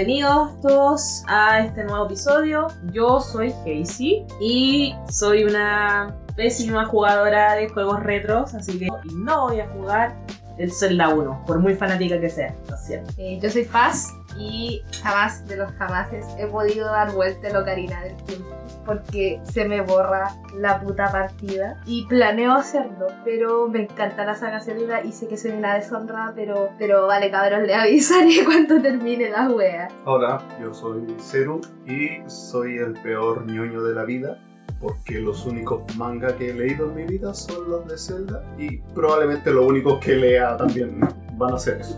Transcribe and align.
bienvenidos 0.00 0.58
todos 0.62 1.24
a 1.28 1.60
este 1.60 1.84
nuevo 1.84 2.06
episodio. 2.06 2.68
Yo 2.90 3.20
soy 3.20 3.52
Casey 3.66 4.24
y 4.40 4.94
soy 5.10 5.44
una 5.44 6.16
pésima 6.34 6.86
jugadora 6.86 7.52
de 7.56 7.68
juegos 7.68 8.02
retros, 8.02 8.54
así 8.54 8.78
que 8.78 8.88
no 9.12 9.48
voy 9.48 9.60
a 9.60 9.68
jugar 9.68 10.16
el 10.56 10.72
Zelda 10.72 11.10
1, 11.10 11.44
por 11.46 11.58
muy 11.58 11.74
fanática 11.74 12.18
que 12.18 12.30
sea, 12.30 12.54
¿no 12.70 12.76
es 12.76 12.80
cierto? 12.86 13.12
Eh, 13.18 13.38
yo 13.42 13.50
soy 13.50 13.64
Paz 13.64 14.08
y 14.36 14.82
jamás 15.02 15.46
de 15.46 15.56
los 15.56 15.72
jamases 15.72 16.26
he 16.38 16.46
podido 16.46 16.86
dar 16.86 17.12
vuelta 17.12 17.50
la 17.50 17.60
ocarina 17.60 18.02
del 18.02 18.16
tiempo 18.24 18.60
porque 18.84 19.40
se 19.44 19.66
me 19.66 19.82
borra 19.82 20.34
la 20.56 20.80
puta 20.80 21.10
partida 21.12 21.80
y 21.86 22.06
planeo 22.06 22.52
hacerlo, 22.52 23.06
pero 23.24 23.68
me 23.68 23.82
encanta 23.82 24.24
la 24.24 24.34
saga 24.34 24.60
Zelda 24.60 25.02
y 25.02 25.12
sé 25.12 25.28
que 25.28 25.36
soy 25.36 25.52
una 25.52 25.74
deshonra, 25.74 26.32
pero, 26.34 26.70
pero 26.78 27.06
vale 27.06 27.30
cabrón, 27.30 27.66
le 27.66 27.74
avisaré 27.74 28.42
cuando 28.44 28.80
termine 28.80 29.30
la 29.30 29.48
wea. 29.48 29.88
Hola, 30.06 30.42
yo 30.60 30.72
soy 30.74 31.06
Zeru 31.20 31.60
y 31.86 32.28
soy 32.28 32.78
el 32.78 32.94
peor 32.94 33.46
ñoño 33.46 33.82
de 33.82 33.94
la 33.94 34.04
vida 34.04 34.38
porque 34.80 35.20
los 35.20 35.44
únicos 35.44 35.82
manga 35.96 36.34
que 36.36 36.50
he 36.50 36.54
leído 36.54 36.88
en 36.88 36.94
mi 36.94 37.04
vida 37.04 37.34
son 37.34 37.70
los 37.70 37.86
de 37.86 37.98
Zelda 37.98 38.42
y 38.58 38.78
probablemente 38.94 39.52
los 39.52 39.66
únicos 39.66 40.00
que 40.00 40.16
lea 40.16 40.56
también 40.56 41.00
van 41.34 41.54
a 41.54 41.58
ser 41.58 41.80
eso. 41.80 41.96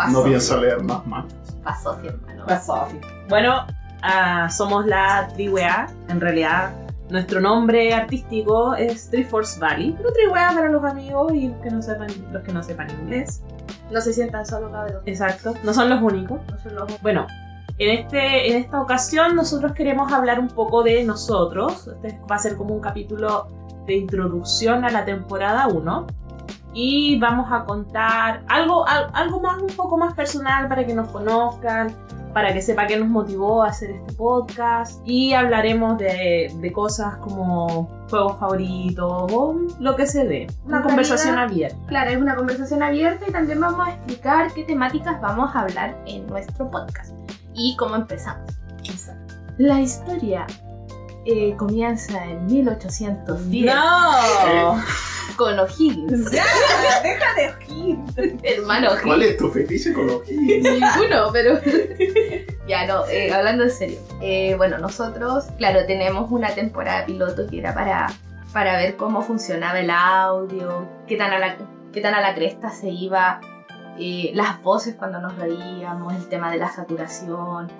Paso. 0.00 0.12
No 0.12 0.24
pienso 0.24 0.58
leer 0.58 0.82
más 0.82 1.06
mangas. 1.06 1.34
Pasó, 1.62 1.98
hermano. 2.02 2.46
Pasó. 2.46 2.88
Bueno, 3.28 3.66
ah, 4.00 4.48
somos 4.48 4.86
la 4.86 5.28
Triwea. 5.34 5.88
En 6.08 6.22
realidad, 6.22 6.72
nuestro 7.10 7.38
nombre 7.38 7.92
artístico 7.92 8.74
es 8.76 9.10
Triforce 9.10 9.60
Valley. 9.60 9.94
Pero 9.98 10.10
Triwea 10.10 10.52
para 10.54 10.70
los 10.70 10.82
amigos 10.84 11.34
y 11.34 11.48
los 11.48 11.60
que 11.60 11.70
no 11.70 11.82
sepan, 11.82 12.08
los 12.32 12.42
que 12.42 12.50
no 12.50 12.62
sepan 12.62 12.88
inglés. 12.90 13.42
No 13.90 14.00
se 14.00 14.14
sientan 14.14 14.46
solo, 14.46 14.72
cabrón. 14.72 15.02
Exacto. 15.04 15.52
No 15.64 15.74
son 15.74 15.90
los 15.90 16.00
únicos. 16.00 16.40
No 16.50 16.58
son 16.58 16.76
los 16.76 17.02
Bueno, 17.02 17.26
en, 17.76 17.98
este, 17.98 18.50
en 18.50 18.56
esta 18.56 18.80
ocasión 18.80 19.36
nosotros 19.36 19.72
queremos 19.72 20.10
hablar 20.12 20.40
un 20.40 20.48
poco 20.48 20.82
de 20.82 21.04
nosotros. 21.04 21.88
Este 21.88 22.18
va 22.30 22.36
a 22.36 22.38
ser 22.38 22.56
como 22.56 22.74
un 22.74 22.80
capítulo 22.80 23.48
de 23.86 23.96
introducción 23.96 24.82
a 24.86 24.90
la 24.90 25.04
temporada 25.04 25.66
1. 25.68 26.06
Y 26.72 27.18
vamos 27.18 27.50
a 27.50 27.64
contar 27.64 28.42
algo, 28.48 28.86
al- 28.86 29.10
algo 29.14 29.40
más, 29.40 29.60
un 29.60 29.68
poco 29.68 29.96
más 29.98 30.14
personal 30.14 30.68
para 30.68 30.86
que 30.86 30.94
nos 30.94 31.08
conozcan, 31.08 31.92
para 32.32 32.52
que 32.54 32.62
sepa 32.62 32.86
qué 32.86 32.96
nos 32.96 33.08
motivó 33.08 33.64
a 33.64 33.68
hacer 33.70 33.90
este 33.90 34.12
podcast. 34.12 35.00
Y 35.04 35.32
hablaremos 35.34 35.98
de, 35.98 36.52
de 36.54 36.72
cosas 36.72 37.16
como 37.16 37.88
juegos 38.08 38.38
favoritos 38.38 39.32
o 39.32 39.54
lo 39.80 39.96
que 39.96 40.06
se 40.06 40.24
dé. 40.26 40.46
Una 40.64 40.76
En 40.78 40.82
conversación 40.84 41.34
realidad- 41.34 41.52
abierta. 41.72 41.86
Claro, 41.88 42.10
es 42.10 42.16
una 42.18 42.36
conversación 42.36 42.82
abierta 42.84 43.24
y 43.28 43.32
también 43.32 43.60
vamos 43.60 43.88
a 43.88 43.90
explicar 43.92 44.52
qué 44.54 44.62
temáticas 44.64 45.20
vamos 45.20 45.54
a 45.56 45.60
hablar 45.62 45.96
en 46.06 46.26
nuestro 46.28 46.70
podcast 46.70 47.12
y 47.54 47.74
cómo 47.76 47.96
empezamos. 47.96 48.48
La 49.58 49.80
historia 49.80 50.46
eh, 51.24 51.54
comienza 51.56 52.24
en 52.24 52.46
1810 52.46 53.66
¡No! 53.66 54.82
con 55.36 55.58
O'Higgins. 55.58 56.30
¡Ya! 56.30 56.44
¡Deja 57.02 57.34
de 57.34 57.48
ojir! 57.50 57.98
Hermano 58.42 58.90
¿Cuál 59.02 59.20
O'Higgins. 59.20 59.30
es 59.30 59.36
tu 59.38 59.50
fetiche 59.50 59.92
con 59.92 60.06
los 60.06 60.28
Higgins? 60.28 60.64
Ninguno, 60.64 61.30
pero. 61.32 61.58
ya 62.68 62.86
no, 62.86 63.06
eh, 63.06 63.32
hablando 63.32 63.64
en 63.64 63.70
serio. 63.70 63.98
Eh, 64.20 64.54
bueno, 64.56 64.78
nosotros, 64.78 65.46
claro, 65.56 65.86
tenemos 65.86 66.30
una 66.30 66.50
temporada 66.54 67.06
piloto 67.06 67.46
que 67.46 67.58
era 67.58 67.74
para, 67.74 68.08
para 68.52 68.76
ver 68.76 68.96
cómo 68.96 69.22
funcionaba 69.22 69.80
el 69.80 69.90
audio, 69.90 70.88
qué 71.06 71.16
tan 71.16 71.32
a 71.32 71.38
la, 71.38 71.56
qué 71.92 72.00
tan 72.00 72.14
a 72.14 72.20
la 72.20 72.34
cresta 72.34 72.70
se 72.70 72.88
iba, 72.90 73.40
eh, 73.98 74.30
las 74.34 74.62
voces 74.62 74.94
cuando 74.94 75.20
nos 75.20 75.36
reíamos, 75.36 76.14
el 76.14 76.28
tema 76.28 76.50
de 76.50 76.58
la 76.58 76.70
saturación. 76.70 77.70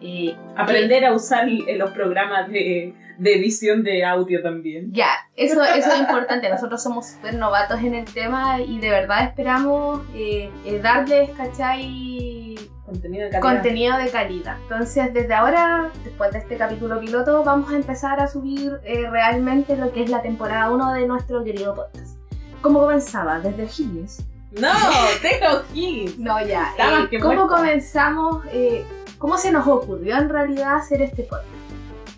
Eh, 0.00 0.36
Aprender 0.56 1.04
a 1.04 1.12
usar 1.12 1.48
eh, 1.48 1.76
los 1.76 1.90
programas 1.90 2.48
de, 2.48 2.94
de 3.18 3.34
edición 3.34 3.82
de 3.82 4.04
audio 4.04 4.42
también. 4.42 4.92
Ya, 4.92 5.10
eso, 5.36 5.62
eso 5.62 5.92
es 5.92 6.00
importante. 6.00 6.48
Nosotros 6.48 6.82
somos 6.82 7.06
súper 7.08 7.34
novatos 7.34 7.80
en 7.80 7.94
el 7.94 8.04
tema 8.04 8.60
y 8.60 8.78
de 8.78 8.90
verdad 8.90 9.24
esperamos 9.24 10.02
eh, 10.14 10.50
eh, 10.64 10.78
darles, 10.82 11.30
¿cachai? 11.30 12.54
Contenido 12.86 13.24
de 13.26 13.30
calidad. 13.32 13.52
contenido 13.54 13.98
de 13.98 14.08
calidad. 14.08 14.56
Entonces, 14.62 15.12
desde 15.12 15.34
ahora, 15.34 15.90
después 16.04 16.32
de 16.32 16.38
este 16.38 16.56
capítulo 16.56 16.98
piloto, 17.00 17.44
vamos 17.44 17.70
a 17.70 17.76
empezar 17.76 18.18
a 18.20 18.28
subir 18.28 18.80
eh, 18.84 19.06
realmente 19.10 19.76
lo 19.76 19.92
que 19.92 20.04
es 20.04 20.10
la 20.10 20.22
temporada 20.22 20.70
1 20.70 20.94
de 20.94 21.06
nuestro 21.06 21.44
querido 21.44 21.74
podcast. 21.74 22.16
¿Cómo 22.62 22.80
comenzaba? 22.80 23.40
Desde 23.40 23.64
Higgins. 23.64 24.24
no, 24.52 24.70
deja 25.22 25.54
ojir. 25.56 26.14
No, 26.18 26.42
ya. 26.46 26.72
Eh, 27.10 27.18
¿Cómo 27.20 27.34
muerto. 27.34 27.56
comenzamos? 27.56 28.42
¿Cómo 29.18 29.36
se 29.38 29.50
nos 29.50 29.66
ocurrió 29.66 30.16
en 30.16 30.28
realidad 30.28 30.76
hacer 30.76 31.02
este 31.02 31.22
podcast? 31.24 31.46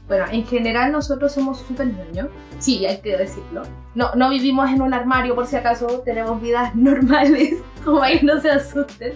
Bueno, 0.08 0.24
en 0.30 0.44
general 0.46 0.92
nosotros 0.92 1.32
somos 1.32 1.58
súper 1.60 1.86
ñoños. 1.86 2.28
Sí, 2.58 2.84
hay 2.84 3.00
que 3.00 3.16
decirlo. 3.16 3.62
No, 3.94 4.12
no 4.16 4.28
vivimos 4.30 4.68
en 4.70 4.82
un 4.82 4.92
armario, 4.92 5.34
por 5.34 5.46
si 5.46 5.56
acaso, 5.56 5.86
tenemos 6.04 6.40
vidas 6.42 6.74
normales. 6.74 7.54
Como 7.84 8.02
ahí 8.02 8.20
no 8.22 8.40
se 8.40 8.50
asusten. 8.50 9.14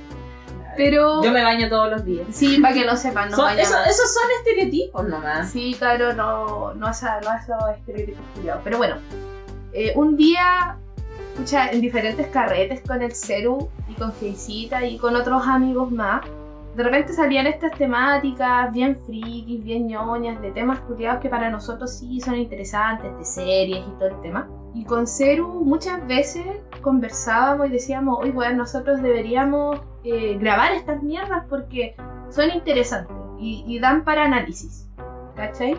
Pero... 0.77 1.23
Yo 1.23 1.31
me 1.31 1.43
baño 1.45 1.69
todos 1.69 1.91
los 1.91 2.05
días. 2.05 2.27
Sí, 2.31 2.59
para 2.61 2.75
que 2.75 2.85
lo 2.85 2.97
sepan, 2.97 3.31
no 3.31 3.37
Son- 3.37 3.59
eso- 3.59 3.77
esos 3.89 4.13
son 4.15 4.23
estereotipos 4.39 5.07
nomás. 5.09 5.51
Sí, 5.51 5.77
claro, 5.79 6.13
no, 6.15 6.75
no, 6.75 6.91
esa, 6.91 7.21
no 7.21 7.29
esos 7.35 7.77
estereotipos 7.79 8.25
culiados. 8.35 8.61
Pero 8.65 8.79
bueno, 8.79 8.97
eh, 9.73 9.93
un 9.95 10.17
día, 10.17 10.77
escucha, 11.35 11.71
en 11.71 11.81
diferentes 11.81 12.27
carretes 12.29 12.81
con 12.87 13.03
el 13.03 13.15
Ceru 13.15 13.69
y 13.89 13.95
con 13.95 14.13
Feicita 14.13 14.85
y 14.85 14.97
con 14.99 15.15
otros 15.15 15.47
amigos 15.47 15.93
más, 15.93 16.23
de 16.75 16.83
repente 16.83 17.13
salían 17.13 17.47
estas 17.47 17.73
temáticas 17.79 18.73
bien 18.73 18.97
frikis, 19.07 19.63
bien 19.63 19.87
ñoñas, 19.87 20.41
de 20.43 20.51
temas 20.51 20.81
culiados 20.81 21.21
que 21.21 21.29
para 21.29 21.49
nosotros 21.49 21.93
sí 21.99 22.21
son 22.21 22.35
interesantes, 22.35 23.17
de 23.17 23.25
series 23.25 23.85
y 23.87 23.91
todo 23.99 24.09
el 24.09 24.21
tema. 24.23 24.49
Y 24.75 24.85
con 24.85 25.07
Ceru 25.07 25.49
muchas 25.65 26.05
veces 26.09 26.45
conversábamos 26.83 27.69
y 27.69 27.71
decíamos, 27.71 28.19
oye, 28.21 28.33
bueno, 28.33 28.57
nosotros 28.59 29.01
deberíamos 29.03 29.81
eh, 30.03 30.37
grabar 30.39 30.73
estas 30.73 31.01
mierdas 31.03 31.45
porque 31.49 31.95
son 32.29 32.51
interesantes 32.51 33.17
y, 33.39 33.79
dan 33.79 34.05
para 34.05 34.25
análisis. 34.25 34.89
¿Cachai? 35.37 35.77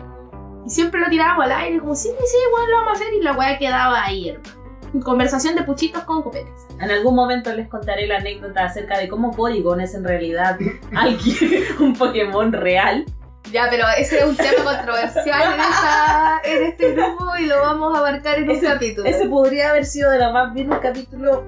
Y 0.64 0.70
siempre 0.70 1.00
lo 1.00 1.08
tirábamos 1.08 1.44
al 1.44 1.52
aire, 1.52 1.78
como, 1.78 1.94
sí, 1.94 2.08
sí, 2.08 2.36
igual 2.48 2.70
lo 2.70 2.76
vamos 2.78 2.88
a 2.88 3.02
hacer, 3.02 3.14
y 3.14 3.22
la 3.22 3.32
weá 3.32 3.58
quedaba 3.58 4.02
ahí, 4.02 4.30
hermano. 4.30 4.65
Conversación 5.00 5.54
de 5.54 5.62
puchitos 5.62 6.02
con 6.04 6.22
copetes. 6.22 6.66
En 6.80 6.90
algún 6.90 7.14
momento 7.14 7.52
les 7.52 7.68
contaré 7.68 8.06
la 8.06 8.16
anécdota 8.18 8.64
acerca 8.64 8.98
de 8.98 9.08
cómo 9.08 9.30
Porygon 9.32 9.80
es 9.80 9.94
en 9.94 10.04
realidad 10.04 10.58
alguien, 10.94 11.64
un 11.80 11.94
Pokémon 11.94 12.52
real. 12.52 13.04
Ya, 13.52 13.68
pero 13.70 13.84
ese 13.96 14.18
es 14.18 14.24
un 14.24 14.36
tema 14.36 14.64
controversial 14.64 15.54
en, 15.54 15.60
esta- 15.60 16.40
en 16.44 16.62
este 16.64 16.92
grupo 16.94 17.26
y 17.38 17.46
lo 17.46 17.60
vamos 17.60 17.94
a 17.94 18.00
abarcar 18.00 18.38
en 18.38 18.50
Ese- 18.50 18.66
un 18.66 18.72
capítulo. 18.72 19.08
Ese 19.08 19.26
podría 19.28 19.70
haber 19.70 19.84
sido 19.86 20.10
de 20.10 20.18
lo 20.18 20.32
más 20.32 20.52
bien 20.52 20.72
un 20.72 20.80
capítulo 20.80 21.44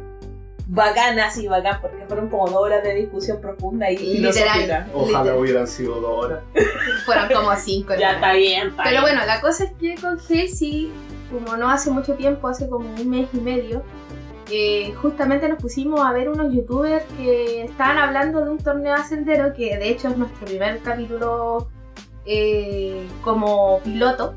bacán, 0.69 1.19
así 1.19 1.49
bacán, 1.49 1.81
porque 1.81 2.05
fueron 2.07 2.29
como 2.29 2.47
dos 2.47 2.57
horas 2.57 2.83
de 2.85 2.95
discusión 2.95 3.41
profunda 3.41 3.91
y 3.91 3.97
Literal. 3.97 4.33
filosófica. 4.33 4.87
Ojalá 4.95 5.19
Literal. 5.21 5.39
hubieran 5.41 5.67
sido 5.67 6.01
dos 6.01 6.25
horas. 6.25 6.41
Fueron 7.07 7.29
como 7.33 7.57
cinco. 7.57 7.95
Ya 7.99 8.13
está 8.13 8.35
bien, 8.35 8.69
está 8.69 8.83
Pero 8.85 8.91
bien. 8.91 9.03
bueno, 9.03 9.27
la 9.27 9.41
cosa 9.41 9.65
es 9.65 9.73
que 9.81 9.95
con 9.97 10.19
Jessy, 10.21 10.93
como 11.33 11.57
no 11.57 11.71
hace 11.71 11.91
mucho 11.91 12.15
tiempo, 12.15 12.49
hace 12.49 12.69
como 12.69 12.89
un 12.89 13.09
mes 13.11 13.29
y 13.33 13.39
medio, 13.41 13.83
eh, 14.51 14.93
justamente 15.01 15.49
nos 15.49 15.61
pusimos 15.61 16.01
a 16.01 16.13
ver 16.13 16.29
unos 16.29 16.53
youtubers 16.53 17.05
que 17.17 17.63
estaban 17.65 17.99
hablando 17.99 18.45
de 18.45 18.51
un 18.51 18.59
torneo 18.59 18.95
ascendero, 18.95 19.53
que 19.55 19.77
de 19.77 19.89
hecho 19.91 20.09
es 20.09 20.17
nuestro 20.19 20.47
primer 20.47 20.79
capítulo 20.81 21.69
eh, 22.27 23.07
como 23.23 23.81
piloto. 23.81 24.35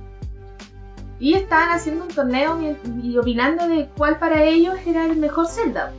Y 1.19 1.35
estaban 1.35 1.69
haciendo 1.69 2.05
un 2.05 2.09
torneo 2.09 2.57
y, 2.61 3.07
y 3.09 3.17
opinando 3.17 3.67
de 3.67 3.87
cuál 3.95 4.17
para 4.17 4.43
ellos 4.43 4.75
era 4.87 5.05
el 5.05 5.17
mejor 5.17 5.47
Zelda. 5.47 5.91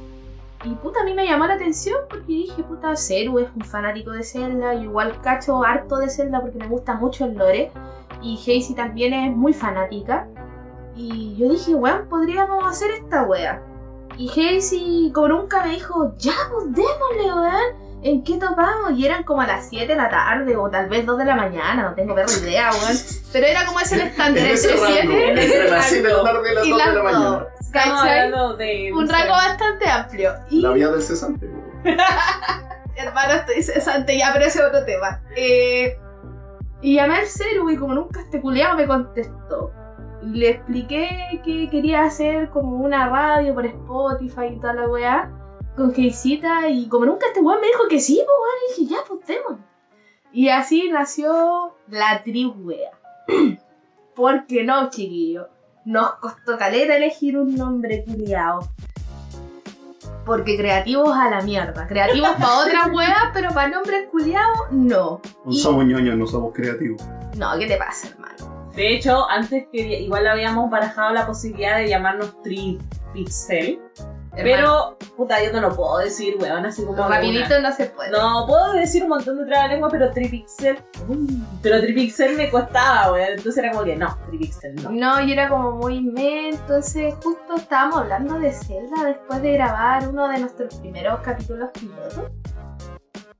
Y 0.64 0.74
puta, 0.76 1.00
a 1.00 1.04
mí 1.04 1.12
me 1.12 1.26
llamó 1.26 1.46
la 1.46 1.54
atención 1.54 1.96
porque 2.08 2.32
dije, 2.32 2.62
puta, 2.62 2.96
Zeru 2.96 3.40
es 3.40 3.48
un 3.56 3.64
fanático 3.64 4.12
de 4.12 4.22
Zelda, 4.22 4.74
yo 4.74 4.82
igual 4.82 5.20
cacho 5.20 5.64
harto 5.64 5.96
de 5.96 6.08
Zelda 6.08 6.40
porque 6.40 6.58
me 6.58 6.68
gusta 6.68 6.94
mucho 6.94 7.24
el 7.24 7.34
lore. 7.34 7.72
Y 8.22 8.36
Hazy 8.36 8.74
también 8.74 9.12
es 9.12 9.36
muy 9.36 9.52
fanática. 9.52 10.28
Y 10.94 11.34
yo 11.36 11.48
dije, 11.48 11.74
weón, 11.74 12.06
podríamos 12.08 12.64
hacer 12.64 12.90
esta 12.92 13.24
wea. 13.24 13.60
Y 14.16 14.28
Hazy, 14.28 15.10
como 15.12 15.28
nunca, 15.28 15.64
me 15.64 15.70
dijo, 15.70 16.14
ya, 16.18 16.32
pues 16.52 16.66
démosle, 16.66 17.34
weón. 17.34 17.91
¿En 18.02 18.24
qué 18.24 18.36
topamos? 18.36 18.92
Y 18.96 19.06
eran 19.06 19.22
como 19.22 19.42
a 19.42 19.46
las 19.46 19.68
7 19.68 19.86
de 19.86 19.94
la 19.94 20.10
tarde 20.10 20.56
o 20.56 20.68
tal 20.68 20.88
vez 20.88 21.06
2 21.06 21.18
de 21.18 21.24
la 21.24 21.36
mañana, 21.36 21.82
no 21.82 21.94
tengo 21.94 22.14
perra 22.14 22.32
idea, 22.42 22.70
weón. 22.72 22.96
Pero 23.32 23.46
era 23.46 23.64
como 23.64 23.78
ese 23.78 23.94
el 23.94 24.00
estándar, 24.02 24.44
En 24.44 24.50
entre 24.50 24.54
ese 24.54 24.68
rango, 24.72 24.86
7 24.86 25.28
entre 25.30 25.70
las 25.70 25.86
7 25.86 26.08
de 26.08 26.14
la 26.14 26.22
tarde 26.22 26.50
y 26.50 26.54
las 26.54 26.66
y 26.66 26.70
2 26.70 26.78
de 26.78 26.92
la 26.94 27.02
mañana. 27.02 27.46
¿Cachai? 27.72 28.20
hablando 28.20 28.56
de 28.56 28.92
Un 28.92 29.08
rango 29.08 29.32
bastante 29.32 29.88
amplio. 29.88 30.34
Y 30.50 30.60
La 30.60 30.72
vía 30.72 30.88
del 30.88 31.02
cesante. 31.02 31.48
hermano, 32.96 33.34
estoy 33.34 33.62
cesante 33.62 34.18
ya, 34.18 34.30
pero 34.32 34.46
ese 34.46 34.58
es 34.58 34.64
otro 34.64 34.84
tema. 34.84 35.20
Eh, 35.36 35.96
y 36.80 36.96
llamé 36.96 37.18
al 37.18 37.26
Ceru 37.26 37.70
y 37.70 37.76
como 37.76 37.94
nunca 37.94 38.20
este 38.20 38.40
culiao 38.40 38.76
me 38.76 38.86
contestó. 38.86 39.72
Le 40.22 40.50
expliqué 40.50 41.08
que 41.44 41.70
quería 41.70 42.02
hacer 42.02 42.50
como 42.50 42.76
una 42.78 43.08
radio 43.08 43.54
por 43.54 43.64
Spotify 43.64 44.46
y 44.52 44.60
toda 44.60 44.74
la 44.74 44.88
weá 44.88 45.30
con 45.76 45.94
Geisita 45.94 46.68
y 46.68 46.88
como 46.88 47.06
nunca 47.06 47.26
este 47.28 47.40
weón 47.40 47.60
me 47.60 47.66
dijo 47.68 47.88
que 47.88 48.00
sí, 48.00 48.16
pues 48.24 48.28
weón, 48.28 48.56
y 48.78 48.82
dije, 48.82 48.94
ya, 48.94 49.00
pues. 49.08 49.58
Y 50.32 50.48
así 50.48 50.88
nació 50.90 51.74
la 51.88 52.22
tribuea. 52.22 52.90
¿Por 54.14 54.46
qué 54.46 54.64
no, 54.64 54.90
chiquillo? 54.90 55.48
Nos 55.84 56.14
costó 56.16 56.56
caleta 56.58 56.96
elegir 56.96 57.36
un 57.38 57.54
nombre 57.54 58.04
culiao. 58.04 58.60
Porque 60.24 60.56
creativos 60.56 61.16
a 61.16 61.28
la 61.30 61.40
mierda. 61.42 61.86
Creativos 61.88 62.30
para 62.38 62.58
otras 62.60 62.88
weas, 62.94 63.30
pero 63.34 63.50
para 63.52 63.68
nombres 63.68 64.08
culiados, 64.10 64.70
no. 64.70 65.20
No 65.44 65.50
Y- 65.52 65.58
somos 65.58 65.84
ñoños, 65.84 66.16
no 66.16 66.26
somos 66.26 66.52
creativos. 66.54 67.02
No, 67.36 67.58
¿qué 67.58 67.66
te 67.66 67.76
pasa, 67.76 68.08
hermano? 68.08 68.70
De 68.76 68.94
hecho, 68.94 69.28
antes 69.28 69.66
que 69.72 70.00
igual 70.02 70.26
habíamos 70.26 70.70
barajado 70.70 71.12
la 71.12 71.26
posibilidad 71.26 71.78
de 71.78 71.88
llamarnos 71.88 72.40
Tripixel. 72.42 73.80
Hermano, 74.34 74.96
Pero, 74.96 75.14
puta, 75.14 75.44
yo 75.44 75.52
no 75.52 75.60
lo 75.60 75.76
puedo 75.76 75.98
decir, 75.98 76.36
weón, 76.40 76.64
así 76.64 76.82
como. 76.86 77.06
rapidito 77.06 77.60
no 77.60 77.70
se 77.70 77.86
puede. 77.86 78.10
No, 78.10 78.46
puedo 78.46 78.72
decir 78.72 79.02
un 79.02 79.10
montón 79.10 79.38
de 79.38 79.44
trabalengua, 79.44 79.90
pero 79.90 80.10
Tripixel. 80.10 80.78
Pero 81.62 81.80
Tripixel 81.80 82.36
me 82.36 82.50
costaba, 82.50 83.12
weón. 83.12 83.28
Entonces 83.28 83.58
era 83.62 83.72
como 83.72 83.84
que 83.84 83.94
no, 83.94 84.16
Tripixel 84.28 84.74
no. 84.76 84.90
No, 84.90 85.22
y 85.22 85.32
era 85.32 85.50
como 85.50 85.72
muy 85.72 86.00
me, 86.00 86.48
entonces 86.48 87.14
justo 87.22 87.56
estábamos 87.56 87.98
hablando 87.98 88.38
de 88.38 88.52
Zelda 88.52 89.04
después 89.04 89.42
de 89.42 89.52
grabar 89.52 90.08
uno 90.08 90.26
de 90.28 90.38
nuestros 90.38 90.76
primeros 90.76 91.20
capítulos 91.20 91.68
pilotos. 91.72 92.30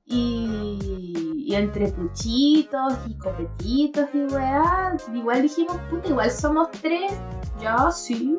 Y, 0.05 1.45
y 1.47 1.55
entre 1.55 1.87
puchitos 1.87 2.93
y 3.07 3.17
copetitos 3.17 4.09
y 4.13 4.25
weá, 4.25 4.95
igual 5.11 5.41
dijimos, 5.41 5.77
puta, 5.89 6.09
igual 6.09 6.29
somos 6.29 6.69
tres, 6.69 7.13
ya 7.59 7.89
sí. 7.89 8.37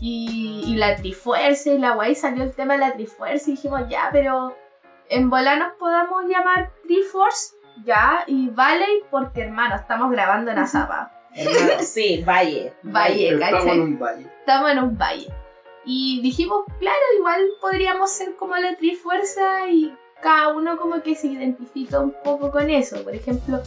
Y, 0.00 0.62
y 0.66 0.76
la 0.76 0.96
trifuerza 0.96 1.70
y 1.70 1.78
la 1.78 1.96
weá, 1.96 2.08
y 2.10 2.14
salió 2.14 2.44
el 2.44 2.54
tema 2.54 2.74
de 2.74 2.80
la 2.80 2.92
trifuerza 2.94 3.50
y 3.50 3.54
dijimos, 3.54 3.82
ya, 3.88 4.10
pero 4.12 4.56
en 5.08 5.30
bola 5.30 5.56
nos 5.56 5.72
podamos 5.74 6.24
llamar 6.26 6.70
Triforce, 6.86 7.56
ya, 7.84 8.24
y 8.26 8.48
Valley, 8.50 9.02
porque 9.10 9.42
hermano, 9.42 9.76
estamos 9.76 10.10
grabando 10.10 10.50
en 10.50 10.58
Azapa. 10.58 11.12
Hermano, 11.34 11.80
sí, 11.80 12.24
Valle. 12.26 12.72
Valle, 12.82 13.34
Estamos 13.34 13.60
¿cachai? 13.60 13.76
en 13.76 13.82
un 13.82 13.98
valle. 13.98 14.26
Estamos 14.40 14.70
en 14.70 14.78
un 14.78 14.98
valle. 14.98 15.28
Y 15.84 16.20
dijimos, 16.22 16.64
claro, 16.80 16.98
igual 17.18 17.40
podríamos 17.60 18.10
ser 18.10 18.34
como 18.36 18.56
la 18.56 18.76
Trifuerza 18.76 19.68
y 19.70 19.94
cada 20.20 20.48
uno 20.48 20.76
como 20.76 21.02
que 21.02 21.14
se 21.14 21.28
identifica 21.28 22.00
un 22.00 22.14
poco 22.24 22.50
con 22.50 22.68
eso. 22.70 23.02
Por 23.04 23.14
ejemplo, 23.14 23.62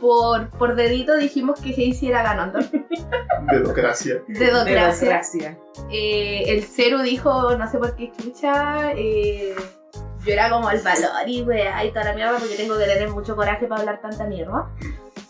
por, 0.00 0.48
por 0.50 0.74
dedito 0.74 1.16
dijimos 1.16 1.60
que 1.60 1.70
Hazy 1.70 2.08
era 2.08 2.22
Ganondorf. 2.22 2.70
Dedocracia. 3.50 4.22
Dedocracia. 4.28 5.08
Democracia. 5.08 5.58
Eh, 5.90 6.44
el 6.46 6.64
Ceru 6.64 7.02
dijo, 7.02 7.56
no 7.56 7.70
sé 7.70 7.78
por 7.78 7.94
qué 7.96 8.10
chucha, 8.18 8.92
eh, 8.92 9.54
yo 10.24 10.32
era 10.32 10.50
como 10.50 10.70
el 10.70 10.80
valor 10.80 11.26
y 11.26 11.42
weá 11.42 11.84
y 11.84 11.90
toda 11.90 12.06
la 12.06 12.14
mierda 12.14 12.38
porque 12.38 12.56
tengo 12.56 12.76
que 12.78 12.84
tener 12.84 13.10
mucho 13.10 13.36
coraje 13.36 13.66
para 13.66 13.80
hablar 13.80 14.00
tanta 14.00 14.26
mierda. 14.26 14.68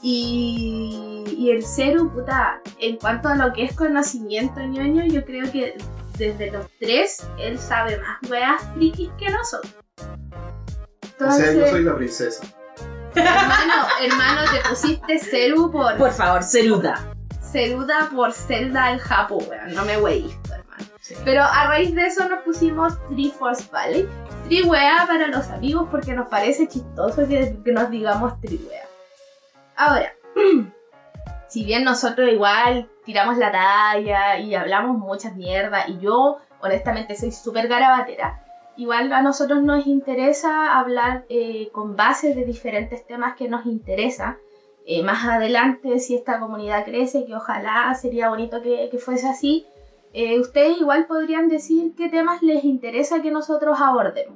Y, 0.03 1.25
y 1.37 1.51
el 1.51 1.65
Ceru, 1.65 2.11
puta, 2.11 2.61
en 2.79 2.97
cuanto 2.97 3.29
a 3.29 3.37
lo 3.37 3.53
que 3.53 3.65
es 3.65 3.77
conocimiento 3.77 4.61
ñoño, 4.61 5.05
yo 5.05 5.25
creo 5.25 5.51
que 5.53 5.77
desde 6.17 6.51
los 6.51 6.67
tres 6.79 7.27
él 7.39 7.59
sabe 7.59 7.99
más 7.99 8.31
weas 8.31 8.63
frikis 8.75 9.11
que 9.19 9.31
nosotros. 9.31 9.75
O 11.21 11.31
sea, 11.31 11.53
yo 11.53 11.67
soy 11.67 11.85
la 11.85 11.97
princesa. 11.97 12.43
Hermano, 13.15 13.89
hermano, 14.01 14.41
te 14.51 14.69
pusiste 14.69 15.19
Ceru 15.19 15.71
por, 15.71 15.97
Por 15.97 16.13
favor, 16.13 16.43
Ceruda. 16.43 17.07
Ceruda 17.41 18.09
por 18.15 18.33
Zelda 18.33 18.93
en 18.93 18.99
Japón, 18.99 19.45
weón. 19.49 19.75
No 19.75 19.85
me 19.85 19.99
weísto, 19.99 20.55
hermano. 20.55 20.85
Pero 21.25 21.43
a 21.43 21.67
raíz 21.67 21.95
de 21.95 22.07
eso 22.07 22.29
nos 22.29 22.43
pusimos 22.43 22.95
Triforce 23.09 23.69
Valley. 23.73 24.09
Triwea 24.45 25.05
para 25.07 25.27
los 25.29 25.49
amigos 25.49 25.89
porque 25.91 26.13
nos 26.13 26.29
parece 26.29 26.69
chistoso 26.69 27.27
que, 27.29 27.57
que 27.65 27.73
nos 27.73 27.91
digamos 27.91 28.41
Triwea. 28.41 28.85
Ahora, 29.77 30.13
si 31.49 31.65
bien 31.65 31.85
nosotros 31.85 32.29
igual 32.31 32.89
tiramos 33.05 33.37
la 33.39 33.51
talla 33.51 34.39
y 34.39 34.55
hablamos 34.55 34.99
muchas 34.99 35.35
mierdas 35.35 35.89
y 35.89 35.99
yo 35.99 36.39
honestamente 36.61 37.17
soy 37.17 37.33
súper 37.33 37.67
garabatera, 37.67 38.43
igual 38.81 39.13
a 39.13 39.21
nosotros 39.21 39.63
nos 39.63 39.87
interesa 39.87 40.79
hablar 40.79 41.27
eh, 41.29 41.69
con 41.71 41.97
bases 41.97 42.35
de 42.35 42.47
diferentes 42.47 43.07
temas 43.07 43.37
que 43.37 43.47
nos 43.47 43.67
interesan. 43.67 44.39
Eh, 44.87 45.03
más 45.03 45.25
adelante, 45.27 45.99
si 45.99 46.15
esta 46.15 46.41
comunidad 46.41 46.87
crece, 46.87 47.27
que 47.27 47.35
ojalá 47.35 47.95
sería 47.95 48.31
bonito 48.31 48.63
que, 48.63 48.89
que 48.91 48.99
fuese 48.99 49.29
así, 49.29 49.67
eh, 50.15 50.41
ustedes 50.41 50.81
igual 50.81 51.07
podrían 51.07 51.49
decir 51.49 51.95
qué 51.95 52.09
temas 52.09 52.43
les 52.43 52.65
interesa 52.65 53.21
que 53.21 53.31
nosotros 53.31 53.79
abordemos. 53.81 54.35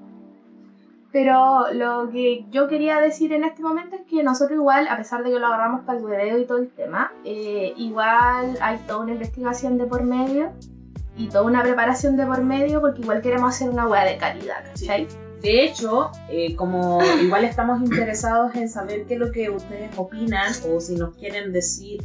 Pero 1.11 1.73
lo 1.73 2.11
que 2.11 2.45
yo 2.51 2.69
quería 2.69 3.01
decir 3.01 3.33
en 3.33 3.45
este 3.45 3.63
momento 3.63 3.97
es 3.97 4.03
que 4.03 4.23
nosotros 4.23 4.59
igual, 4.59 4.89
a 4.89 4.99
pesar 4.99 5.25
de 5.25 5.31
que 5.31 5.39
lo 5.39 5.47
agarramos 5.47 5.87
para 5.87 5.99
el 5.99 6.05
video 6.05 6.39
y 6.39 6.45
todo 6.45 6.59
el 6.59 6.69
tema, 6.69 7.13
eh, 7.25 7.73
igual 7.79 8.59
hay 8.61 8.79
toda 8.87 8.99
una 8.99 9.13
investigación 9.13 9.79
de 9.79 9.87
por 9.87 10.03
medio 10.03 10.53
y 11.17 11.29
toda 11.29 11.45
una 11.45 11.63
preparación 11.63 12.17
de 12.17 12.27
por 12.27 12.43
medio 12.43 12.81
porque 12.81 13.03
igual 13.03 13.21
queremos 13.21 13.55
hacer 13.55 13.71
una 13.71 13.87
hueá 13.87 14.05
de 14.05 14.17
calidad, 14.17 14.65
¿cachai? 14.65 15.07
De 15.45 15.63
hecho, 15.63 16.11
eh, 16.31 16.57
como 16.57 17.01
igual 17.23 17.45
estamos 17.45 17.83
interesados 17.83 18.55
en 18.55 18.67
saber 18.67 19.05
qué 19.05 19.15
es 19.15 19.21
lo 19.21 19.31
que 19.31 19.51
ustedes 19.51 19.91
opinan 19.97 20.51
o 20.71 20.81
si 20.81 20.95
nos 20.97 21.15
quieren 21.17 21.53
decir 21.53 22.03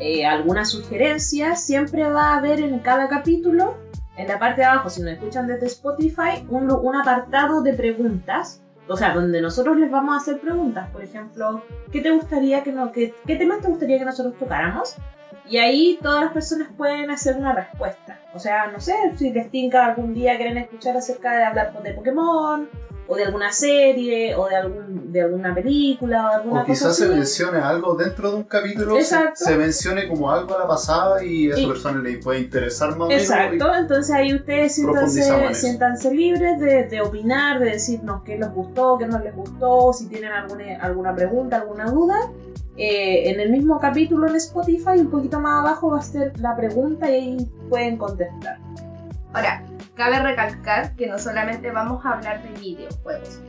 eh, 0.00 0.26
alguna 0.26 0.64
sugerencia, 0.64 1.54
siempre 1.54 2.10
va 2.10 2.34
a 2.34 2.38
haber 2.38 2.60
en 2.60 2.80
cada 2.80 3.08
capítulo, 3.08 3.76
en 4.16 4.26
la 4.26 4.40
parte 4.40 4.62
de 4.62 4.66
abajo, 4.66 4.90
si 4.90 5.02
nos 5.02 5.12
escuchan 5.12 5.46
desde 5.46 5.66
Spotify, 5.66 6.44
un, 6.48 6.68
un 6.70 6.96
apartado 6.96 7.62
de 7.62 7.74
preguntas. 7.74 8.60
O 8.88 8.96
sea, 8.96 9.14
donde 9.14 9.40
nosotros 9.40 9.78
les 9.78 9.88
vamos 9.88 10.14
a 10.14 10.16
hacer 10.16 10.40
preguntas. 10.40 10.90
Por 10.90 11.04
ejemplo, 11.04 11.62
¿qué 11.92 12.00
te 12.00 12.10
gustaría 12.10 12.64
que 12.64 12.72
no, 12.72 12.90
que, 12.90 13.14
qué 13.24 13.36
temas 13.36 13.60
te 13.60 13.68
gustaría 13.68 14.00
que 14.00 14.04
nosotros 14.04 14.34
tocáramos? 14.36 14.96
Y 15.50 15.58
ahí 15.58 15.98
todas 16.00 16.22
las 16.24 16.32
personas 16.32 16.68
pueden 16.76 17.10
hacer 17.10 17.36
una 17.36 17.52
respuesta. 17.52 18.20
O 18.32 18.38
sea, 18.38 18.68
no 18.70 18.78
sé, 18.80 18.94
si 19.16 19.32
les 19.32 19.50
tinca 19.50 19.84
algún 19.86 20.14
día 20.14 20.36
quieren 20.36 20.56
escuchar 20.58 20.96
acerca 20.96 21.36
de 21.36 21.42
hablar 21.42 21.82
de 21.82 21.92
Pokémon, 21.92 22.68
o 23.08 23.16
de 23.16 23.24
alguna 23.24 23.50
serie, 23.50 24.36
o 24.36 24.46
de, 24.46 24.54
algún, 24.54 25.10
de 25.12 25.22
alguna 25.22 25.52
película, 25.52 26.26
o 26.26 26.28
de 26.28 26.34
alguna 26.36 26.62
O 26.62 26.64
quizás 26.64 26.82
cosa 26.90 26.94
se 26.94 27.04
así. 27.06 27.14
mencione 27.14 27.58
algo 27.58 27.96
dentro 27.96 28.30
de 28.30 28.36
un 28.36 28.42
capítulo, 28.44 28.94
se, 28.94 29.00
Exacto. 29.00 29.44
se 29.44 29.56
mencione 29.56 30.06
como 30.06 30.30
algo 30.30 30.54
a 30.54 30.60
la 30.60 30.68
pasada 30.68 31.24
y 31.24 31.48
a 31.50 31.54
esa 31.54 31.60
Y- 31.62 31.66
persona 31.66 32.00
le 32.00 32.18
puede 32.18 32.38
interesar 32.38 32.90
más 32.90 33.00
o 33.00 33.08
menos. 33.08 33.22
Exacto, 33.24 33.74
entonces 33.74 34.14
ahí 34.14 34.32
ustedes 34.32 34.76
siéntanse, 34.76 35.54
siéntanse 35.54 36.14
libres 36.14 36.60
de, 36.60 36.84
de 36.84 37.00
opinar, 37.00 37.58
de 37.58 37.70
decirnos 37.70 38.22
qué 38.22 38.38
les 38.38 38.48
gustó, 38.52 38.96
qué 38.98 39.06
no 39.08 39.18
les 39.18 39.34
gustó, 39.34 39.92
si 39.92 40.06
tienen 40.06 40.30
alguna, 40.30 40.76
alguna 40.80 41.12
pregunta, 41.12 41.56
alguna 41.56 41.86
duda. 41.90 42.14
Eh, 42.82 43.28
en 43.28 43.38
el 43.40 43.50
mismo 43.50 43.78
capítulo 43.78 44.26
en 44.26 44.36
Spotify, 44.36 44.98
un 45.00 45.10
poquito 45.10 45.38
más 45.38 45.60
abajo 45.60 45.90
va 45.90 45.98
a 45.98 46.02
ser 46.02 46.32
la 46.40 46.56
pregunta 46.56 47.10
y 47.10 47.14
ahí 47.14 47.50
pueden 47.68 47.98
contestar. 47.98 48.56
Ahora, 49.34 49.62
cabe 49.94 50.18
recalcar 50.18 50.96
que 50.96 51.06
no 51.06 51.18
solamente 51.18 51.70
vamos 51.70 52.06
a 52.06 52.12
hablar 52.12 52.42
de 52.42 52.58
videojuegos. 52.58 53.42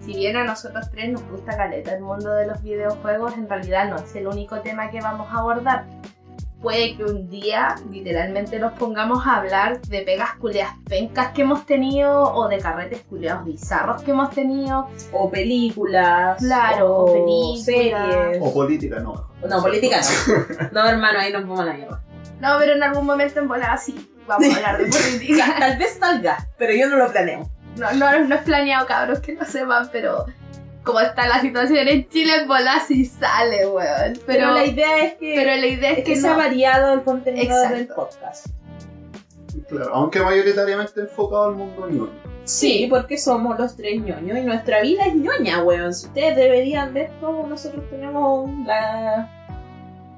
Si 0.00 0.12
bien 0.12 0.36
a 0.36 0.44
nosotros 0.44 0.90
tres 0.90 1.10
nos 1.10 1.26
gusta 1.30 1.56
caleta 1.56 1.94
el 1.94 2.02
mundo 2.02 2.34
de 2.34 2.46
los 2.48 2.62
videojuegos, 2.62 3.32
en 3.38 3.48
realidad 3.48 3.88
no 3.88 3.96
es 3.96 4.14
el 4.14 4.26
único 4.26 4.60
tema 4.60 4.90
que 4.90 5.00
vamos 5.00 5.32
a 5.32 5.38
abordar. 5.38 5.86
Puede 6.66 6.96
que 6.96 7.04
un 7.04 7.30
día 7.30 7.76
literalmente 7.92 8.58
nos 8.58 8.72
pongamos 8.72 9.24
a 9.24 9.36
hablar 9.36 9.80
de 9.82 10.02
pegas 10.02 10.34
culeas 10.40 10.70
pencas 10.88 11.28
que 11.28 11.42
hemos 11.42 11.64
tenido 11.64 12.24
o 12.34 12.48
de 12.48 12.58
carretes 12.58 13.02
culeados 13.08 13.44
bizarros 13.44 14.02
que 14.02 14.10
hemos 14.10 14.30
tenido. 14.30 14.88
O 15.12 15.30
películas, 15.30 16.38
Claro, 16.38 16.92
o, 16.92 17.02
o 17.04 17.12
películas. 17.12 17.64
series. 17.64 18.38
O 18.42 18.52
política, 18.52 18.98
no. 18.98 19.30
No, 19.48 19.62
política 19.62 20.00
no. 20.00 20.68
No, 20.72 20.88
hermano, 20.88 21.20
ahí 21.20 21.32
nos 21.32 21.42
vamos 21.42 21.60
a 21.60 21.64
la 21.66 21.72
mierda. 21.74 22.02
No, 22.40 22.56
pero 22.58 22.72
en 22.72 22.82
algún 22.82 23.06
momento 23.06 23.38
en 23.38 23.46
volada 23.46 23.76
sí 23.76 24.10
vamos 24.26 24.52
a 24.52 24.56
hablar 24.56 24.78
de 24.78 24.86
política. 24.86 25.44
Tal 25.60 25.78
vez 25.78 25.96
salga, 26.00 26.48
pero 26.58 26.72
yo 26.74 26.88
no 26.88 26.96
lo 26.96 27.12
planeo. 27.12 27.48
No, 27.76 27.92
no, 27.92 28.24
no 28.24 28.34
es 28.34 28.40
planeado, 28.42 28.86
cabros, 28.88 29.20
que 29.20 29.34
no 29.34 29.44
sepan, 29.44 29.88
pero 29.92 30.26
como 30.86 31.00
está 31.00 31.26
la 31.26 31.40
situación 31.40 31.88
en 31.88 32.08
Chile, 32.08 32.36
en 32.42 32.48
bola 32.48 32.80
sí 32.86 33.04
sale, 33.04 33.66
weón. 33.66 34.12
Pero, 34.14 34.22
Pero, 34.26 34.52
la 34.54 34.64
idea 34.64 35.04
es 35.04 35.14
que, 35.14 35.34
pero 35.36 35.56
la 35.56 35.66
idea 35.66 35.90
es 35.90 35.98
es 35.98 36.04
que, 36.04 36.14
que 36.14 36.20
sea 36.20 36.30
no. 36.30 36.38
variado 36.38 36.94
el 36.94 37.02
contenido 37.02 37.60
del 37.62 37.80
Exacto. 37.82 37.94
podcast. 37.96 38.46
Claro, 39.68 39.94
aunque 39.94 40.20
mayoritariamente 40.20 41.00
enfocado 41.00 41.46
al 41.46 41.54
mundo 41.56 41.88
ñoño. 41.88 42.10
Sí, 42.44 42.86
porque 42.88 43.18
somos 43.18 43.58
los 43.58 43.76
tres 43.76 44.00
ñoños 44.00 44.38
y 44.38 44.42
nuestra 44.42 44.80
vida 44.80 45.06
es 45.06 45.16
ñoña, 45.16 45.64
weón. 45.64 45.92
Si 45.92 46.06
ustedes 46.06 46.36
deberían 46.36 46.94
ver 46.94 47.10
cómo 47.20 47.44
nosotros 47.48 47.84
tenemos 47.90 48.48
la, 48.64 49.35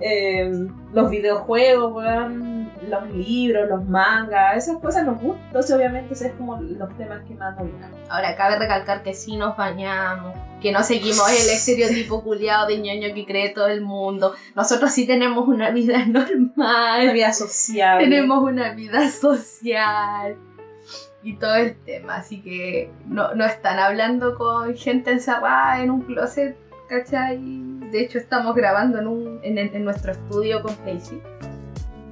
eh, 0.01 0.69
los 0.93 1.11
videojuegos, 1.11 1.93
weón, 1.93 2.71
los 2.89 3.11
libros, 3.11 3.69
los 3.69 3.85
mangas, 3.89 4.57
esas 4.57 4.79
cosas 4.79 5.05
nos 5.05 5.21
gustan. 5.21 5.45
Entonces, 5.47 5.77
obviamente, 5.77 6.15
esos 6.15 6.29
es 6.29 6.33
como 6.35 6.57
los 6.61 6.97
temas 6.97 7.23
que 7.27 7.35
más 7.35 7.57
dominamos. 7.57 7.99
Ahora, 8.09 8.37
cabe 8.37 8.59
recalcar 8.59 9.03
que 9.03 9.15
sí 9.15 9.37
nos 9.37 9.57
bañamos, 9.57 10.35
que 10.61 10.71
no 10.73 10.83
seguimos 10.83 11.29
el 11.31 11.51
estereotipo 11.57 12.23
culiado 12.23 12.69
de 12.69 12.79
ñoño 12.79 13.15
que 13.15 13.27
cree 13.27 13.51
todo 13.51 13.67
el 13.69 13.81
mundo. 13.81 14.35
Nosotros 14.55 14.93
sí 14.93 15.07
tenemos 15.07 15.49
una 15.49 15.71
vida 15.71 15.97
Una 16.09 16.27
normal, 16.27 17.13
vida 17.13 17.33
social. 17.33 17.99
tenemos 17.99 18.43
una 18.43 18.73
vida 18.75 19.09
social. 19.11 20.37
y 21.23 21.37
todo 21.37 21.57
el 21.57 21.77
tema. 21.85 22.17
Así 22.17 22.41
que 22.41 22.91
no, 23.07 23.35
no 23.35 23.45
están 23.45 23.79
hablando 23.81 24.37
con 24.37 24.75
gente 24.77 25.11
encerrada 25.11 25.83
en 25.83 25.91
un 25.91 26.03
closet, 26.03 26.57
¿cachai? 26.89 27.41
De 27.91 28.03
hecho, 28.03 28.19
estamos 28.19 28.55
grabando 28.55 28.99
en, 28.99 29.07
un, 29.07 29.41
en, 29.43 29.59
en 29.59 29.85
nuestro 29.85 30.13
estudio 30.13 30.63
con 30.63 30.75
Casey. 30.77 31.23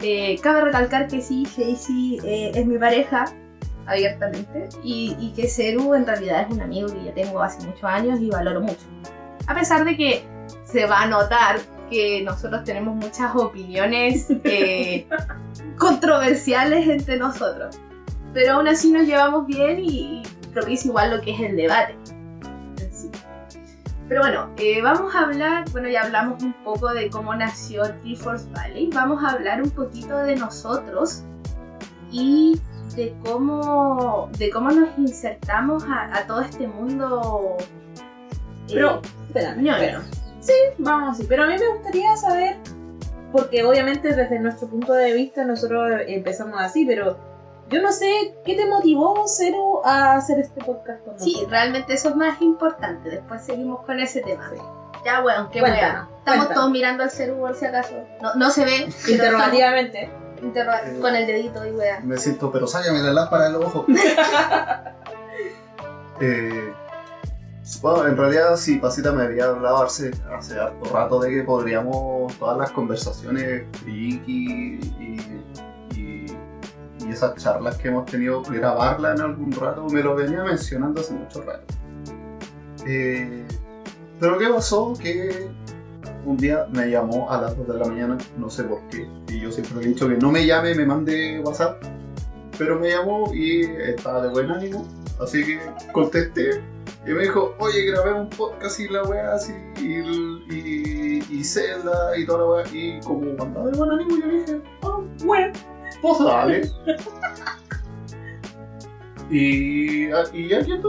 Eh, 0.01 0.39
cabe 0.43 0.61
recalcar 0.61 1.09
que 1.09 1.21
sí, 1.21 1.45
Casey 1.45 2.19
eh, 2.25 2.53
es 2.55 2.67
mi 2.67 2.79
pareja, 2.79 3.25
abiertamente, 3.87 4.69
y, 4.83 5.17
y 5.19 5.33
que 5.33 5.49
Ceru 5.49 5.95
en 5.95 6.07
realidad 6.07 6.47
es 6.49 6.55
un 6.55 6.61
amigo 6.61 6.89
que 6.89 7.05
ya 7.05 7.15
tengo 7.15 7.43
hace 7.43 7.67
muchos 7.67 7.85
años 7.85 8.21
y 8.21 8.31
valoro 8.31 8.61
mucho. 8.61 8.87
A 9.47 9.55
pesar 9.55 9.85
de 9.85 9.97
que 9.97 10.25
se 10.65 10.87
va 10.87 11.03
a 11.03 11.07
notar 11.07 11.61
que 11.91 12.23
nosotros 12.23 12.65
tenemos 12.65 12.95
muchas 12.97 13.35
opiniones 13.35 14.27
eh, 14.45 15.07
controversiales 15.79 16.89
entre 16.89 17.17
nosotros. 17.17 17.79
Pero 18.35 18.55
aún 18.55 18.69
así 18.69 18.91
nos 18.91 19.07
llevamos 19.07 19.47
bien 19.47 19.79
y 19.81 20.23
propicia 20.53 20.89
igual 20.89 21.11
lo 21.11 21.21
que 21.21 21.33
es 21.33 21.41
el 21.41 21.57
debate. 21.57 21.95
Pero 24.09 24.21
bueno, 24.21 24.51
eh, 24.57 24.81
vamos 24.83 25.15
a 25.15 25.23
hablar, 25.23 25.65
bueno 25.73 25.89
ya 25.89 26.03
hablamos 26.05 26.43
un 26.43 26.53
poco 26.65 26.93
de 26.93 27.11
cómo 27.11 27.35
nació 27.35 27.83
Triforce 28.03 28.49
Valley, 28.53 28.89
vamos 28.95 29.23
a 29.25 29.31
hablar 29.31 29.61
un 29.63 29.71
poquito 29.71 30.17
de 30.19 30.37
nosotros 30.37 31.25
y 32.13 32.61
de 32.95 33.15
cómo, 33.25 34.31
de 34.39 34.51
cómo 34.51 34.71
nos 34.71 34.97
insertamos 34.97 35.85
a, 35.85 36.17
a 36.17 36.27
todo 36.27 36.41
este 36.41 36.69
mundo. 36.69 37.57
eh, 37.59 38.73
Pero, 38.75 39.03
espera. 39.27 39.55
Sí, 40.41 40.53
vamos 40.79 41.15
así. 41.15 41.27
Pero 41.29 41.43
a 41.43 41.47
mí 41.49 41.55
me 41.59 41.69
gustaría 41.75 42.17
saber, 42.17 42.57
porque 43.33 43.65
obviamente 43.65 44.15
desde 44.15 44.39
nuestro 44.39 44.69
punto 44.69 44.93
de 44.93 45.13
vista 45.13 45.45
nosotros 45.45 45.91
empezamos 46.07 46.61
así, 46.61 46.87
pero 46.87 47.19
yo 47.69 47.83
no 47.83 47.91
sé 47.93 48.35
qué 48.45 48.55
te 48.55 48.67
motivó, 48.67 49.25
Cero, 49.27 49.83
a 49.85 50.15
hacer 50.15 50.39
este 50.41 50.63
podcast 50.65 51.05
con 51.05 51.19
Sí, 51.19 51.31
nosotros. 51.33 51.51
realmente 51.51 51.95
eso 51.95 52.09
es 52.11 52.17
más 52.17 52.41
importante. 52.43 53.11
Después 53.11 53.45
seguimos 53.45 53.85
con 53.85 53.99
ese 54.01 54.21
tema. 54.23 54.51
Sí. 54.55 54.61
Ya, 55.05 55.23
weón, 55.23 55.51
qué 55.51 55.63
weón. 55.63 55.75
Estamos 55.75 56.09
cuéntanos. 56.25 56.55
todos 56.55 56.71
mirando 56.71 57.03
al 57.05 57.11
ceru 57.11 57.39
por 57.39 57.55
si 57.55 57.65
acaso. 57.65 57.95
No, 58.23 58.35
no 58.35 58.51
se 58.51 58.65
ve. 58.65 58.89
Interrogativamente. 59.09 60.03
estamos 60.05 60.43
interroga- 60.43 61.01
con 61.01 61.15
el 61.17 61.27
dedito 61.27 61.65
y 61.67 61.71
weón. 61.73 62.07
Me 62.09 62.17
siento, 62.19 62.51
pero 62.53 62.67
sácame 62.67 63.01
la 63.01 63.13
lámpara 63.13 63.45
de 63.45 63.51
los 63.53 63.65
ojos. 63.65 63.87
Eh, 66.21 66.73
bueno, 67.83 68.07
en 68.07 68.17
realidad 68.17 68.57
sí, 68.57 68.77
Pasita 68.77 69.13
me 69.13 69.25
había 69.25 69.47
hablado 69.47 69.83
hace, 69.83 70.11
hace 70.35 70.59
harto 70.59 70.85
rato 70.93 71.21
de 71.21 71.31
que 71.31 71.43
podríamos 71.43 72.33
todas 72.39 72.57
las 72.57 72.71
conversaciones 72.71 73.65
friki 73.83 74.79
y 74.99 75.06
esas 77.17 77.35
charlas 77.37 77.77
que 77.79 77.89
hemos 77.89 78.07
tenido, 78.07 78.43
grabarlas 78.43 79.19
en 79.19 79.27
algún 79.27 79.53
rato, 79.53 79.87
me 79.89 80.03
lo 80.03 80.15
venía 80.15 80.45
mencionando 80.45 81.01
hace 81.01 81.15
mucho 81.15 81.43
rato. 81.43 81.75
Eh, 82.87 83.45
pero 84.21 84.39
¿qué 84.39 84.49
pasó? 84.49 84.95
Que 85.01 85.49
un 86.25 86.37
día 86.37 86.67
me 86.71 86.91
llamó 86.91 87.31
a 87.31 87.41
las 87.41 87.57
2 87.57 87.69
de 87.69 87.75
la 87.75 87.85
mañana, 87.87 88.19
no 88.37 88.51
sé 88.51 88.65
por 88.65 88.81
qué, 88.89 89.09
y 89.29 89.41
yo 89.41 89.51
siempre 89.51 89.77
le 89.77 89.85
he 89.85 89.89
dicho 89.89 90.09
que 90.09 90.17
no 90.17 90.31
me 90.31 90.45
llame, 90.45 90.75
me 90.75 90.85
mande 90.85 91.41
WhatsApp, 91.41 91.83
pero 92.59 92.79
me 92.79 92.91
llamó 92.91 93.33
y 93.33 93.63
estaba 93.63 94.23
de 94.23 94.29
buen 94.29 94.51
ánimo, 94.51 94.87
así 95.21 95.45
que 95.45 95.61
contesté 95.93 96.63
y 97.07 97.11
me 97.11 97.23
dijo, 97.23 97.55
oye, 97.59 97.87
grabé 97.87 98.13
un 98.13 98.29
podcast 98.29 98.81
y 98.81 98.89
la 98.89 99.05
weá 99.05 99.35
así, 99.35 99.53
y, 99.79 100.01
y, 100.53 101.25
y 101.31 101.45
Zelda 101.45 102.17
y 102.19 102.27
toda 102.27 102.39
la 102.41 102.47
weá, 102.47 102.65
y 102.73 103.01
como 103.01 103.31
andaba 103.43 103.71
de 103.71 103.79
buen 103.79 103.91
ánimo, 103.93 104.11
yo 104.19 104.29
dije, 104.29 104.61
ah, 104.83 105.01
bueno, 105.25 105.53
pues 106.03 106.19
dale. 106.19 106.71
y, 109.31 110.11
ah, 110.11 110.25
y 110.33 110.49
ya, 110.49 110.59
está. 110.59 110.89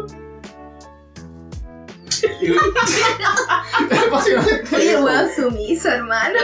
Y- 2.41 2.49
básicamente 4.11 4.75
Oye, 4.75 5.01
weón 5.01 5.29
sumiso, 5.35 5.89
hermano. 5.89 6.39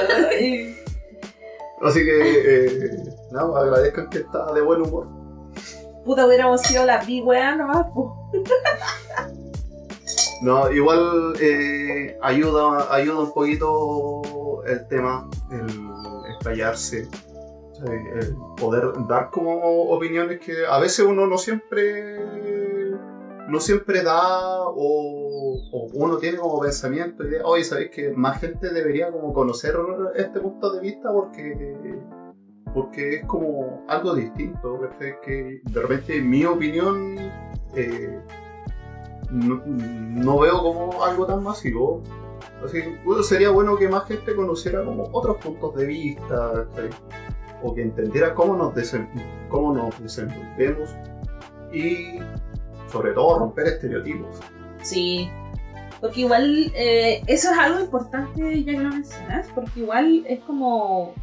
Así 1.82 2.00
que, 2.06 2.66
eh, 2.66 3.04
nada, 3.32 3.60
agradezcan 3.60 4.10
que 4.10 4.20
está 4.20 4.54
de 4.54 4.62
buen 4.62 4.82
humor. 4.82 5.08
Puta, 6.06 6.26
hubiéramos 6.26 6.62
sido 6.62 6.86
la 6.86 7.04
big 7.04 7.26
weá 7.26 7.56
nomás, 7.56 7.86
po. 7.94 8.30
No, 10.42 10.70
igual 10.72 11.34
eh, 11.40 12.18
ayuda, 12.22 12.94
ayuda 12.94 13.20
un 13.22 13.34
poquito 13.34 14.62
el 14.66 14.86
tema, 14.90 15.30
el 15.52 15.70
explayarse, 16.32 17.08
el 17.86 18.36
poder 18.58 18.92
dar 19.08 19.30
como 19.30 19.84
opiniones 19.90 20.40
que 20.40 20.66
a 20.66 20.80
veces 20.80 21.06
uno 21.06 21.28
no 21.28 21.38
siempre 21.38 22.20
no 23.48 23.60
siempre 23.60 24.04
da 24.04 24.62
o, 24.68 25.90
uno 25.94 26.18
tiene 26.18 26.38
como 26.38 26.60
pensamiento 26.60 27.24
y 27.28 27.36
oye, 27.44 27.64
sabéis 27.64 27.92
que 27.92 28.12
más 28.12 28.40
gente 28.40 28.74
debería 28.74 29.12
como 29.12 29.34
conocer 29.34 29.76
este 30.16 30.40
punto 30.40 30.72
de 30.74 30.82
vista 30.82 31.12
porque 31.12 31.98
porque 32.74 33.18
es 33.18 33.26
como 33.26 33.84
algo 33.88 34.16
distinto, 34.16 34.80
¿cachai? 34.80 35.22
que 35.22 35.62
de 35.64 35.82
repente 35.82 36.22
mi 36.22 36.44
opinión 36.46 37.16
eh, 37.76 38.20
no, 39.30 39.62
no 39.66 40.40
veo 40.40 40.60
como 40.62 41.04
algo 41.04 41.26
tan 41.26 41.44
masivo. 41.44 42.02
Así 42.64 42.82
sería 43.24 43.50
bueno 43.52 43.78
que 43.78 43.88
más 43.88 44.08
gente 44.08 44.36
conociera 44.36 44.84
como 44.84 45.10
otros 45.12 45.38
puntos 45.38 45.76
de 45.76 45.86
vista. 45.86 46.68
O 47.64 47.74
que 47.74 47.82
entendiera 47.82 48.36
cómo 48.36 48.56
nos, 48.56 48.74
cómo 49.50 49.74
nos 49.74 50.00
desenvolvemos 50.02 50.96
y 51.72 52.20
sobre 52.92 53.14
todo 53.14 53.40
romper 53.40 53.68
estereotipos. 53.68 54.40
Sí. 54.82 55.30
Porque 56.00 56.22
igual, 56.22 56.72
eh, 56.76 57.22
eso 57.28 57.50
es 57.52 57.58
algo 57.58 57.80
importante 57.80 58.64
ya 58.64 58.74
que 58.74 58.78
lo 58.78 58.90
mencionas, 58.90 59.48
porque 59.56 59.80
igual 59.80 60.26
es 60.28 60.42
como. 60.42 61.14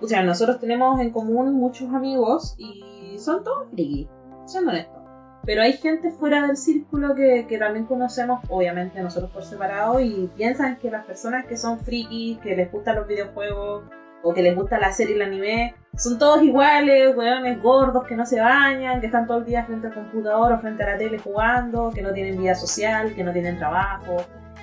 O 0.00 0.06
sea, 0.06 0.22
nosotros 0.22 0.60
tenemos 0.60 1.00
en 1.00 1.10
común 1.10 1.52
muchos 1.52 1.92
amigos 1.92 2.54
y 2.56 3.16
son 3.18 3.44
todos 3.44 3.68
friki, 3.72 4.08
siendo 4.46 4.70
honestos. 4.70 5.02
Pero 5.44 5.62
hay 5.62 5.72
gente 5.72 6.10
fuera 6.10 6.46
del 6.46 6.56
círculo 6.56 7.14
que, 7.14 7.46
que 7.48 7.58
también 7.58 7.86
conocemos, 7.86 8.40
obviamente 8.48 9.02
nosotros 9.02 9.30
por 9.30 9.42
separado, 9.42 10.00
y 10.00 10.30
piensan 10.36 10.78
que 10.78 10.90
las 10.90 11.04
personas 11.04 11.44
que 11.46 11.56
son 11.56 11.80
frikis, 11.80 12.38
que 12.38 12.54
les 12.54 12.70
gustan 12.70 12.96
los 12.96 13.08
videojuegos, 13.08 13.84
o 14.22 14.32
que 14.32 14.42
les 14.42 14.54
gusta 14.54 14.78
la 14.78 14.92
serie 14.92 15.14
y 15.14 15.16
el 15.16 15.22
anime, 15.22 15.74
son 15.96 16.18
todos 16.18 16.42
iguales, 16.42 17.14
weones 17.16 17.60
gordos 17.62 18.04
que 18.06 18.16
no 18.16 18.24
se 18.24 18.40
bañan, 18.40 19.00
que 19.00 19.06
están 19.06 19.26
todo 19.26 19.38
el 19.38 19.44
día 19.44 19.64
frente 19.64 19.88
al 19.88 19.94
computador 19.94 20.52
o 20.52 20.58
frente 20.60 20.82
a 20.84 20.90
la 20.92 20.98
tele 20.98 21.18
jugando, 21.18 21.90
que 21.94 22.00
no 22.02 22.12
tienen 22.12 22.38
vida 22.38 22.54
social, 22.54 23.14
que 23.14 23.22
no 23.24 23.32
tienen 23.32 23.58
trabajo. 23.58 24.16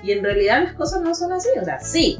Y 0.03 0.11
en 0.13 0.23
realidad 0.23 0.63
las 0.63 0.73
cosas 0.73 1.01
no 1.01 1.13
son 1.13 1.33
así, 1.33 1.49
o 1.59 1.65
sea, 1.65 1.79
sí. 1.79 2.17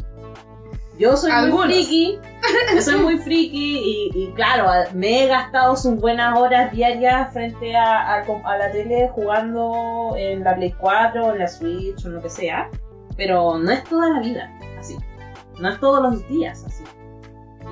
Yo 1.00 1.16
soy 1.16 1.30
Algunos. 1.32 1.68
muy 1.68 1.76
friki, 1.76 2.20
yo 2.76 2.82
soy 2.82 2.96
muy 3.00 3.18
friki 3.20 4.12
y, 4.16 4.24
y 4.24 4.32
claro, 4.34 4.68
me 4.96 5.24
he 5.24 5.28
gastado 5.28 5.76
sus 5.76 5.96
buenas 6.00 6.36
horas 6.40 6.72
diarias 6.72 7.32
frente 7.34 7.76
a, 7.76 8.16
a 8.16 8.26
com- 8.26 8.44
a 8.46 8.58
la 8.58 8.72
tele 8.72 9.08
jugando 9.14 10.16
en 10.18 10.44
la 10.44 10.56
Play 10.56 10.74
4, 10.80 11.34
en 11.34 11.40
la 11.40 11.48
Switch 11.48 12.04
o 12.04 12.08
en 12.08 12.16
lo 12.16 12.22
que 12.24 12.32
sea, 12.32 12.70
pero 13.16 13.60
no 13.60 13.70
es 13.70 13.84
toda 13.84 14.10
la 14.10 14.20
vida 14.22 14.50
así, 14.80 14.98
no 15.60 15.70
es 15.70 15.80
todos 15.80 16.02
los 16.02 16.28
días 16.30 16.64
así. 16.66 16.84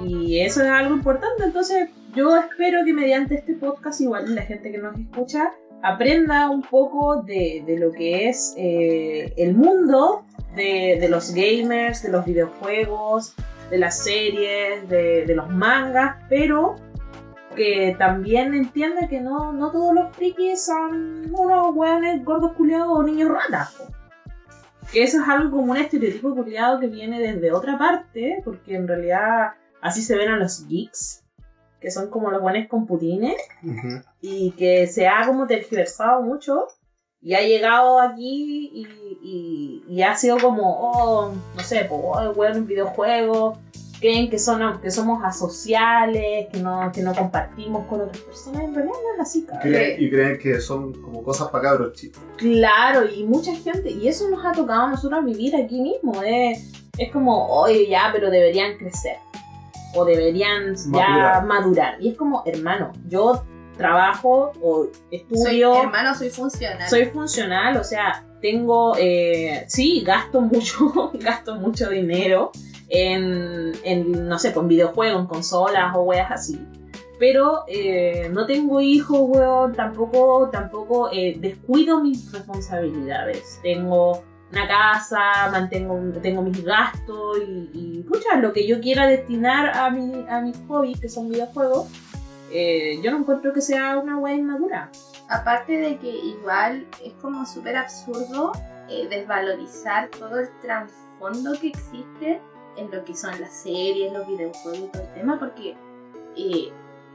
Y 0.03 0.39
eso 0.39 0.61
es 0.61 0.69
algo 0.69 0.95
importante, 0.95 1.43
entonces 1.43 1.89
yo 2.13 2.35
espero 2.37 2.83
que 2.85 2.93
mediante 2.93 3.35
este 3.35 3.53
podcast 3.55 4.01
igual 4.01 4.35
la 4.35 4.41
gente 4.43 4.71
que 4.71 4.77
nos 4.77 4.97
escucha 4.99 5.51
aprenda 5.81 6.49
un 6.49 6.61
poco 6.61 7.21
de, 7.21 7.63
de 7.65 7.77
lo 7.77 7.91
que 7.91 8.29
es 8.29 8.53
eh, 8.57 9.33
el 9.37 9.53
mundo 9.53 10.25
de, 10.55 10.97
de 10.99 11.09
los 11.09 11.33
gamers, 11.33 12.01
de 12.01 12.09
los 12.09 12.25
videojuegos, 12.25 13.35
de 13.69 13.77
las 13.77 14.03
series, 14.03 14.87
de, 14.89 15.25
de 15.25 15.35
los 15.35 15.49
mangas, 15.49 16.17
pero 16.29 16.75
que 17.55 17.95
también 17.97 18.53
entienda 18.53 19.07
que 19.07 19.21
no, 19.21 19.53
no 19.53 19.71
todos 19.71 19.93
los 19.93 20.15
frikis 20.15 20.65
son 20.65 21.33
unos 21.33 21.75
hueones 21.75 22.23
gordos 22.23 22.53
culiados 22.53 22.89
o 22.89 23.03
niños 23.03 23.29
ratas. 23.29 23.75
Que 24.91 25.03
eso 25.03 25.21
es 25.21 25.27
algo 25.27 25.51
como 25.51 25.71
un 25.71 25.77
estereotipo 25.77 26.35
culiado 26.35 26.79
que 26.79 26.87
viene 26.87 27.19
desde 27.19 27.51
otra 27.51 27.77
parte, 27.77 28.41
porque 28.43 28.75
en 28.75 28.87
realidad 28.87 29.53
así 29.85 30.01
se 30.01 30.15
ven 30.15 30.29
a 30.29 30.37
los 30.37 30.67
geeks, 30.67 31.23
que 31.79 31.91
son 31.91 32.09
como 32.09 32.31
los 32.31 32.41
buenos 32.41 32.67
con 32.67 32.85
putines 32.87 33.35
y 34.21 34.51
que 34.51 34.87
se 34.87 35.07
ha 35.07 35.25
como 35.27 35.45
tergiversado 35.47 36.21
mucho 36.21 36.67
y 37.21 37.33
ha 37.35 37.41
llegado 37.41 37.99
aquí 37.99 38.69
y, 38.73 38.87
y- 39.23 39.83
y 39.87 40.01
ha 40.01 40.15
sido 40.15 40.37
como, 40.37 40.63
oh, 40.79 41.31
no 41.55 41.63
sé, 41.63 41.85
pues, 41.89 41.99
oh, 42.03 42.33
bueno, 42.35 42.57
un 42.59 42.67
videojuego, 42.67 43.57
creen 43.99 44.29
que, 44.29 44.37
son, 44.39 44.79
que 44.81 44.91
somos 44.91 45.23
asociales, 45.23 46.47
que 46.51 46.59
no, 46.59 46.91
que 46.93 47.01
no 47.01 47.13
compartimos 47.15 47.85
con 47.87 48.01
otras 48.01 48.19
personas, 48.19 48.63
en 48.63 48.75
realidad 48.75 48.93
no 48.93 49.13
es 49.15 49.19
así, 49.27 49.43
cabrón. 49.45 49.63
Creen- 49.71 49.95
y 49.99 50.09
creen 50.09 50.37
que 50.39 50.59
son 50.59 50.93
como 51.01 51.23
cosas 51.23 51.49
para 51.49 51.63
cabros 51.63 51.93
chicos. 51.93 52.21
Claro, 52.37 53.05
y 53.09 53.23
mucha 53.23 53.55
gente, 53.55 53.89
y 53.91 54.07
eso 54.07 54.29
nos 54.29 54.45
ha 54.45 54.51
tocado 54.51 54.83
a 54.83 54.89
nosotros 54.89 55.23
vivir 55.25 55.55
aquí 55.55 55.81
mismo, 55.81 56.21
eh, 56.23 56.59
es 56.97 57.11
como, 57.11 57.47
oye, 57.47 57.87
ya, 57.89 58.09
pero 58.13 58.29
deberían 58.29 58.77
crecer, 58.77 59.17
o 59.95 60.05
deberían 60.05 60.75
ya 60.93 61.41
Madurar. 61.45 62.01
Y 62.01 62.09
es 62.09 62.17
como, 62.17 62.43
hermano, 62.45 62.91
yo 63.07 63.43
trabajo 63.77 64.51
o 64.61 64.85
Soy, 64.85 64.91
estudio. 65.11 65.81
hermano, 65.83 66.15
soy 66.15 66.29
funcional. 66.29 66.89
soy 66.89 67.05
funcional, 67.05 67.77
o 67.77 67.83
sea, 67.83 68.25
tengo, 68.41 68.95
eh, 68.97 69.65
sí, 69.67 70.03
gasto 70.05 70.41
mucho, 70.41 71.11
gasto 71.19 71.55
mucho 71.55 71.89
dinero 71.89 72.51
en, 72.89 73.73
en, 73.83 74.27
no 74.27 74.39
sé, 74.39 74.53
con 74.53 74.67
videojuegos, 74.67 75.21
en 75.21 75.27
consolas 75.27 75.95
o 75.95 76.01
weas 76.03 76.31
así. 76.31 76.59
Pero 77.17 77.63
eh, 77.67 78.29
no 78.33 78.45
tengo 78.45 78.81
hijos, 78.81 79.17
weón, 79.21 79.73
tampoco, 79.73 80.49
tampoco 80.51 81.09
eh, 81.13 81.37
descuido 81.39 82.01
mis 82.01 82.31
responsabilidades. 82.31 83.59
Tengo 83.63 84.23
una 84.55 84.67
casa, 84.69 85.49
mantengo, 85.51 85.99
tengo 86.21 86.41
mis 86.41 86.63
gastos 86.63 87.39
y, 87.45 87.69
y 87.73 88.03
pucha, 88.03 88.37
lo 88.37 88.53
que 88.53 88.65
yo 88.65 88.79
quiera 88.79 89.05
destinar 89.05 89.77
a, 89.77 89.89
mi, 89.89 90.25
a 90.29 90.39
mis 90.39 90.57
hobbies, 90.69 90.99
que 91.01 91.09
son 91.09 91.27
videojuegos, 91.27 91.89
eh, 92.51 93.01
yo 93.03 93.11
no 93.11 93.17
encuentro 93.17 93.51
que 93.51 93.59
sea 93.59 93.97
una 93.97 94.17
wea 94.17 94.35
inmadura. 94.35 94.89
Aparte 95.29 95.73
de 95.73 95.97
que 95.97 96.09
igual 96.09 96.87
es 97.03 97.11
como 97.21 97.45
súper 97.45 97.75
absurdo 97.75 98.53
eh, 98.87 99.07
desvalorizar 99.09 100.07
todo 100.09 100.39
el 100.39 100.47
trasfondo 100.61 101.59
que 101.59 101.67
existe 101.67 102.39
en 102.77 102.91
lo 102.91 103.03
que 103.03 103.13
son 103.13 103.39
las 103.41 103.51
series, 103.51 104.13
los 104.13 104.25
videojuegos 104.25 104.79
y 104.79 104.87
todo 104.87 105.03
el 105.03 105.13
tema, 105.15 105.37
porque 105.37 105.75
eh, 106.37 106.71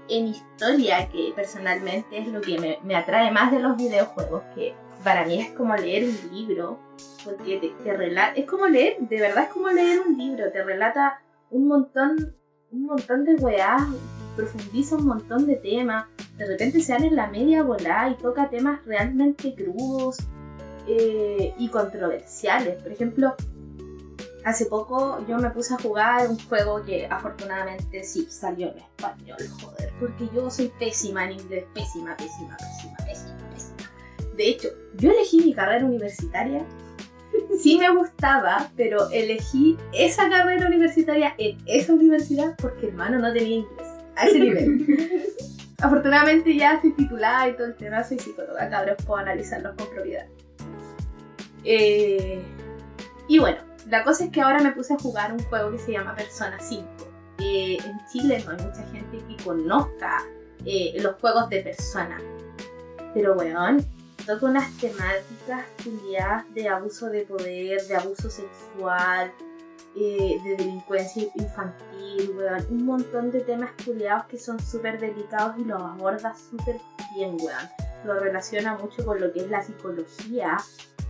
en 0.09 0.27
historia, 0.27 1.09
que 1.09 1.33
personalmente 1.35 2.19
es 2.19 2.29
lo 2.29 2.43
que 2.43 2.59
me, 2.59 2.79
me 2.83 2.97
atrae 2.97 3.31
más 3.31 3.51
de 3.51 3.61
los 3.61 3.77
videojuegos, 3.79 4.43
que 4.55 4.75
para 5.03 5.25
mí 5.25 5.41
es 5.41 5.51
como 5.51 5.75
leer 5.77 6.05
un 6.05 6.35
libro, 6.35 6.79
porque 7.25 7.59
te, 7.59 7.69
te 7.83 7.97
relata, 7.97 8.35
es 8.35 8.47
como 8.47 8.67
leer, 8.67 8.99
de 9.01 9.21
verdad 9.21 9.45
es 9.45 9.51
como 9.51 9.69
leer 9.69 10.01
un 10.07 10.17
libro, 10.17 10.51
te 10.51 10.63
relata 10.63 11.21
un 11.51 11.69
montón, 11.69 12.35
un 12.71 12.85
montón 12.85 13.25
de 13.25 13.35
weás, 13.37 13.83
profundiza 14.37 14.97
un 14.97 15.07
montón 15.07 15.47
de 15.47 15.57
temas, 15.57 16.07
de 16.37 16.47
repente 16.47 16.81
se 16.81 16.93
dan 16.93 17.05
en 17.05 17.17
la 17.17 17.27
media 17.29 17.63
volada 17.63 18.11
y 18.11 18.15
toca 18.15 18.49
temas 18.49 18.85
realmente 18.87 19.55
crudos 19.55 20.19
eh, 20.87 21.55
y 21.59 21.69
controversiales. 21.69 22.83
Por 22.83 22.93
ejemplo, 22.93 23.35
hace 24.45 24.67
poco 24.67 25.25
yo 25.29 25.37
me 25.39 25.51
puse 25.51 25.75
a 25.75 25.79
jugar 25.79 26.29
un 26.29 26.39
juego 26.49 26.83
que 26.83 27.07
afortunadamente 27.07 28.03
sí 28.05 28.27
salió 28.31 28.69
en 28.73 28.79
español, 28.79 29.39
joder, 29.61 29.93
porque 30.01 30.29
yo 30.35 30.51
soy 30.51 30.73
pésima 30.79 31.25
en 31.25 31.33
inglés, 31.33 31.65
pésima, 31.75 32.17
pésima, 32.17 32.57
pésima, 32.57 32.97
pésima, 32.97 32.97
pésima. 33.07 33.40
De 34.37 34.49
hecho, 34.49 34.69
yo 34.97 35.11
elegí 35.11 35.39
mi 35.43 35.55
carrera 35.55 35.85
universitaria. 35.85 36.65
Sí 37.61 37.79
me 37.79 37.95
gustaba, 37.95 38.71
pero 38.77 39.09
elegí 39.11 39.77
esa 39.93 40.29
carrera 40.29 40.67
universitaria 40.67 41.35
en 41.39 41.59
esa 41.67 41.93
universidad 41.93 42.57
porque 42.61 42.89
hermano 42.89 43.19
no 43.19 43.33
tenía 43.33 43.59
inglés 43.59 43.89
a 44.17 44.27
ese 44.27 44.39
nivel. 44.39 44.87
Afortunadamente 45.83 46.55
ya 46.57 46.75
estoy 46.75 46.93
titulada 46.93 47.49
y 47.49 47.55
todo 47.55 47.67
el 47.67 47.77
tema, 47.77 48.05
soy 48.05 48.19
psicóloga, 48.19 48.69
cabros, 48.69 48.97
puedo 49.07 49.21
analizarlos 49.21 49.75
con 49.77 49.89
propiedad. 49.89 50.27
Eh, 51.65 52.43
y 53.29 53.39
bueno, 53.39 53.59
la 53.89 54.05
cosa 54.05 54.25
es 54.25 54.31
que 54.31 54.41
ahora 54.41 54.61
me 54.61 54.73
puse 54.73 54.95
a 54.95 54.99
jugar 54.99 55.33
un 55.33 55.39
juego 55.45 55.73
que 55.73 55.79
se 55.79 55.93
llama 55.93 56.15
Persona 56.15 56.59
5. 56.61 56.85
Eh, 57.39 57.79
en 57.83 57.99
Chile 58.13 58.43
no 58.45 58.53
hay 58.53 58.65
mucha 58.65 58.83
gente 58.93 59.19
que 59.27 59.43
conozca 59.43 60.23
eh, 60.65 60.95
los 61.01 61.15
juegos 61.17 61.49
de 61.49 61.61
Persona. 61.61 62.19
Pero 63.15 63.35
weón, 63.35 63.85
toca 64.21 64.47
unas 64.47 64.77
temáticas 64.79 65.67
culiadas 65.83 66.45
de 66.55 66.69
abuso 66.69 67.09
de 67.11 67.23
poder, 67.23 67.83
de 67.87 67.97
abuso 67.97 68.31
sexual, 68.31 69.33
eh, 69.97 70.41
de 70.45 70.57
delincuencia 70.57 71.25
infantil, 71.35 72.33
weón. 72.37 72.67
Un 72.71 72.85
montón 72.87 73.31
de 73.31 73.41
temas 73.41 73.71
culiados 73.85 74.27
que 74.27 74.39
son 74.39 74.61
súper 74.61 75.01
delicados 75.01 75.57
y 75.59 75.65
los 75.65 75.83
aborda 75.83 76.35
súper 76.35 76.77
bien, 77.15 77.37
weón. 77.41 77.69
Lo 78.05 78.19
relaciona 78.19 78.77
mucho 78.77 79.05
con 79.05 79.21
lo 79.21 79.33
que 79.33 79.41
es 79.41 79.51
la 79.51 79.63
psicología, 79.63 80.57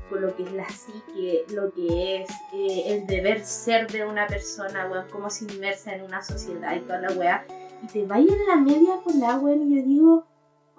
con 0.08 0.22
lo 0.22 0.34
que 0.34 0.44
es 0.44 0.52
la 0.52 0.68
psique, 0.68 1.44
lo 1.50 1.72
que 1.72 2.22
es 2.22 2.30
eh, 2.54 2.94
el 2.94 3.06
deber 3.06 3.44
ser 3.44 3.86
de 3.90 4.06
una 4.06 4.26
persona, 4.26 4.88
weón, 4.90 5.06
cómo 5.12 5.30
se 5.30 5.44
inmersa 5.44 5.94
en 5.94 6.02
una 6.02 6.22
sociedad 6.22 6.74
y 6.74 6.80
toda 6.80 7.00
la 7.00 7.12
weá. 7.12 7.46
Y 7.82 7.86
te 7.86 8.06
vaya 8.06 8.32
en 8.32 8.46
la 8.46 8.56
media 8.56 8.96
con 9.04 9.20
la 9.20 9.36
weón 9.36 9.70
y 9.70 9.76
yo 9.76 9.82
digo, 9.86 10.26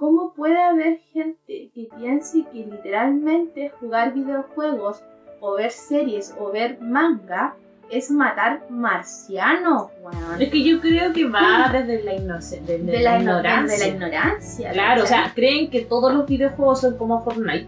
¿cómo 0.01 0.33
puede 0.33 0.59
haber 0.59 0.97
gente 1.13 1.69
que 1.75 1.87
piense 1.95 2.43
que 2.51 2.65
literalmente 2.65 3.69
jugar 3.79 4.15
videojuegos 4.15 5.03
o 5.39 5.53
ver 5.57 5.69
series 5.69 6.33
o 6.39 6.51
ver 6.51 6.79
manga 6.81 7.53
es 7.91 8.09
matar 8.09 8.63
marcianos? 8.71 9.91
Es 10.39 10.49
que 10.49 10.63
yo 10.63 10.81
creo 10.81 11.13
que 11.13 11.25
va 11.29 11.69
desde 11.71 12.01
la, 12.03 12.13
De 12.13 12.99
la 12.99 12.99
la, 12.99 13.19
igno- 13.19 13.19
ignorancia. 13.19 13.77
de 13.77 13.77
la 13.77 13.87
ignorancia. 14.07 14.71
Claro, 14.71 15.03
o 15.03 15.05
sea, 15.05 15.31
creen 15.35 15.69
que 15.69 15.81
todos 15.81 16.11
los 16.11 16.25
videojuegos 16.25 16.81
son 16.81 16.97
como 16.97 17.21
Fortnite. 17.23 17.67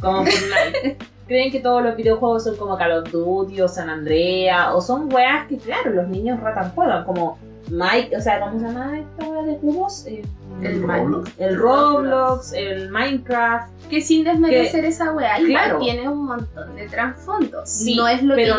Como 0.00 0.18
Fortnite. 0.24 0.96
creen 1.26 1.50
que 1.50 1.58
todos 1.58 1.82
los 1.82 1.96
videojuegos 1.96 2.44
son 2.44 2.56
como 2.56 2.78
Call 2.78 2.92
of 3.02 3.10
Duty 3.10 3.60
o 3.62 3.66
San 3.66 3.90
Andrea. 3.90 4.72
O 4.72 4.80
son 4.80 5.12
weas 5.12 5.48
que, 5.48 5.56
claro, 5.58 5.90
los 5.90 6.06
niños 6.06 6.38
ratan 6.40 6.70
juegan. 6.76 7.04
Como 7.04 7.38
Mike, 7.70 8.16
o 8.16 8.20
sea, 8.20 8.40
¿cómo 8.40 8.58
se 8.58 8.66
llama 8.66 8.98
esta 8.98 9.28
wea 9.28 9.42
de 9.42 9.56
cubos? 9.58 10.06
Eh, 10.06 10.22
El 10.62 10.82
Roblox. 10.82 11.32
el 11.38 11.56
Roblox, 11.58 12.52
el 12.52 12.90
Minecraft. 12.90 13.70
Que 13.90 14.00
sin 14.00 14.24
desmerecer 14.24 14.84
esa 14.84 15.12
weá, 15.12 15.38
igual 15.40 15.64
claro. 15.64 15.78
tiene 15.78 16.08
un 16.08 16.26
montón 16.26 16.74
de 16.76 16.88
trasfondos. 16.88 17.68
Sí, 17.68 17.96
no 17.96 18.08
es 18.08 18.22
lo 18.22 18.34
que 18.34 18.46
yo 18.46 18.54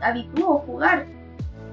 habitúo 0.00 0.58
jugar, 0.66 1.06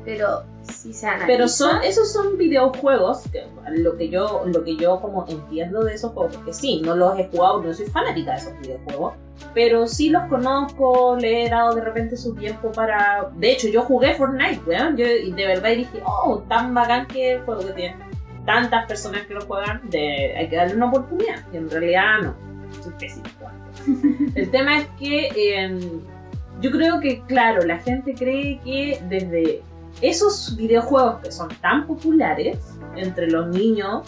pero 0.05 0.43
sí 0.63 0.93
se 0.93 1.07
analiza. 1.07 1.27
Pero 1.27 1.47
son, 1.47 1.83
esos 1.83 2.11
son 2.11 2.37
videojuegos, 2.37 3.23
que, 3.31 3.45
lo 3.71 3.97
que 3.97 4.09
yo, 4.09 4.43
lo 4.45 4.63
que 4.63 4.75
yo 4.75 4.99
como 5.01 5.25
entiendo 5.27 5.83
de 5.83 5.93
esos 5.95 6.11
juegos, 6.13 6.35
porque 6.35 6.53
sí, 6.53 6.81
no 6.83 6.95
los 6.95 7.17
he 7.19 7.27
jugado, 7.27 7.61
no 7.61 7.73
soy 7.73 7.85
fanática 7.87 8.31
de 8.31 8.37
esos 8.37 8.59
videojuegos, 8.59 9.13
pero 9.53 9.87
sí 9.87 10.09
los 10.09 10.23
conozco, 10.29 11.17
le 11.19 11.45
he 11.45 11.49
dado 11.49 11.75
de 11.75 11.81
repente 11.81 12.17
su 12.17 12.33
tiempo 12.35 12.71
para. 12.71 13.29
De 13.35 13.51
hecho, 13.51 13.67
yo 13.67 13.81
jugué 13.83 14.15
Fortnite, 14.15 14.61
weón, 14.65 14.97
yo 14.97 15.05
de 15.05 15.47
verdad 15.47 15.69
dije, 15.71 16.01
oh, 16.05 16.39
tan 16.47 16.73
bacán 16.73 17.07
que 17.07 17.33
el 17.33 17.41
juego 17.41 17.65
que 17.65 17.73
tiene 17.73 17.95
tantas 18.45 18.85
personas 18.87 19.25
que 19.25 19.33
lo 19.33 19.41
juegan, 19.41 19.81
de, 19.89 20.35
hay 20.37 20.49
que 20.49 20.55
darle 20.55 20.75
una 20.75 20.87
oportunidad, 20.87 21.35
y 21.51 21.57
en 21.57 21.69
realidad 21.69 22.19
no, 22.21 22.35
soy 22.81 22.93
pésimo 22.99 23.23
el 24.35 24.51
tema 24.51 24.77
es 24.77 24.87
que 24.99 25.29
eh, 25.35 25.79
yo 26.61 26.71
creo 26.71 26.99
que, 26.99 27.21
claro, 27.23 27.63
la 27.63 27.79
gente 27.79 28.13
cree 28.13 28.59
que 28.63 29.01
desde 29.09 29.61
esos 30.01 30.55
videojuegos 30.57 31.21
que 31.23 31.31
son 31.31 31.49
tan 31.61 31.87
populares 31.87 32.57
entre 32.95 33.29
los 33.29 33.47
niños, 33.47 34.07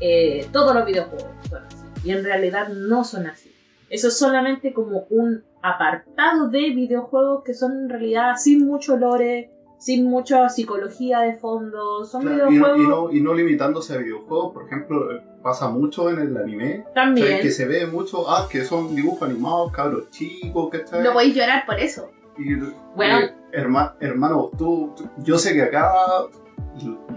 eh, 0.00 0.46
todos 0.52 0.74
los 0.74 0.84
videojuegos 0.86 1.26
son 1.48 1.64
así. 1.64 1.76
Y 2.04 2.10
en 2.12 2.24
realidad 2.24 2.68
no 2.68 3.04
son 3.04 3.26
así. 3.26 3.52
Eso 3.90 4.08
es 4.08 4.18
solamente 4.18 4.72
como 4.72 5.06
un 5.10 5.44
apartado 5.62 6.48
de 6.48 6.70
videojuegos 6.70 7.42
que 7.44 7.54
son 7.54 7.72
en 7.72 7.88
realidad 7.88 8.36
sin 8.36 8.66
mucho 8.66 8.96
lore, 8.96 9.50
sin 9.78 10.08
mucha 10.08 10.48
psicología 10.48 11.20
de 11.20 11.36
fondo. 11.36 12.04
Son 12.04 12.22
Claro, 12.22 12.50
y, 12.50 12.56
no, 12.56 12.74
videojuegos 12.74 12.80
y, 12.80 12.88
no, 12.88 13.12
y 13.12 13.20
no 13.22 13.34
limitándose 13.34 13.94
a 13.94 13.98
videojuegos, 13.98 14.52
por 14.54 14.66
ejemplo, 14.66 15.12
eh, 15.12 15.22
pasa 15.42 15.68
mucho 15.68 16.10
en 16.10 16.18
el 16.18 16.36
anime, 16.36 16.84
también. 16.94 17.40
que 17.40 17.50
se 17.50 17.66
ve 17.66 17.86
mucho, 17.86 18.28
ah, 18.28 18.48
que 18.50 18.64
son 18.64 18.94
dibujos 18.96 19.28
animados, 19.28 19.70
cabros 19.72 20.10
chicos, 20.10 20.70
¿cachai? 20.70 21.02
No 21.04 21.12
podéis 21.12 21.34
llorar 21.34 21.64
por 21.66 21.78
eso. 21.78 22.10
Y, 22.38 22.54
Bueno. 22.96 23.18
eh, 23.20 23.34
herma- 23.56 23.94
hermano, 24.00 24.50
tú, 24.56 24.92
tú- 24.96 25.08
yo 25.18 25.38
sé 25.38 25.54
que 25.54 25.62
acá 25.62 25.92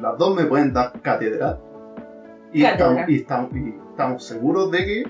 las 0.01 0.17
dos 0.17 0.35
me 0.35 0.45
pueden 0.45 0.73
dar 0.73 0.99
cátedra. 1.01 1.59
Y, 2.53 2.61
Cátedra. 2.63 3.01
estamos, 3.05 3.09
y, 3.09 3.15
estamos, 3.15 3.51
y 3.55 3.75
estamos 3.91 4.23
seguros 4.23 4.71
de 4.71 4.77
que, 4.85 5.03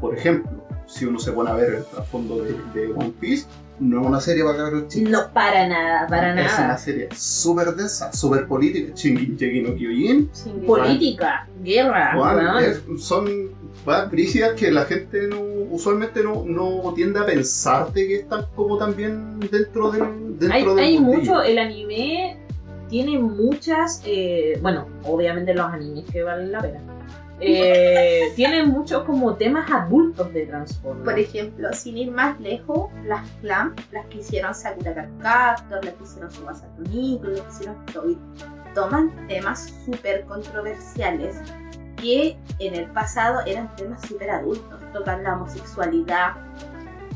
por 0.00 0.14
ejemplo, 0.14 0.50
si 0.86 1.04
uno 1.06 1.18
se 1.18 1.32
pone 1.32 1.50
a 1.50 1.54
ver 1.54 1.74
el 1.74 1.84
trasfondo 1.84 2.36
de, 2.44 2.52
de 2.74 2.92
One 2.92 3.12
Piece, 3.18 3.46
no 3.80 4.00
es 4.00 4.06
una 4.06 4.20
serie 4.20 4.44
para 4.44 4.56
cabros 4.58 4.88
chicos. 4.88 5.10
No, 5.10 5.32
para 5.32 5.68
nada, 5.68 6.06
para 6.06 6.28
Es 6.40 6.52
una 6.58 6.60
nada. 6.66 6.78
serie 6.78 7.08
súper 7.14 7.74
densa, 7.74 8.12
súper 8.12 8.46
política. 8.46 8.92
Shingeki 8.94 9.62
no 9.62 9.74
Kyojin 9.74 10.30
Política, 10.66 11.46
guerra, 11.62 12.14
weón. 12.18 12.64
es- 12.64 12.82
son 13.04 13.26
brígidas 14.10 14.52
que 14.58 14.70
la 14.70 14.84
gente 14.84 15.28
no, 15.28 15.40
usualmente 15.70 16.22
no, 16.22 16.44
no 16.44 16.92
tiende 16.94 17.20
a 17.20 17.26
pensarte 17.26 18.06
que 18.08 18.16
están 18.16 18.46
como 18.54 18.78
también 18.78 19.38
dentro 19.40 19.90
del 19.90 20.38
dentro 20.38 20.52
hay, 20.52 20.64
del 20.64 20.78
hay 20.78 20.98
mundillo. 20.98 21.32
mucho, 21.34 21.42
el 21.42 21.58
anime 21.58 22.36
tiene 22.88 23.18
muchas, 23.18 24.02
eh, 24.06 24.58
bueno, 24.62 24.86
obviamente 25.04 25.54
los 25.54 25.66
animes 25.66 26.04
que 26.10 26.22
valen 26.22 26.50
la 26.52 26.62
pena. 26.62 26.80
Eh, 27.40 28.32
tienen 28.34 28.70
muchos 28.70 29.04
como 29.04 29.34
temas 29.34 29.70
adultos 29.70 30.32
de 30.32 30.46
trasfondo. 30.46 31.04
Por 31.04 31.18
ejemplo, 31.18 31.68
sin 31.72 31.98
ir 31.98 32.10
más 32.10 32.40
lejos, 32.40 32.90
las 33.04 33.28
clan, 33.42 33.74
las 33.92 34.06
que 34.06 34.18
hicieron 34.18 34.54
Sakura 34.54 34.94
Card 34.94 35.10
Captor, 35.20 35.84
las 35.84 35.94
que 35.94 36.04
hicieron 36.04 36.30
Subasa 36.30 36.66
Chronicles, 36.76 37.38
las 37.38 37.46
que 37.46 37.52
hicieron 37.52 37.86
Toy, 37.86 38.18
toman 38.74 39.26
temas 39.28 39.72
súper 39.84 40.24
controversiales 40.24 41.36
que 41.96 42.36
en 42.58 42.74
el 42.74 42.86
pasado 42.90 43.40
eran 43.46 43.74
temas 43.76 44.00
súper 44.06 44.30
adultos. 44.30 44.80
Tocan 44.92 45.22
la 45.22 45.34
homosexualidad, 45.34 46.32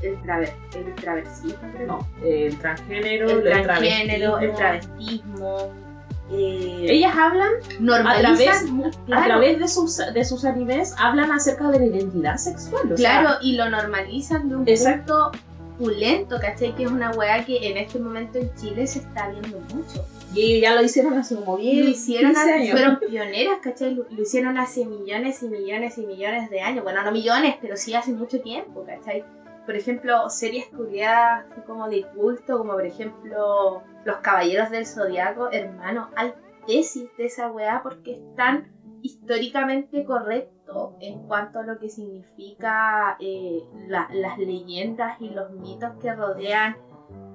el, 0.03 0.21
traver, 0.23 0.53
el 0.75 0.95
traversismo, 0.97 1.59
creo. 1.75 1.87
No, 1.87 2.09
el 2.25 2.59
transgénero, 2.59 3.31
el 3.31 3.47
el 3.47 3.63
transgénero, 3.63 4.39
el 4.39 4.55
travestismo. 4.55 5.37
travestismo, 5.37 5.90
eh, 6.33 6.87
ellas 6.89 7.15
hablan 7.17 7.49
a 7.49 7.81
Normalizan, 7.81 8.21
través, 8.37 8.71
mu- 8.71 8.87
a 8.87 8.91
claro, 9.07 9.25
través 9.27 9.59
de 9.59 9.69
sus, 9.69 9.97
de 9.99 10.25
sus 10.25 10.45
animes, 10.45 10.95
hablan 10.99 11.33
acerca 11.33 11.69
de 11.71 11.81
la 11.81 11.87
identidad 11.87 12.37
sexual. 12.37 12.93
o 12.93 12.97
sea, 12.97 13.21
claro, 13.23 13.39
y 13.43 13.57
lo 13.57 13.69
normalizan 13.69 14.49
de 14.49 14.57
un 14.57 14.69
Exacto. 14.69 15.31
punto 15.33 15.45
pulento, 15.79 16.37
¿cachai? 16.39 16.75
Que 16.77 16.83
es 16.85 16.91
una 16.91 17.11
weá 17.13 17.43
que 17.47 17.57
en 17.71 17.79
este 17.79 17.99
momento 17.99 18.39
en 18.39 18.55
Chile 18.55 18.87
se 18.87 18.99
está 18.99 19.29
viendo 19.31 19.59
mucho. 19.75 20.05
y 20.35 20.61
ya 20.61 20.75
lo 20.75 20.83
hicieron 20.83 21.15
hace 21.19 21.35
como 21.37 21.57
10, 21.57 21.85
Lo 21.85 21.91
hicieron, 21.91 22.33
15 22.35 22.55
hace- 22.55 22.71
fueron 22.71 22.99
pioneras, 23.01 23.59
¿cachai? 23.63 23.95
Lo, 23.95 24.05
lo 24.11 24.23
hicieron 24.23 24.59
hace 24.59 24.85
millones 24.85 25.43
y 25.43 25.49
millones 25.49 25.97
y 25.99 26.03
millones 26.03 26.51
de 26.51 26.61
años. 26.61 26.85
Bueno, 26.85 27.03
no 27.03 27.11
millones, 27.13 27.57
pero 27.63 27.77
sí 27.79 27.95
hace 27.95 28.13
mucho 28.13 28.41
tiempo, 28.41 28.85
¿cachai? 28.87 29.25
Por 29.67 29.77
ejemplo, 29.77 30.29
series 30.31 30.67
curiadas 30.69 31.45
así 31.51 31.61
como 31.63 31.89
de 31.89 32.03
culto, 32.15 32.59
como 32.59 32.73
por 32.73 32.85
ejemplo 32.85 33.83
Los 34.05 34.17
Caballeros 34.19 34.71
del 34.71 34.87
Zodiaco, 34.87 35.51
hermano, 35.53 36.11
hay 36.17 36.33
tesis 36.67 37.09
de 37.17 37.27
esa 37.27 37.51
weá 37.51 37.81
porque 37.83 38.15
están 38.15 38.69
históricamente 39.03 40.05
correcto 40.05 40.97
en 41.01 41.21
cuanto 41.27 41.61
a 41.61 41.63
lo 41.63 41.79
que 41.79 41.89
significa 41.89 43.17
eh, 43.21 43.63
la- 43.89 44.09
las 44.13 44.39
leyendas 44.39 45.21
y 45.21 45.31
los 45.31 45.51
mitos 45.53 45.93
que 46.01 46.13
rodean 46.13 46.77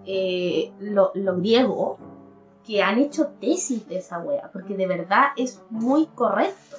eh, 0.05 0.71
lo, 0.79 1.11
lo 1.15 1.35
griego, 1.37 1.97
que 2.63 2.81
han 2.83 2.99
hecho 2.99 3.27
tesis 3.39 3.87
de 3.87 3.97
esa 3.97 4.19
wea, 4.19 4.49
porque 4.51 4.75
de 4.75 4.87
verdad 4.87 5.25
es 5.37 5.63
muy 5.69 6.05
correcto. 6.07 6.77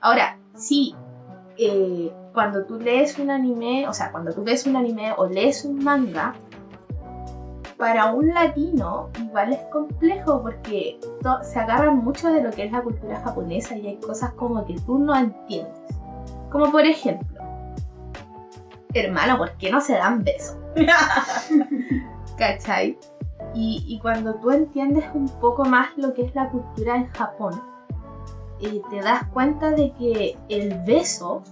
Ahora, 0.00 0.38
sí, 0.54 0.94
eh, 1.56 2.12
cuando 2.32 2.64
tú 2.64 2.78
lees 2.78 3.18
un 3.18 3.30
anime, 3.30 3.88
o 3.88 3.92
sea, 3.92 4.10
cuando 4.10 4.32
tú 4.32 4.42
ves 4.42 4.66
un 4.66 4.76
anime 4.76 5.12
o 5.16 5.26
lees 5.26 5.64
un 5.64 5.82
manga, 5.82 6.34
para 7.76 8.12
un 8.12 8.28
latino 8.28 9.10
igual 9.18 9.52
es 9.52 9.60
complejo 9.72 10.40
porque 10.40 11.00
se 11.42 11.58
agarran 11.58 11.96
mucho 12.04 12.32
de 12.32 12.40
lo 12.40 12.50
que 12.52 12.66
es 12.66 12.72
la 12.72 12.80
cultura 12.80 13.20
japonesa 13.20 13.76
y 13.76 13.88
hay 13.88 13.96
cosas 13.96 14.32
como 14.34 14.64
que 14.64 14.74
tú 14.86 14.98
no 14.98 15.16
entiendes. 15.16 15.74
Como 16.50 16.70
por 16.70 16.84
ejemplo, 16.84 17.42
hermano, 18.94 19.36
¿por 19.36 19.52
qué 19.56 19.70
no 19.70 19.80
se 19.80 19.94
dan 19.94 20.22
besos? 20.22 20.56
¿Cachai? 22.38 22.98
Y, 23.54 23.84
y 23.88 23.98
cuando 23.98 24.34
tú 24.36 24.52
entiendes 24.52 25.04
un 25.12 25.28
poco 25.40 25.64
más 25.64 25.88
lo 25.96 26.14
que 26.14 26.22
es 26.22 26.34
la 26.36 26.50
cultura 26.50 26.96
en 26.96 27.08
Japón, 27.08 27.60
eh, 28.60 28.80
te 28.90 29.00
das 29.00 29.24
cuenta 29.32 29.72
de 29.72 29.92
que 29.94 30.38
el 30.48 30.78
beso, 30.86 31.42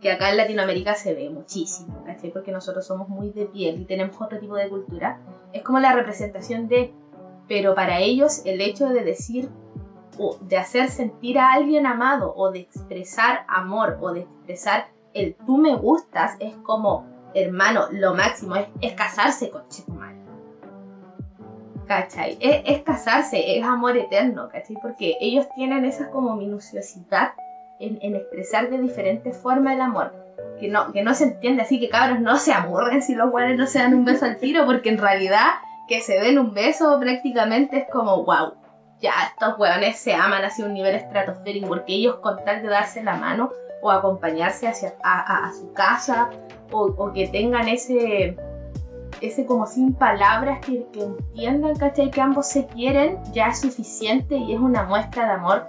que 0.00 0.10
acá 0.10 0.30
en 0.30 0.38
Latinoamérica 0.38 0.94
se 0.94 1.14
ve 1.14 1.28
muchísimo, 1.30 2.02
¿cachai? 2.04 2.32
Porque 2.32 2.52
nosotros 2.52 2.86
somos 2.86 3.08
muy 3.08 3.30
de 3.30 3.46
piel 3.46 3.80
y 3.80 3.84
tenemos 3.84 4.20
otro 4.20 4.38
tipo 4.38 4.54
de 4.54 4.68
cultura, 4.68 5.20
es 5.52 5.62
como 5.62 5.78
la 5.78 5.92
representación 5.92 6.68
de, 6.68 6.94
pero 7.48 7.74
para 7.74 8.00
ellos 8.00 8.42
el 8.46 8.60
hecho 8.60 8.88
de 8.88 9.04
decir 9.04 9.50
o 10.18 10.38
de 10.40 10.56
hacer 10.56 10.88
sentir 10.88 11.38
a 11.38 11.52
alguien 11.52 11.86
amado 11.86 12.32
o 12.34 12.50
de 12.50 12.60
expresar 12.60 13.44
amor 13.48 13.98
o 14.00 14.12
de 14.12 14.20
expresar 14.20 14.88
el 15.12 15.34
tú 15.46 15.58
me 15.58 15.74
gustas 15.76 16.36
es 16.40 16.54
como, 16.58 17.06
hermano, 17.34 17.86
lo 17.90 18.14
máximo 18.14 18.56
es, 18.56 18.92
casarse 18.94 19.50
con 19.50 19.68
Chetumal. 19.68 20.16
¿Cachai? 21.86 22.38
Es, 22.40 22.62
es 22.66 22.82
casarse, 22.82 23.58
es 23.58 23.64
amor 23.64 23.96
eterno, 23.96 24.48
¿cachai? 24.48 24.76
Porque 24.80 25.16
ellos 25.20 25.46
tienen 25.56 25.84
esa 25.84 26.10
como 26.10 26.36
minuciosidad 26.36 27.32
en, 27.80 27.98
en 28.02 28.14
expresar 28.16 28.70
de 28.70 28.78
diferentes 28.78 29.36
formas 29.36 29.74
el 29.74 29.80
amor. 29.80 30.12
Que 30.58 30.68
no, 30.68 30.92
que 30.92 31.02
no 31.02 31.14
se 31.14 31.24
entiende, 31.24 31.62
así 31.62 31.80
que 31.80 31.88
cabros 31.88 32.20
no 32.20 32.36
se 32.36 32.52
aburren 32.52 33.02
si 33.02 33.14
los 33.14 33.30
guanes 33.30 33.56
no 33.58 33.66
se 33.66 33.78
dan 33.78 33.94
un 33.94 34.04
beso 34.04 34.26
al 34.26 34.36
tiro, 34.36 34.66
porque 34.66 34.90
en 34.90 34.98
realidad 34.98 35.46
que 35.88 36.00
se 36.00 36.20
den 36.20 36.38
un 36.38 36.52
beso 36.52 36.98
prácticamente 37.00 37.78
es 37.78 37.84
como, 37.90 38.24
wow, 38.24 38.54
ya 39.00 39.12
estos 39.32 39.58
hueones 39.58 39.96
se 39.98 40.12
aman 40.14 40.44
hacia 40.44 40.66
un 40.66 40.74
nivel 40.74 40.94
estratosférico, 40.94 41.66
porque 41.66 41.94
ellos 41.94 42.16
con 42.16 42.44
tal 42.44 42.62
de 42.62 42.68
darse 42.68 43.02
la 43.02 43.16
mano 43.16 43.50
o 43.82 43.90
acompañarse 43.90 44.68
hacia 44.68 44.94
a, 45.02 45.20
a- 45.20 45.48
a 45.48 45.52
su 45.54 45.72
casa 45.72 46.28
o, 46.70 46.82
o 46.96 47.12
que 47.12 47.26
tengan 47.28 47.66
ese 47.68 48.36
ese 49.22 49.44
como 49.44 49.66
sin 49.66 49.92
palabras 49.94 50.60
que, 50.64 50.86
que 50.92 51.02
entiendan, 51.02 51.76
¿cachai? 51.76 52.10
Que 52.10 52.20
ambos 52.22 52.46
se 52.46 52.66
quieren, 52.66 53.18
ya 53.32 53.48
es 53.48 53.60
suficiente 53.60 54.34
y 54.36 54.54
es 54.54 54.60
una 54.60 54.82
muestra 54.84 55.24
de 55.26 55.32
amor 55.32 55.66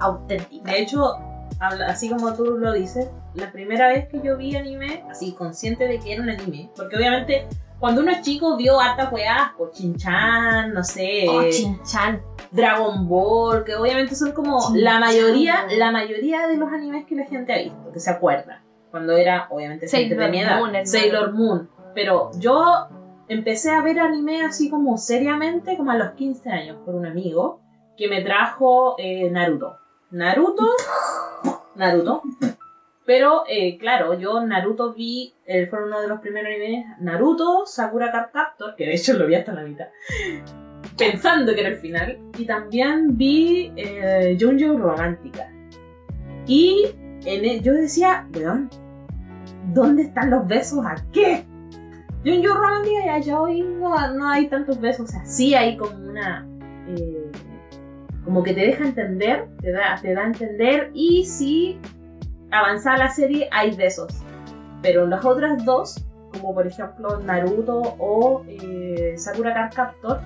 auténtica. 0.00 0.70
De 0.70 0.80
hecho, 0.80 1.14
así 1.60 2.08
como 2.08 2.34
tú 2.34 2.58
lo 2.58 2.72
dices, 2.72 3.10
la 3.34 3.50
primera 3.52 3.88
vez 3.88 4.08
que 4.08 4.20
yo 4.22 4.36
vi 4.36 4.56
anime, 4.56 5.04
así 5.10 5.32
consciente 5.32 5.86
de 5.86 5.98
que 5.98 6.12
era 6.12 6.22
un 6.22 6.30
anime, 6.30 6.70
porque 6.76 6.96
obviamente 6.96 7.46
cuando 7.78 8.00
uno 8.00 8.10
es 8.10 8.22
chico 8.22 8.56
vio 8.56 8.80
hartas 8.80 9.12
weas, 9.12 9.52
por 9.56 9.70
Chinchan, 9.70 10.72
no 10.72 10.82
sé, 10.82 11.26
Oh, 11.28 11.42
Chinchan. 11.50 12.22
Dragon 12.50 13.06
Ball, 13.08 13.64
que 13.64 13.74
obviamente 13.74 14.14
son 14.14 14.32
como 14.32 14.72
la 14.74 14.98
mayoría, 14.98 15.66
la 15.76 15.90
mayoría 15.90 16.46
de 16.46 16.56
los 16.56 16.72
animes 16.72 17.04
que 17.04 17.14
la 17.14 17.26
gente 17.26 17.52
ha 17.52 17.58
visto, 17.58 17.92
que 17.92 18.00
se 18.00 18.10
acuerda. 18.10 18.62
Cuando 18.90 19.14
era, 19.16 19.48
obviamente, 19.50 19.88
gente 19.88 20.14
de 20.14 20.20
Sailor 20.20 20.30
mi 20.30 20.40
edad, 20.40 20.58
Moon. 20.58 20.86
Sailor 20.86 21.32
Moon. 21.34 21.68
Pero 21.94 22.30
yo 22.38 22.86
empecé 23.28 23.72
a 23.72 23.82
ver 23.82 23.98
anime 23.98 24.42
así 24.42 24.70
como 24.70 24.96
seriamente, 24.96 25.76
como 25.76 25.90
a 25.90 25.96
los 25.96 26.12
15 26.12 26.48
años, 26.50 26.78
por 26.84 26.94
un 26.94 27.04
amigo 27.04 27.60
que 27.96 28.08
me 28.08 28.22
trajo 28.22 28.94
eh, 28.98 29.30
Naruto. 29.30 29.76
Naruto, 30.10 30.66
Naruto. 31.74 32.22
Pero, 33.04 33.44
eh, 33.48 33.78
claro, 33.78 34.14
yo 34.14 34.44
Naruto 34.44 34.92
vi, 34.92 35.32
eh, 35.46 35.68
fue 35.68 35.84
uno 35.84 36.00
de 36.00 36.08
los 36.08 36.20
primeros 36.20 36.48
animes, 36.52 36.86
Naruto, 36.98 37.64
Sakura 37.64 38.10
Card 38.10 38.30
Captor, 38.32 38.74
que 38.74 38.84
de 38.86 38.94
hecho 38.94 39.12
lo 39.14 39.26
vi 39.28 39.36
hasta 39.36 39.52
la 39.52 39.62
mitad, 39.62 39.86
pensando 40.98 41.54
que 41.54 41.60
era 41.60 41.68
el 41.68 41.76
final. 41.76 42.18
Y 42.36 42.44
también 42.46 43.16
vi 43.16 43.72
eh, 43.76 44.36
Junjo 44.40 44.76
Romántica. 44.76 45.48
Y 46.48 46.86
en 47.24 47.44
e- 47.44 47.60
yo 47.60 47.74
decía, 47.74 48.26
weón, 48.34 48.70
¿dónde 49.72 50.02
están 50.02 50.30
los 50.30 50.44
besos? 50.48 50.84
¿A 50.84 50.96
qué? 51.12 51.44
Junjo 52.24 52.54
Romántica 52.54 53.18
ya 53.20 53.40
hoy 53.40 53.62
no, 53.62 54.14
no 54.14 54.28
hay 54.28 54.48
tantos 54.48 54.80
besos. 54.80 55.08
O 55.08 55.12
sea, 55.12 55.24
sí 55.24 55.54
hay 55.54 55.76
como 55.76 55.96
una... 56.08 56.44
eh, 56.88 57.15
como 58.26 58.42
que 58.42 58.52
te 58.52 58.60
deja 58.60 58.84
entender, 58.84 59.48
te 59.62 59.72
da, 59.72 59.98
te 60.02 60.12
da 60.12 60.22
a 60.22 60.26
entender. 60.26 60.90
Y 60.92 61.24
sí, 61.24 61.78
avanzada 62.50 62.98
la 62.98 63.08
serie, 63.08 63.48
hay 63.52 63.74
besos. 63.74 64.12
Pero 64.82 65.06
las 65.06 65.24
otras 65.24 65.64
dos, 65.64 66.04
como 66.32 66.52
por 66.52 66.66
ejemplo 66.66 67.20
Naruto 67.20 67.80
o 67.98 68.44
eh, 68.48 69.14
Sakura 69.16 69.54
Card 69.54 69.72
Captor, 69.74 70.20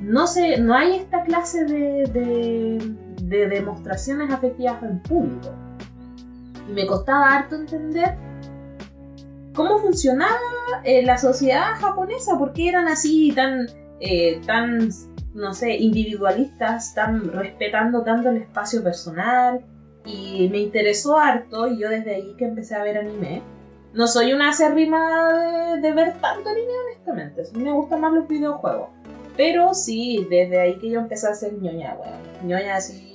no, 0.00 0.26
sé, 0.26 0.58
no 0.58 0.74
hay 0.74 0.96
esta 0.96 1.22
clase 1.22 1.64
de, 1.64 2.06
de, 2.12 2.94
de 3.22 3.48
demostraciones 3.48 4.30
afectivas 4.32 4.82
en 4.82 5.00
público. 5.02 5.54
Y 6.68 6.72
me 6.72 6.86
costaba 6.86 7.36
harto 7.36 7.54
entender 7.54 8.16
cómo 9.54 9.78
funcionaba 9.78 10.36
eh, 10.82 11.06
la 11.06 11.18
sociedad 11.18 11.76
japonesa, 11.78 12.36
por 12.36 12.52
qué 12.52 12.68
eran 12.68 12.88
así 12.88 13.32
tan, 13.32 13.66
eh, 14.00 14.40
tan, 14.44 14.88
no 15.34 15.54
sé, 15.54 15.76
individualistas, 15.76 16.94
tan 16.94 17.30
respetando 17.32 18.02
tanto 18.02 18.30
el 18.30 18.38
espacio 18.38 18.82
personal. 18.82 19.60
Y 20.04 20.48
me 20.50 20.58
interesó 20.58 21.16
harto 21.16 21.68
y 21.68 21.78
yo 21.78 21.88
desde 21.88 22.14
ahí 22.16 22.34
que 22.36 22.44
empecé 22.46 22.74
a 22.74 22.82
ver 22.82 22.98
anime. 22.98 23.42
No 23.94 24.06
soy 24.06 24.32
una 24.32 24.50
acérrima 24.50 25.28
de, 25.76 25.80
de 25.80 25.92
ver 25.92 26.14
tanto 26.20 26.48
anime, 26.48 26.72
honestamente. 26.86 27.42
Me 27.54 27.72
gustan 27.72 28.00
más 28.00 28.12
los 28.12 28.26
videojuegos. 28.26 28.88
Pero 29.36 29.74
sí, 29.74 30.26
desde 30.28 30.58
ahí 30.60 30.78
que 30.78 30.90
yo 30.90 31.00
empecé 31.00 31.28
a 31.28 31.34
ser 31.34 31.52
ñoña, 31.54 31.94
weón. 31.94 32.48
ñoña 32.48 32.76
así 32.76 33.14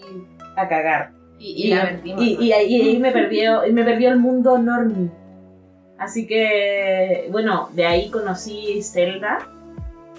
a 0.55 0.67
cagar. 0.67 1.11
Y, 1.39 1.67
y 1.67 1.69
la 1.69 1.83
perdimos. 1.83 2.21
y- 2.23 2.51
ahí, 2.51 2.65
y 2.75 2.81
ahí 2.81 2.99
me 2.99 3.11
perdió, 3.11 3.65
y 3.67 3.71
me 3.71 3.83
perdió 3.83 4.09
el 4.09 4.17
mundo 4.17 4.57
normie. 4.57 5.11
Así 5.99 6.25
que, 6.27 7.27
bueno, 7.31 7.69
de 7.73 7.85
ahí 7.85 8.09
conocí 8.09 8.81
Zelda, 8.81 9.39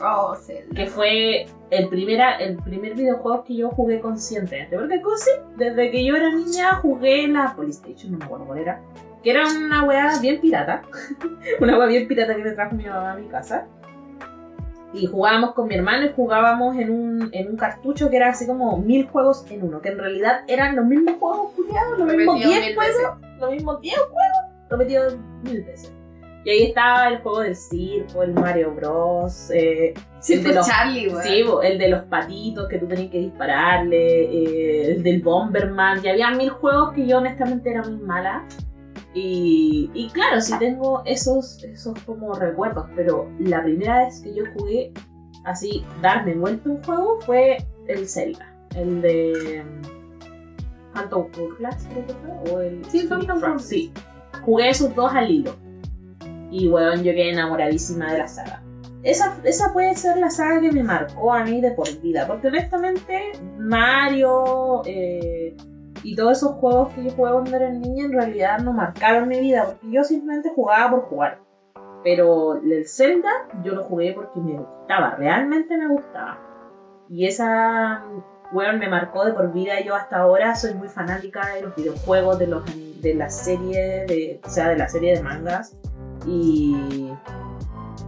Oh, 0.00 0.36
que 0.74 0.86
fue 0.86 1.46
el, 1.70 1.88
primera, 1.88 2.36
el 2.36 2.56
primer 2.56 2.94
videojuego 2.94 3.44
que 3.44 3.56
yo 3.56 3.70
jugué 3.70 4.00
conscientemente. 4.00 4.76
Porque 4.76 5.00
cosí, 5.00 5.30
desde 5.56 5.90
que 5.90 6.04
yo 6.04 6.16
era 6.16 6.32
niña 6.32 6.76
jugué 6.76 7.26
la 7.28 7.54
PlayStation, 7.56 8.12
no 8.12 8.18
me 8.18 8.24
acuerdo 8.24 8.46
cuál 8.46 8.58
era. 8.58 8.80
Que 9.22 9.30
era 9.32 9.46
una 9.48 9.84
weá 9.84 10.18
bien 10.20 10.40
pirata. 10.40 10.82
una 11.60 11.78
weá 11.78 11.88
bien 11.88 12.06
pirata 12.06 12.36
que 12.36 12.44
me 12.44 12.50
trajo 12.52 12.74
mi 12.76 12.84
mamá 12.84 13.12
a 13.12 13.16
mi 13.16 13.26
casa. 13.26 13.66
Y 14.92 15.06
jugábamos 15.06 15.52
con 15.52 15.68
mi 15.68 15.74
hermano 15.74 16.06
y 16.06 16.12
jugábamos 16.14 16.76
en 16.76 16.90
un, 16.90 17.28
en 17.32 17.50
un 17.50 17.56
cartucho 17.56 18.08
que 18.08 18.16
era 18.16 18.30
así 18.30 18.46
como 18.46 18.78
mil 18.78 19.06
juegos 19.08 19.44
en 19.50 19.64
uno. 19.64 19.82
Que 19.82 19.90
en 19.90 19.98
realidad 19.98 20.44
eran 20.46 20.76
los 20.76 20.86
mismos 20.86 21.16
juegos 21.18 21.52
culiados, 21.54 21.98
los 21.98 22.14
mismos 22.14 22.36
Repetido 22.36 22.60
10 22.60 22.66
mil 22.66 22.74
juegos, 22.76 23.18
los 23.40 23.50
mismos 23.50 23.80
10 23.80 23.98
juegos, 23.98 24.38
repetido 24.70 25.18
mil 25.42 25.62
veces. 25.62 25.97
Y 26.48 26.50
ahí 26.50 26.62
estaba 26.62 27.08
el 27.08 27.18
juego 27.18 27.40
del 27.40 27.54
circo, 27.54 28.22
el 28.22 28.32
Mario 28.32 28.72
Bros. 28.74 29.50
eh, 29.50 29.92
el 30.30 30.42
de 30.42 30.54
los 30.54 30.66
Charlie, 30.66 31.08
weón. 31.10 31.22
Sí, 31.22 31.44
el 31.62 31.78
de 31.78 31.88
los 31.90 32.04
patitos 32.04 32.68
que 32.70 32.78
tú 32.78 32.88
tenías 32.88 33.10
que 33.10 33.18
dispararle, 33.18 34.22
eh, 34.22 34.92
el 34.92 35.02
del 35.02 35.20
Bomberman, 35.20 36.02
y 36.02 36.08
había 36.08 36.30
mil 36.30 36.48
juegos 36.48 36.94
que 36.94 37.06
yo 37.06 37.18
honestamente 37.18 37.68
era 37.68 37.82
muy 37.82 37.98
mala. 37.98 38.46
Y, 39.12 39.90
y 39.92 40.08
claro, 40.08 40.40
sí 40.40 40.54
tengo 40.58 41.02
esos, 41.04 41.62
esos 41.64 42.00
como 42.04 42.32
recuerdos, 42.32 42.86
pero 42.96 43.28
la 43.40 43.62
primera 43.62 44.06
vez 44.06 44.22
que 44.22 44.34
yo 44.34 44.44
jugué 44.56 44.94
así, 45.44 45.84
darme 46.00 46.34
vuelta 46.34 46.70
un 46.70 46.82
juego 46.82 47.20
fue 47.26 47.58
el 47.88 48.08
Zelda, 48.08 48.50
el 48.74 49.02
de 49.02 49.64
mm, 49.66 50.94
Phantom 50.94 51.26
Hourglass, 51.38 51.86
creo 51.92 52.06
que 52.06 52.14
fue, 52.14 52.54
o 52.54 52.60
el 52.62 52.84
Sí, 52.86 53.06
Phantom. 53.06 53.58
Sí, 53.58 53.92
jugué 54.40 54.70
esos 54.70 54.94
dos 54.94 55.12
al 55.12 55.30
hilo. 55.30 55.67
Y 56.50 56.68
bueno, 56.68 56.94
yo 56.96 57.12
quedé 57.12 57.30
enamoradísima 57.30 58.12
de 58.12 58.18
la 58.18 58.28
saga. 58.28 58.62
Esa, 59.02 59.38
esa 59.44 59.72
puede 59.72 59.94
ser 59.94 60.18
la 60.18 60.30
saga 60.30 60.60
que 60.60 60.72
me 60.72 60.82
marcó 60.82 61.32
a 61.32 61.44
mí 61.44 61.60
de 61.60 61.70
por 61.70 61.88
vida, 62.00 62.26
porque 62.26 62.48
honestamente 62.48 63.32
Mario 63.58 64.82
eh, 64.86 65.56
y 66.02 66.14
todos 66.16 66.38
esos 66.38 66.52
juegos 66.56 66.92
que 66.92 67.04
yo 67.04 67.10
jugué 67.12 67.32
cuando 67.32 67.56
era 67.56 67.70
niña 67.70 68.04
en 68.06 68.12
realidad 68.12 68.58
no 68.60 68.72
marcaron 68.72 69.28
mi 69.28 69.40
vida, 69.40 69.64
porque 69.66 69.90
yo 69.90 70.02
simplemente 70.04 70.50
jugaba 70.54 70.90
por 70.90 71.02
jugar. 71.02 71.40
Pero 72.04 72.56
el 72.56 72.86
Zelda 72.86 73.30
yo 73.62 73.74
lo 73.74 73.84
jugué 73.84 74.12
porque 74.12 74.40
me 74.40 74.58
gustaba, 74.58 75.16
realmente 75.16 75.76
me 75.76 75.88
gustaba. 75.88 76.38
Y 77.08 77.26
esa, 77.26 78.04
weón, 78.52 78.78
me 78.78 78.88
marcó 78.88 79.24
de 79.24 79.32
por 79.32 79.52
vida. 79.52 79.80
Yo 79.80 79.94
hasta 79.94 80.18
ahora 80.18 80.54
soy 80.54 80.74
muy 80.74 80.88
fanática 80.88 81.54
de 81.54 81.62
los 81.62 81.76
videojuegos, 81.76 82.38
de, 82.38 82.46
los, 82.46 82.62
de 83.00 83.14
la 83.14 83.30
serie, 83.30 84.04
de, 84.06 84.40
o 84.44 84.48
sea, 84.48 84.68
de 84.68 84.76
la 84.78 84.88
serie 84.88 85.16
de 85.16 85.22
mangas. 85.22 85.76
Y, 86.26 87.10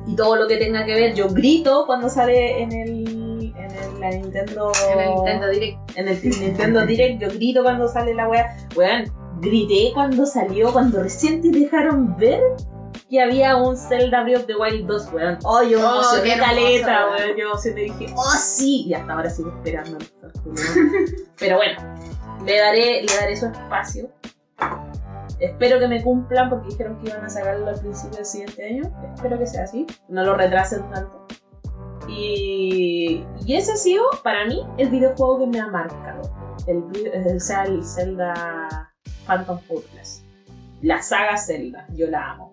y 0.07 0.17
todo 0.17 0.37
lo 0.37 0.47
que 0.49 0.57
tenga 0.57 0.85
que 0.85 0.95
ver. 0.95 1.15
Yo 1.15 1.29
grito 1.29 1.85
cuando 1.87 2.09
sale 2.09 2.63
en 2.63 2.73
el, 2.73 3.55
en 3.57 3.71
el 3.71 4.01
la 4.01 4.11
Nintendo, 4.11 4.73
En 4.93 4.99
el 4.99 5.15
Nintendo 5.15 5.49
Direct. 5.49 5.79
en 5.97 6.09
el 6.09 6.23
Nintendo 6.23 6.87
Direct. 6.87 7.21
Yo 7.21 7.29
grito 7.29 7.63
cuando 7.63 7.89
sale 7.89 8.15
la 8.15 8.29
wea. 8.29 8.57
Weón, 8.77 9.05
grité 9.41 9.91
cuando 9.95 10.27
salió, 10.27 10.73
cuando 10.73 11.03
recién 11.03 11.41
te 11.41 11.51
dejaron 11.51 12.17
ver 12.17 12.41
que 13.11 13.21
había 13.21 13.57
un 13.57 13.77
Zelda 13.77 14.23
Breath 14.23 14.43
of 14.43 14.47
the 14.47 14.57
Wild 14.57 14.87
2, 14.87 15.13
weón. 15.13 15.39
Oh, 15.43 15.63
yo 15.63 15.79
me 15.81 15.85
Oh, 15.85 15.95
emocioné 15.97 16.39
caleta, 16.39 17.09
weón. 17.11 17.37
Yo 17.37 17.73
me 17.75 17.81
dije, 17.81 18.15
oh, 18.17 18.33
sí. 18.39 18.85
Y 18.87 18.95
hasta 18.95 19.13
ahora 19.13 19.29
sigo 19.29 19.51
esperando. 19.51 19.99
Pero 21.39 21.57
bueno, 21.57 21.81
le 22.47 22.57
daré, 22.59 23.03
le 23.03 23.13
daré 23.21 23.37
su 23.37 23.47
espacio. 23.47 24.09
Espero 25.41 25.81
que 25.81 25.89
me 25.89 26.03
cumplan 26.03 26.51
porque 26.51 26.69
dijeron 26.69 26.99
que 27.01 27.09
iban 27.09 27.25
a 27.25 27.29
sacarlo 27.29 27.69
al 27.69 27.81
principio 27.81 28.17
del 28.17 28.27
siguiente 28.27 28.65
año. 28.65 28.83
Espero 29.15 29.39
que 29.39 29.47
sea 29.47 29.65
así. 29.65 29.87
No 30.09 30.23
lo 30.23 30.35
retrasen 30.35 30.89
tanto. 30.91 31.27
Y, 32.07 33.25
y 33.45 33.55
ese 33.57 33.73
ha 33.73 33.77
sido, 33.77 34.05
para 34.23 34.45
mí, 34.47 34.67
el 34.79 34.89
videojuego 34.89 35.41
que 35.41 35.47
me 35.47 35.61
ha 35.61 35.67
marcado. 35.67 36.23
El, 36.67 36.85
o 37.37 37.41
sea, 37.41 37.65
el 37.65 37.85
Zelda 37.85 38.93
Phantom 39.27 39.59
Hourglass. 39.69 40.23
La 40.83 41.03
saga 41.03 41.37
Zelda. 41.37 41.87
Yo 41.95 42.07
la 42.07 42.33
amo. 42.33 42.50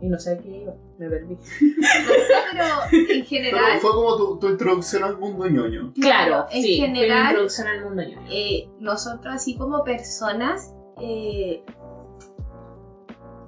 Y 0.00 0.08
no 0.08 0.18
sé 0.18 0.34
a 0.34 0.38
qué 0.38 0.48
iba. 0.48 0.74
Me 0.98 1.08
perdí. 1.08 1.34
No 1.38 2.14
sé, 2.18 2.34
pero 2.52 2.64
en 2.92 3.06
Pero 3.08 3.24
general, 3.26 3.78
fue 3.80 3.90
como 3.90 4.16
tu, 4.16 4.38
tu 4.38 4.48
introducción 4.48 5.04
al 5.04 5.18
mundo 5.18 5.48
ñoño. 5.48 5.92
Claro, 6.00 6.46
en 6.50 6.62
sí. 6.62 6.78
fue 6.78 6.88
mi 6.88 6.98
general, 6.98 7.26
introducción 7.30 7.66
al 7.68 7.84
mundo 7.84 8.02
ñoño. 8.02 8.26
eh, 8.30 8.68
nosotros 8.78 9.34
así 9.34 9.56
como 9.56 9.82
personas 9.84 10.72
eh, 11.00 11.64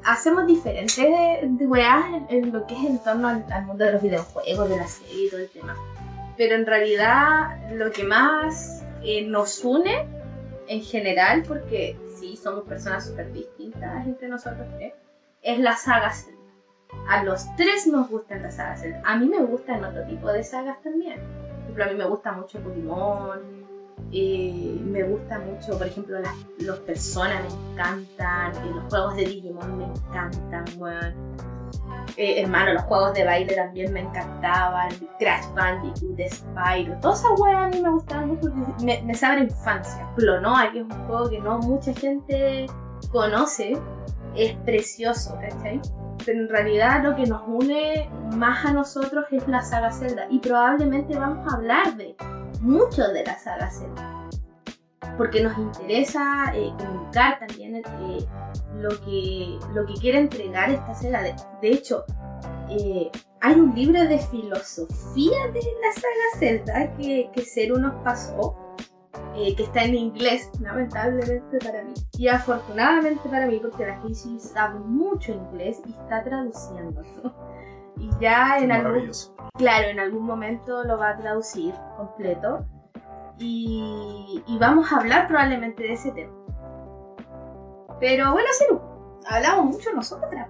hacemos 0.05 0.47
diferentes 0.47 0.97
de, 0.97 1.41
de 1.49 1.67
weas 1.67 2.05
en, 2.07 2.27
en 2.45 2.53
lo 2.53 2.67
que 2.67 2.75
es 2.75 2.85
en 2.85 2.99
torno 3.03 3.29
al, 3.29 3.45
al 3.53 3.67
mundo 3.67 3.85
de 3.85 3.93
los 3.93 4.03
videojuegos, 4.03 4.69
de 4.69 4.77
la 4.77 4.87
serie 4.87 5.27
y 5.27 5.31
todo 5.31 5.41
el 5.41 5.49
tema. 5.51 5.77
Pero 6.37 6.55
en 6.57 6.67
realidad 6.67 7.71
lo 7.73 7.91
que 7.91 8.05
más 8.05 8.85
eh, 9.03 9.25
nos 9.27 9.63
une 9.65 10.07
en 10.69 10.83
general, 10.83 11.43
porque 11.47 11.97
sí, 12.19 12.37
somos 12.37 12.65
personas 12.65 13.07
súper 13.07 13.33
distintas 13.33 14.07
entre 14.07 14.29
nosotros 14.29 14.67
tres, 14.77 14.95
es 15.43 15.59
la 15.59 15.77
saga 15.77 16.13
Zelda. 16.13 16.40
A 17.09 17.25
los 17.25 17.45
tres 17.57 17.87
nos 17.87 18.09
gustan 18.09 18.43
las 18.43 18.57
sagas. 18.57 18.85
A 19.05 19.17
mí 19.17 19.27
me 19.27 19.43
gustan 19.43 19.85
otro 19.85 20.05
tipo 20.07 20.29
de 20.29 20.43
sagas 20.43 20.81
también. 20.83 21.21
Por 21.21 21.63
ejemplo, 21.63 21.85
a 21.85 21.89
mí 21.89 21.95
me 21.95 22.05
gusta 22.05 22.33
mucho 22.33 22.59
Pokémon, 22.61 23.61
eh, 24.13 24.81
me 24.83 25.05
gusta 25.05 25.39
mucho, 25.39 25.79
por 25.79 25.87
ejemplo, 25.87 26.19
las, 26.19 26.35
los 26.59 26.79
personas 26.81 27.43
me 27.45 27.73
encantan, 27.73 28.53
eh, 28.57 28.73
los 28.75 28.85
juegos 28.91 29.17
de 29.17 29.25
Digimon 29.25 29.79
me 29.79 29.85
encantan. 29.85 30.65
Eh, 32.17 32.43
hermano, 32.43 32.75
los 32.75 32.83
juegos 32.83 33.15
de 33.15 33.25
baile 33.25 33.55
también 33.55 33.93
me 33.93 34.01
encantaban, 34.01 34.91
Crash 35.21 35.47
Bandicoot, 35.55 36.19
Spyro, 36.29 36.99
todas 37.01 37.21
esas 37.21 37.39
weas 37.39 37.57
a 37.57 37.69
mí 37.69 37.81
me 37.81 37.91
gustaban 37.91 38.29
mucho 38.29 38.53
me, 38.83 39.01
me 39.03 39.15
saben 39.15 39.45
infancia. 39.45 40.09
Clonoa, 40.17 40.73
que 40.73 40.81
es 40.81 40.85
un 40.85 41.07
juego 41.07 41.31
que 41.31 41.41
no 41.41 41.59
mucha 41.59 41.95
gente 41.95 42.67
conoce, 43.13 43.79
es 44.35 44.55
precioso, 44.65 45.39
¿cachai? 45.41 45.81
En 46.27 46.49
realidad 46.49 47.03
lo 47.03 47.17
que 47.17 47.27
nos 47.27 47.43
une 47.47 48.09
más 48.37 48.65
a 48.65 48.73
nosotros 48.73 49.25
es 49.31 49.47
la 49.49 49.63
saga 49.63 49.91
Zelda 49.91 50.27
y 50.31 50.39
probablemente 50.39 51.19
vamos 51.19 51.51
a 51.51 51.57
hablar 51.57 51.97
de 51.97 52.15
mucho 52.61 53.09
de 53.09 53.25
la 53.25 53.39
saga 53.39 53.71
Zelda. 53.71 54.29
Porque 55.17 55.43
nos 55.43 55.57
interesa 55.59 56.53
eh, 56.55 56.73
comunicar 56.79 57.39
también 57.39 57.77
eh, 57.77 58.27
lo, 58.77 58.91
que, 59.05 59.59
lo 59.75 59.87
que 59.87 59.95
quiere 59.95 60.19
entregar 60.19 60.71
esta 60.71 60.95
Zelda. 60.95 61.23
De, 61.23 61.35
de 61.63 61.71
hecho, 61.71 62.05
eh, 62.69 63.11
hay 63.41 63.55
un 63.55 63.75
libro 63.75 64.01
de 64.01 64.19
filosofía 64.19 65.49
de 65.53 65.61
la 65.61 65.93
saga 65.93 66.39
Zelda 66.39 66.97
que, 66.97 67.31
que 67.33 67.43
Ceru 67.43 67.77
pasó, 68.05 68.70
eh, 69.37 69.55
que 69.55 69.63
está 69.65 69.85
en 69.85 69.95
inglés, 69.95 70.51
lamentablemente 70.61 71.59
para 71.59 71.83
mí. 71.85 71.95
Y 72.19 72.29
afortunadamente 72.29 73.29
para 73.29 73.47
mí, 73.47 73.59
porque 73.61 73.87
la 73.87 74.01
Casey 74.01 74.39
sabe 74.39 74.79
mucho 74.81 75.33
inglés 75.33 75.81
y 75.87 75.91
está 75.91 76.23
traduciendo. 76.25 77.03
Y 77.97 78.09
ya 78.19 78.57
en 78.59 78.73
algún. 78.73 79.11
Claro, 79.59 79.89
en 79.89 80.01
algún 80.01 80.25
momento 80.25 80.85
lo 80.85 80.97
va 80.97 81.11
a 81.11 81.19
traducir 81.19 81.75
completo. 81.99 82.65
Y, 83.39 84.43
y 84.47 84.59
vamos 84.59 84.91
a 84.91 85.01
hablar 85.01 85.29
probablemente 85.29 85.83
de 85.83 85.93
ese 85.93 86.11
tema. 86.13 86.33
Pero 87.99 88.33
bueno, 88.33 88.49
Ceru, 88.59 88.81
hablamos 89.27 89.67
mucho 89.67 89.93
nosotras. 89.93 90.49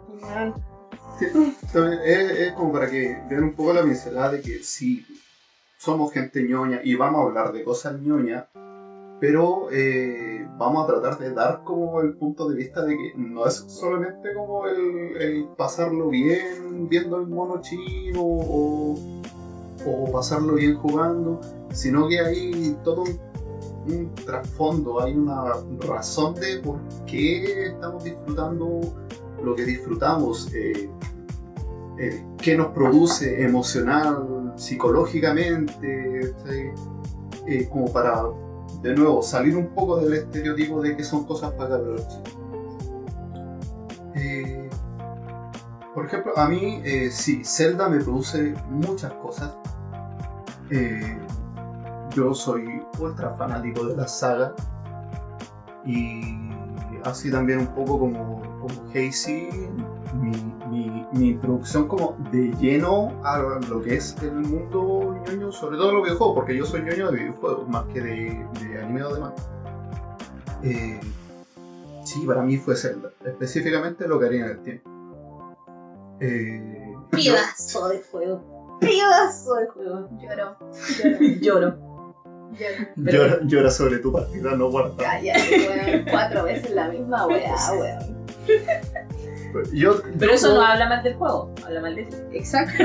pues, 1.18 1.98
Es, 2.04 2.30
es 2.38 2.52
como 2.52 2.72
para 2.72 2.88
que 2.88 3.20
vean 3.28 3.44
un 3.44 3.54
poco 3.54 3.72
la 3.72 3.82
pincelada 3.82 4.32
de 4.32 4.42
que 4.42 4.62
sí, 4.62 5.04
somos 5.76 6.12
gente 6.12 6.42
ñoña 6.44 6.80
y 6.84 6.94
vamos 6.94 7.20
a 7.20 7.24
hablar 7.24 7.52
de 7.52 7.64
cosas 7.64 7.98
ñoñas, 8.00 8.44
pero 9.20 9.68
eh, 9.70 10.48
vamos 10.56 10.84
a 10.84 10.86
tratar 10.86 11.18
de 11.18 11.32
dar 11.32 11.62
como 11.64 12.00
el 12.00 12.14
punto 12.14 12.48
de 12.48 12.56
vista 12.56 12.84
de 12.84 12.96
que 12.96 13.12
no 13.16 13.46
es 13.46 13.64
solamente 13.68 14.34
como 14.34 14.66
el, 14.66 15.48
pasarlo 15.56 16.08
bien 16.08 16.88
viendo 16.88 17.18
el 17.18 17.26
mono 17.26 17.60
chino 17.60 18.20
o, 18.22 18.96
pasarlo 20.12 20.54
bien 20.54 20.76
jugando, 20.76 21.40
sino 21.70 22.08
que 22.08 22.20
hay 22.20 22.76
todo 22.84 23.04
un, 23.04 24.14
trasfondo, 24.26 25.02
hay 25.02 25.14
una 25.14 25.44
razón 25.80 26.34
de 26.34 26.58
por 26.58 26.78
qué 27.06 27.66
estamos 27.66 28.04
disfrutando 28.04 28.80
lo 29.42 29.54
que 29.54 29.64
disfrutamos. 29.64 30.52
eh, 30.54 30.90
eh, 32.00 32.24
qué 32.38 32.56
nos 32.56 32.68
produce 32.68 33.42
emocional, 33.42 34.52
psicológicamente. 34.56 36.32
Eh, 37.46 37.68
como 37.70 37.92
para, 37.92 38.24
de 38.82 38.94
nuevo, 38.94 39.22
salir 39.22 39.56
un 39.56 39.68
poco 39.68 39.98
del 39.98 40.14
estereotipo 40.14 40.80
de 40.80 40.96
que 40.96 41.04
son 41.04 41.24
cosas 41.24 41.52
para 41.52 41.78
chicos. 41.78 42.20
Eh, 44.14 44.70
por 45.94 46.06
ejemplo, 46.06 46.32
a 46.36 46.48
mí, 46.48 46.80
eh, 46.84 47.10
sí, 47.10 47.42
Zelda 47.44 47.88
me 47.88 47.98
produce 48.00 48.54
muchas 48.68 49.12
cosas. 49.14 49.54
Eh, 50.70 51.18
yo 52.14 52.34
soy 52.34 52.82
ultra 52.98 53.34
fanático 53.34 53.86
de 53.86 53.96
la 53.96 54.08
saga 54.08 54.54
y 55.84 56.38
así 57.04 57.30
también 57.30 57.60
un 57.60 57.68
poco 57.68 57.98
como, 57.98 58.42
como 58.60 58.90
mi, 60.14 60.30
mi- 60.70 61.06
mi 61.12 61.28
introducción 61.30 61.86
como 61.88 62.16
de 62.32 62.52
lleno 62.60 63.12
a 63.24 63.38
lo 63.38 63.82
que 63.82 63.94
es 63.96 64.16
el 64.22 64.32
mundo 64.32 65.22
ñoño, 65.26 65.52
sobre 65.52 65.76
todo 65.76 65.92
los 65.92 66.02
videojuegos, 66.04 66.34
porque 66.34 66.56
yo 66.56 66.64
soy 66.64 66.82
ñoño 66.82 67.10
de 67.10 67.16
videojuegos 67.18 67.68
más 67.68 67.84
que 67.92 68.00
de, 68.00 68.46
de 68.60 68.80
anime 68.82 69.02
o 69.04 69.14
de 69.14 69.20
manga. 69.20 69.36
Eh, 70.62 71.00
sí, 72.04 72.24
para 72.26 72.42
mí 72.42 72.56
fue 72.56 72.76
Zelda, 72.76 73.10
específicamente 73.24 74.06
lo 74.08 74.18
que 74.18 74.26
haría 74.26 74.44
en 74.46 74.50
el 74.50 74.62
tiempo. 74.62 74.90
Eh, 76.20 76.94
yo- 77.12 77.34
de 77.88 78.02
juego. 78.10 78.78
Pedazo 78.80 79.54
de 79.56 79.66
juego. 79.68 80.08
Lloro, 80.20 80.56
Lloro. 81.40 81.40
lloro. 81.40 81.76
llora, 82.96 83.38
llora 83.44 83.70
sobre 83.70 83.98
tu 83.98 84.12
partida 84.12 84.52
no 84.56 84.70
guardada. 84.70 84.96
Cállate, 85.02 85.68
weón. 85.68 86.04
Cuatro 86.10 86.44
veces 86.44 86.70
la 86.72 86.88
misma 86.88 87.26
weá, 87.26 87.54
weón. 87.72 88.16
Yo, 89.72 90.00
Pero 90.02 90.30
yo 90.30 90.30
eso 90.30 90.54
no 90.54 90.62
habla 90.62 90.88
mal 90.88 91.02
del 91.02 91.14
juego, 91.14 91.52
habla 91.64 91.80
mal 91.80 91.94
de 91.96 92.04
ti. 92.04 92.16
Exacto. 92.32 92.84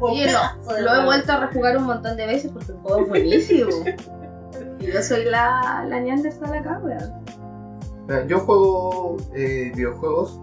Oye, 0.00 0.26
no, 0.32 0.78
lo 0.80 0.94
he 0.94 1.04
vuelto 1.04 1.32
a 1.32 1.46
rejugar 1.46 1.76
un 1.78 1.84
montón 1.84 2.16
de 2.16 2.26
veces 2.26 2.50
porque 2.52 2.72
el 2.72 2.78
juego 2.78 3.00
es 3.02 3.08
buenísimo. 3.08 3.70
Y 4.80 4.86
yo 4.92 5.02
soy 5.02 5.24
la, 5.24 5.84
la 5.88 6.00
Neanderthal 6.00 6.52
acá, 6.54 6.80
weón. 6.82 8.28
Yo 8.28 8.40
juego 8.40 9.16
eh, 9.34 9.72
videojuegos 9.74 10.38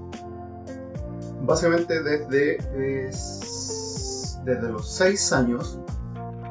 básicamente 1.43 2.01
desde, 2.01 3.07
es- 3.07 4.39
desde 4.43 4.69
los 4.69 4.89
6 4.91 5.31
años 5.33 5.79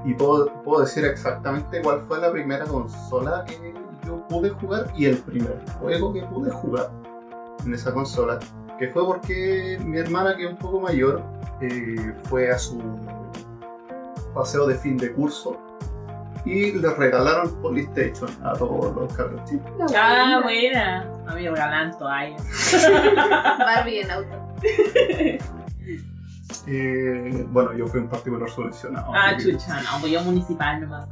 y 0.05 0.15
puedo, 0.15 0.53
puedo 0.63 0.83
decir 0.83 1.05
exactamente 1.05 1.83
cuál 1.83 2.05
fue 2.07 2.19
la 2.21 2.31
primera 2.31 2.65
consola 2.65 3.45
que 3.47 3.75
yo 4.07 4.27
pude 4.29 4.51
jugar 4.51 4.93
y 4.97 5.07
el 5.07 5.19
primer 5.19 5.59
juego 5.81 6.13
que 6.13 6.23
pude 6.23 6.51
jugar 6.51 6.91
en 7.65 7.75
esa 7.75 7.93
consola, 7.93 8.39
que 8.79 8.89
fue 8.89 9.05
porque 9.05 9.79
mi 9.85 9.99
hermana, 9.99 10.37
que 10.37 10.45
es 10.45 10.51
un 10.51 10.57
poco 10.57 10.81
mayor, 10.81 11.23
eh, 11.61 12.15
fue 12.25 12.51
a 12.51 12.59
su 12.59 12.81
paseo 14.35 14.67
de 14.67 14.75
fin 14.77 14.97
de 14.97 15.13
curso 15.13 15.57
y 16.45 16.73
le 16.73 16.89
regalaron 16.95 17.61
PlayStation 17.61 18.31
a 18.43 18.55
todos 18.55 18.95
los 18.97 19.13
cabros 19.15 19.45
chicos. 19.45 19.71
Ah, 19.95 20.41
buena. 20.43 21.03
A 21.27 21.35
mí 21.35 21.43
me 21.43 21.51
regalan 21.51 21.97
toallas. 21.99 22.43
Barbie 23.59 24.01
en 24.01 24.11
auto. 24.11 24.55
Eh, 26.67 27.47
bueno, 27.51 27.73
yo 27.75 27.87
fui 27.87 28.01
un 28.01 28.09
particular 28.09 28.49
subvencionado. 28.49 29.13
Ah, 29.15 29.35
que- 29.37 29.53
chucha, 29.53 29.81
no, 29.83 30.01
pues 30.01 30.13
yo 30.13 30.23
municipal 30.23 30.81
nomás. 30.81 31.07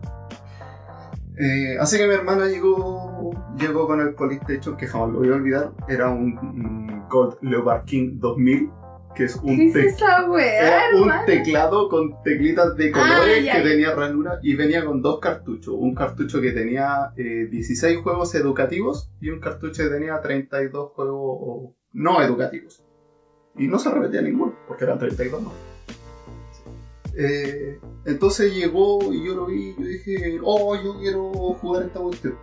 Eh, 1.41 1.77
así 1.79 1.97
que 1.99 2.07
mi 2.07 2.15
hermana 2.15 2.47
llegó, 2.47 3.31
llegó 3.57 3.87
con 3.87 4.01
el 4.01 4.15
PlayStation 4.15 4.77
que 4.77 4.89
jamás 4.89 5.11
lo 5.11 5.21
voy 5.21 5.29
a 5.29 5.35
olvidar. 5.35 5.73
Era 5.89 6.11
un, 6.11 7.07
Gold 7.09 7.39
Leopard 7.43 7.85
King 7.85 8.19
2000, 8.19 8.71
que 9.15 9.25
es 9.25 9.37
un, 9.37 9.73
teclado 11.27 11.89
con 11.89 12.23
teclitas 12.23 12.77
de 12.77 12.91
colores 12.91 13.39
Ah, 13.39 13.41
ya, 13.41 13.57
que 13.57 13.69
tenía 13.69 13.95
ranura 13.95 14.41
y 14.43 14.57
venía 14.57 14.85
con 14.85 15.01
dos 15.01 15.21
cartuchos. 15.21 15.75
Un 15.79 15.95
cartucho 15.95 16.41
que 16.41 16.51
tenía 16.51 17.13
eh, 17.17 17.47
16 17.49 17.99
juegos 17.99 18.35
educativos 18.35 19.13
y 19.21 19.31
un 19.31 19.39
cartucho 19.39 19.85
que 19.85 19.91
tenía 19.91 20.21
32 20.21 20.91
juegos 20.93 21.73
no 21.93 22.21
educativos. 22.21 22.85
Y 23.57 23.69
no 23.69 23.79
se 23.79 23.91
repetía 23.91 24.23
ninguno, 24.23 24.55
porque 24.67 24.85
eran 24.85 24.99
32 24.99 25.43
más. 25.43 25.68
Eh, 27.21 27.81
entonces 28.05 28.55
llegó 28.55 29.13
y 29.13 29.27
yo 29.27 29.35
lo 29.35 29.47
vi 29.47 29.71
y 29.71 29.83
yo 29.83 29.89
dije, 29.89 30.41
oh, 30.45 30.77
yo 30.77 30.97
quiero 31.01 31.33
jugar 31.55 31.83
esta 31.83 31.99
cuestión. 31.99 32.39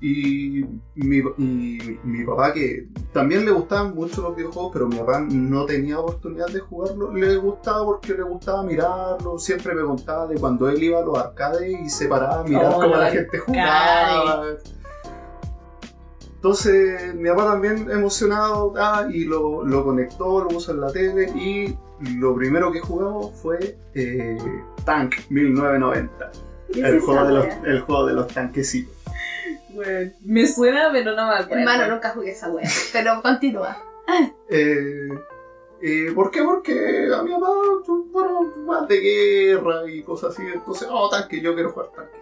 Y 0.00 0.64
mi, 0.94 1.16
y 1.38 1.98
mi 2.04 2.24
papá, 2.24 2.52
que 2.52 2.88
también 3.12 3.44
le 3.44 3.50
gustaban 3.50 3.94
mucho 3.94 4.22
los 4.22 4.36
videojuegos, 4.36 4.70
pero 4.72 4.86
mi 4.86 4.96
papá 4.98 5.20
no 5.20 5.64
tenía 5.64 5.98
oportunidad 5.98 6.46
de 6.48 6.60
jugarlo, 6.60 7.12
le 7.12 7.36
gustaba 7.36 7.84
porque 7.84 8.12
le 8.12 8.22
gustaba 8.22 8.62
mirarlo, 8.62 9.38
siempre 9.38 9.74
me 9.74 9.82
contaba 9.82 10.26
de 10.26 10.38
cuando 10.38 10.68
él 10.68 10.80
iba 10.80 11.00
a 11.00 11.04
los 11.04 11.18
arcades 11.18 11.80
y 11.84 11.88
se 11.88 12.06
paraba 12.06 12.40
a 12.40 12.44
mirar 12.44 12.74
Oh, 12.76 12.80
cómo 12.80 12.96
la 12.96 13.10
gente 13.10 13.38
jugaba. 13.38 14.44
Entonces 16.34 17.14
mi 17.14 17.28
papá 17.30 17.44
también 17.52 17.90
emocionado 17.90 18.74
ah, 18.76 19.08
y 19.10 19.24
lo, 19.24 19.64
lo 19.64 19.84
conectó, 19.84 20.44
lo 20.44 20.48
puso 20.48 20.72
en 20.72 20.80
la 20.82 20.92
tele 20.92 21.30
y 21.30 21.74
lo 22.18 22.34
primero 22.34 22.72
que 22.72 22.80
jugamos 22.80 23.32
fue 23.40 23.76
eh, 23.94 24.36
Tank 24.84 25.14
1990, 25.30 26.30
¿Qué 26.72 26.80
es 26.80 26.86
el 26.86 27.00
juego, 27.00 27.26
de 27.26 27.32
los, 27.34 27.46
el 27.64 27.80
juego 27.80 28.06
de 28.06 28.14
los 28.14 28.28
tanquecitos. 28.28 28.94
Bueno, 29.70 30.12
me 30.24 30.46
suena, 30.46 30.90
pero 30.92 31.14
no 31.16 31.26
me 31.28 31.34
acuerdo. 31.34 31.58
Hermano, 31.58 31.94
nunca 31.94 32.10
jugué 32.10 32.30
esa 32.30 32.50
weá. 32.50 32.68
Pero 32.92 33.20
continúa. 33.22 33.76
Eh, 34.48 35.08
eh, 35.82 36.12
¿Por 36.14 36.30
qué? 36.30 36.42
Porque 36.44 37.08
a 37.12 37.22
mi 37.22 37.30
papá 37.32 37.48
fueron 38.12 38.66
más 38.66 38.86
de 38.88 39.00
guerra 39.00 39.88
y 39.90 40.02
cosas 40.02 40.32
así. 40.32 40.42
Entonces, 40.52 40.88
oh, 40.90 41.08
tanque, 41.10 41.40
yo 41.40 41.54
quiero 41.54 41.72
jugar 41.72 41.88
tanques. 41.94 42.20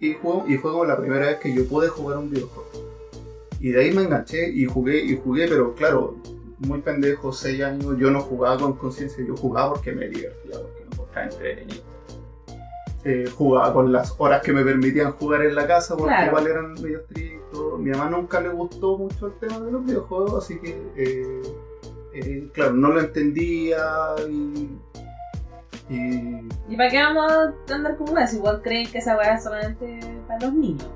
Y, 0.00 0.14
jugó- 0.14 0.44
y 0.48 0.56
fue 0.58 0.72
como 0.72 0.84
la 0.84 0.96
primera 0.98 1.26
vez 1.26 1.36
que 1.38 1.54
yo 1.54 1.66
pude 1.68 1.88
jugar 1.88 2.18
un 2.18 2.30
videojuego. 2.30 2.70
Y 3.60 3.70
de 3.70 3.80
ahí 3.82 3.92
me 3.92 4.02
enganché 4.02 4.50
y 4.50 4.66
jugué 4.66 4.98
y 4.98 5.16
jugué, 5.16 5.48
pero 5.48 5.74
claro, 5.74 6.16
muy 6.58 6.80
pendejo, 6.80 7.32
6 7.32 7.62
años, 7.62 7.96
yo 7.98 8.10
no 8.10 8.20
jugaba 8.20 8.56
con 8.58 8.74
conciencia, 8.74 9.24
yo 9.24 9.36
jugaba 9.36 9.74
porque 9.74 9.92
me 9.92 10.08
divertía, 10.08 10.58
porque 10.60 10.84
me 10.90 10.96
gustaba 10.96 11.26
entretenido. 11.26 11.82
Eh, 13.04 13.30
jugaba 13.36 13.72
con 13.72 13.92
las 13.92 14.14
horas 14.18 14.42
que 14.42 14.52
me 14.52 14.64
permitían 14.64 15.12
jugar 15.12 15.42
en 15.44 15.54
la 15.54 15.66
casa, 15.66 15.96
porque 15.96 16.12
Claro. 16.14 16.26
igual 16.28 16.46
eran 16.48 16.72
medio 16.74 16.98
estrictos. 17.00 17.78
Mi 17.78 17.90
mamá 17.90 18.10
nunca 18.10 18.40
le 18.40 18.48
gustó 18.48 18.98
mucho 18.98 19.26
el 19.28 19.34
tema 19.34 19.60
de 19.60 19.70
los 19.70 19.84
videojuegos, 19.84 20.42
así 20.44 20.58
que, 20.58 20.70
eh, 20.96 21.42
eh, 22.14 22.50
claro, 22.52 22.72
no 22.72 22.88
lo 22.88 23.00
entendía 23.00 23.78
y. 24.28 24.76
y 25.88 26.48
¿Y 26.68 26.76
para 26.76 26.90
qué 26.90 26.98
vamos 26.98 27.30
a 27.32 27.74
andar 27.74 27.96
como 27.96 28.18
eso? 28.18 28.36
Igual 28.36 28.60
creen 28.62 28.90
que 28.90 28.98
esa 28.98 29.16
weá 29.16 29.34
es 29.36 29.44
solamente 29.44 30.00
para 30.26 30.46
los 30.46 30.54
niños. 30.54 30.88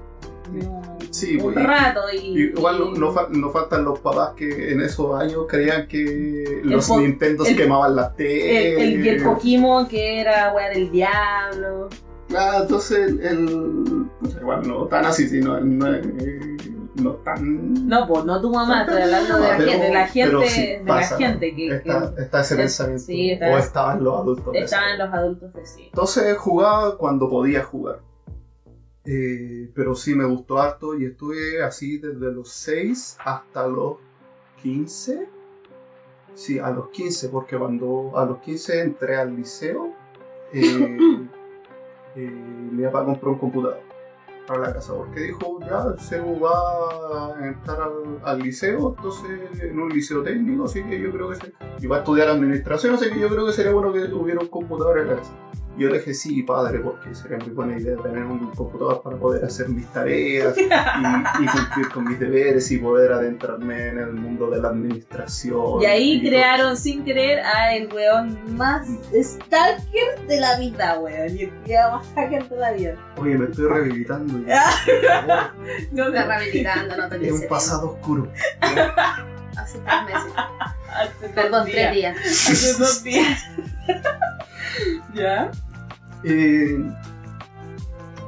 No, 0.52 0.82
Sí, 1.10 1.36
un 1.36 1.42
pues, 1.42 1.56
y- 1.56 1.60
rato 1.60 2.00
y. 2.12 2.40
igual 2.56 2.78
no, 2.78 2.86
y- 2.94 2.98
no 2.98 3.12
fa- 3.12 3.28
no 3.30 3.50
faltan 3.50 3.84
los 3.84 3.98
papás 3.98 4.30
que 4.36 4.72
en 4.72 4.80
esos 4.80 5.20
años 5.20 5.46
creían 5.48 5.88
que 5.88 6.60
los 6.64 6.86
po- 6.88 7.00
Nintendos 7.00 7.48
el- 7.48 7.56
quemaban 7.56 7.96
las 7.96 8.10
el, 8.10 8.16
teles. 8.16 8.78
el, 8.78 9.06
el 9.08 9.22
Pokémon 9.24 9.88
que 9.88 10.20
era 10.20 10.52
weá 10.54 10.68
del 10.70 10.90
diablo. 10.92 11.88
Claro, 12.28 12.62
entonces 12.62 13.12
el. 13.22 14.06
pucha, 14.20 14.38
igual 14.40 14.68
no 14.68 14.86
tan 14.86 15.04
así, 15.04 15.28
sino 15.28 15.58
no, 15.60 15.92
eh, 15.92 16.56
no 17.02 17.14
tan. 17.24 17.88
No, 17.88 18.06
pues 18.06 18.24
no 18.24 18.40
tu 18.40 18.52
mamá, 18.52 18.82
estoy 18.82 19.02
hablando 19.02 19.36
de 19.36 19.48
la 19.48 19.56
Pero- 19.56 19.70
gente, 19.70 19.86
de 19.86 19.92
la 19.92 20.06
gente, 20.06 20.48
sí, 20.48 20.66
de 20.66 20.82
pasa, 20.86 21.18
la 21.18 21.26
gente 21.26 21.56
que, 21.56 21.74
Está, 21.74 22.14
está 22.18 22.40
ese 22.42 22.54
es- 22.54 22.60
pensamiento. 22.60 23.02
sí, 23.04 23.30
está- 23.32 23.50
o 23.52 23.58
estaban 23.58 24.04
los 24.04 24.14
adultos. 24.16 24.52
que 24.52 24.58
de 24.60 24.64
estaban 24.64 24.96
los 24.98 25.12
adultos 25.12 25.52
de 25.54 25.66
sí. 25.66 25.82
Entonces 25.86 26.38
jugaba 26.38 26.96
cuando 26.96 27.28
podía 27.28 27.64
jugar. 27.64 27.98
Eh, 29.04 29.70
pero 29.74 29.94
sí 29.94 30.14
me 30.14 30.24
gustó 30.24 30.60
harto 30.60 30.94
y 30.94 31.06
estuve 31.06 31.62
así 31.62 31.98
desde 31.98 32.32
los 32.32 32.50
6 32.50 33.18
hasta 33.24 33.66
los 33.66 33.96
15. 34.62 35.28
Sí, 36.34 36.58
a 36.58 36.70
los 36.70 36.88
15, 36.90 37.28
porque 37.28 37.56
cuando 37.56 38.12
a 38.16 38.24
los 38.24 38.38
15 38.38 38.80
entré 38.80 39.16
al 39.16 39.36
liceo, 39.36 39.92
eh, 40.52 40.98
eh, 42.16 42.30
mi 42.70 42.84
papá 42.84 43.04
compró 43.04 43.32
un 43.32 43.38
computador 43.38 43.80
para 44.46 44.60
la 44.60 44.72
casa, 44.72 44.94
porque 44.94 45.20
dijo, 45.20 45.60
ya, 45.60 45.84
el 45.92 46.00
CEU 46.00 46.40
va 46.40 47.36
a 47.36 47.46
entrar 47.46 47.82
al, 47.82 48.20
al 48.22 48.38
liceo, 48.40 48.94
entonces 48.96 49.62
en 49.62 49.78
un 49.78 49.90
liceo 49.90 50.22
técnico, 50.22 50.64
así 50.64 50.82
que 50.82 51.00
yo 51.00 51.12
creo 51.12 51.28
que 51.28 51.36
se, 51.36 51.52
y 51.80 51.86
va 51.86 51.96
a 51.96 51.98
estudiar 52.00 52.28
administración, 52.28 52.94
así 52.94 53.10
que 53.10 53.20
yo 53.20 53.28
creo 53.28 53.46
que 53.46 53.52
sería 53.52 53.72
bueno 53.72 53.92
que 53.92 54.12
hubiera 54.12 54.40
un 54.40 54.48
computador 54.48 54.98
en 54.98 55.08
la 55.08 55.16
casa. 55.16 55.32
Yo 55.80 55.88
le 55.88 55.98
dije, 55.98 56.12
sí, 56.12 56.42
padre, 56.42 56.80
porque 56.80 57.14
sería 57.14 57.38
muy 57.38 57.54
buena 57.54 57.78
idea 57.78 57.96
tener 58.02 58.22
un 58.24 58.50
computador 58.50 59.00
para 59.02 59.16
poder 59.16 59.42
hacer 59.46 59.70
mis 59.70 59.86
tareas 59.90 60.54
y, 60.58 60.64
y 60.64 61.46
cumplir 61.46 61.88
con 61.88 62.04
mis 62.04 62.20
deberes 62.20 62.70
y 62.70 62.76
poder 62.76 63.12
adentrarme 63.12 63.88
en 63.88 63.98
el 63.98 64.12
mundo 64.12 64.50
de 64.50 64.60
la 64.60 64.68
administración. 64.68 65.80
Y 65.80 65.86
ahí 65.86 66.20
crearon 66.20 66.76
sin 66.76 67.02
querer 67.02 67.40
a 67.40 67.74
el 67.74 67.90
weón 67.94 68.38
más 68.58 68.88
stalker 69.22 70.26
de 70.28 70.38
la 70.38 70.58
vida, 70.58 70.98
weón. 70.98 71.34
Y 71.34 71.44
el 71.44 71.90
más 71.90 72.06
hacker 72.14 72.46
de 72.50 72.56
la 72.56 72.72
vida. 72.72 72.90
eso. 72.90 73.22
Oye, 73.22 73.38
me 73.38 73.46
estoy 73.46 73.64
rehabilitando. 73.66 74.46
ya. 74.46 74.64
No, 75.92 76.08
Está 76.08 76.26
rehabilitando, 76.26 76.96
no 76.96 77.08
te 77.08 77.26
Es 77.26 77.32
un 77.32 77.48
pasado 77.48 77.92
oscuro. 77.92 78.30
Hace 78.60 79.78
tres 79.78 80.04
meses. 80.04 80.32
Hace 80.90 81.28
Perdón, 81.34 81.52
dos 81.52 81.70
tres 81.70 81.94
días. 81.94 82.16
Hace 82.18 82.74
dos 82.78 83.02
días. 83.04 83.44
¿Ya? 85.14 85.50
Eh, 86.24 86.78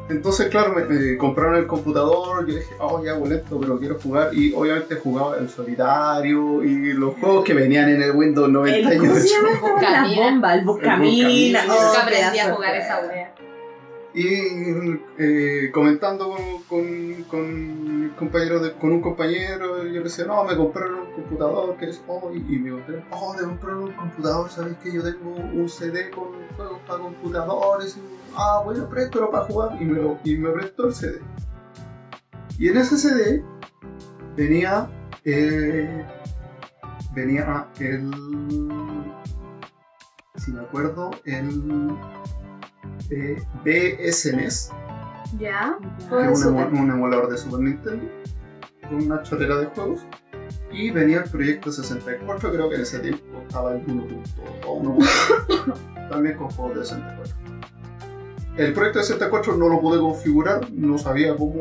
entonces, 0.08 0.48
claro, 0.48 0.74
me, 0.74 0.84
me 0.84 1.16
compraron 1.16 1.56
el 1.56 1.66
computador, 1.66 2.46
yo 2.46 2.56
dije, 2.56 2.74
oh, 2.80 3.02
ya 3.02 3.14
boleto, 3.14 3.58
pero 3.60 3.78
quiero 3.78 3.98
jugar. 3.98 4.34
Y 4.34 4.52
obviamente 4.52 4.96
jugaba 4.96 5.38
el 5.38 5.48
solitario 5.48 6.62
y 6.62 6.92
los 6.92 7.14
juegos 7.16 7.44
que 7.44 7.54
venían 7.54 7.88
en 7.88 8.02
el 8.02 8.12
Windows 8.12 8.48
El, 8.48 8.52
98. 8.52 9.00
¿Cómo 9.00 9.20
se 9.20 9.28
llama? 9.28 9.80
La 9.80 10.30
bomba, 10.30 10.54
el 10.54 10.64
buscamina. 10.64 11.28
Buscamina. 11.28 11.60
Oh, 11.68 11.86
Nunca 11.86 12.02
aprendí 12.02 12.38
a 12.38 12.54
jugar 12.54 12.74
esa 12.74 13.00
wea. 13.00 13.34
Y 14.14 14.26
eh, 15.18 15.70
comentando 15.72 16.36
con, 16.68 17.22
con, 17.28 18.10
de- 18.60 18.72
con 18.78 18.92
un 18.92 19.00
compañero, 19.00 19.78
yo 19.84 19.92
le 19.92 20.02
decía, 20.02 20.26
no, 20.26 20.44
me 20.44 20.54
compraron 20.54 21.00
un 21.06 21.12
computador, 21.12 21.76
que 21.78 21.88
es 21.88 22.02
oh, 22.06 22.30
y, 22.30 22.40
me 22.58 22.72
conté, 22.72 23.02
oh, 23.10 23.34
te 23.34 23.44
compraron 23.44 23.84
un 23.84 23.92
computador, 23.92 24.50
¿sabes 24.50 24.76
que 24.78 24.92
yo 24.92 25.02
tengo 25.02 25.34
un 25.34 25.66
CD 25.66 26.10
con 26.10 26.26
juegos 26.56 26.78
para 26.86 26.98
computadores? 26.98 27.96
Y, 27.96 28.00
ah, 28.36 28.60
bueno, 28.62 28.86
préstalo 28.86 29.30
para 29.30 29.44
jugar, 29.46 29.80
y 29.80 29.84
me, 29.86 30.18
y 30.24 30.36
me 30.36 30.50
prestó 30.50 30.88
el 30.88 30.94
CD. 30.94 31.20
Y 32.58 32.68
en 32.68 32.76
ese 32.76 32.98
CD 32.98 33.42
venía, 34.36 34.90
eh, 35.24 36.04
venía 37.14 37.66
el, 37.80 38.10
si 40.36 40.50
me 40.52 40.60
acuerdo, 40.60 41.10
el 41.24 41.96
eh, 43.12 43.36
BSNES 43.64 44.70
¿Ya? 45.38 45.76
que 46.08 46.16
es 46.22 46.28
un, 46.28 46.36
Super. 46.36 46.66
emu- 46.68 46.80
un 46.80 46.90
emulador 46.90 47.30
de 47.30 47.38
Super 47.38 47.60
Nintendo, 47.60 48.04
con 48.88 48.96
una 49.06 49.22
chorrera 49.22 49.56
de 49.58 49.66
juegos. 49.66 50.06
Y 50.70 50.90
venía 50.90 51.22
el 51.22 51.30
proyecto 51.30 51.70
64, 51.72 52.50
creo 52.52 52.68
que 52.68 52.76
en 52.76 52.82
ese 52.82 52.98
tiempo 52.98 53.24
estaba 53.46 53.74
el 53.74 53.86
1.1, 53.86 54.98
también 56.10 56.36
con 56.36 56.50
juegos 56.50 56.78
de 56.78 56.84
64. 56.84 57.34
El 58.56 58.72
proyecto 58.74 58.98
de 58.98 59.04
64 59.06 59.56
no 59.56 59.68
lo 59.70 59.80
pude 59.80 59.98
configurar, 59.98 60.70
no 60.72 60.98
sabía 60.98 61.34
cómo 61.36 61.54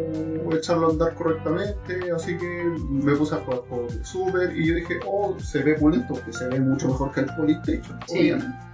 echarlo 0.52 0.88
a 0.88 0.92
andar 0.92 1.14
correctamente, 1.16 2.12
así 2.14 2.38
que 2.38 2.64
me 2.90 3.16
puse 3.16 3.36
a 3.36 3.38
jugar 3.40 3.62
juegos 3.70 3.98
de 3.98 4.04
Super 4.04 4.54
y 4.58 4.68
yo 4.68 4.76
dije, 4.76 5.00
oh, 5.08 5.40
se 5.40 5.64
ve 5.64 5.76
bonito, 5.80 6.16
que 6.26 6.34
se 6.34 6.48
ve 6.50 6.60
mucho 6.60 6.90
mejor 6.90 7.12
que 7.14 7.22
el 7.22 7.28
PlayStation, 7.28 7.98
Sí. 8.08 8.20
obviamente. 8.34 8.71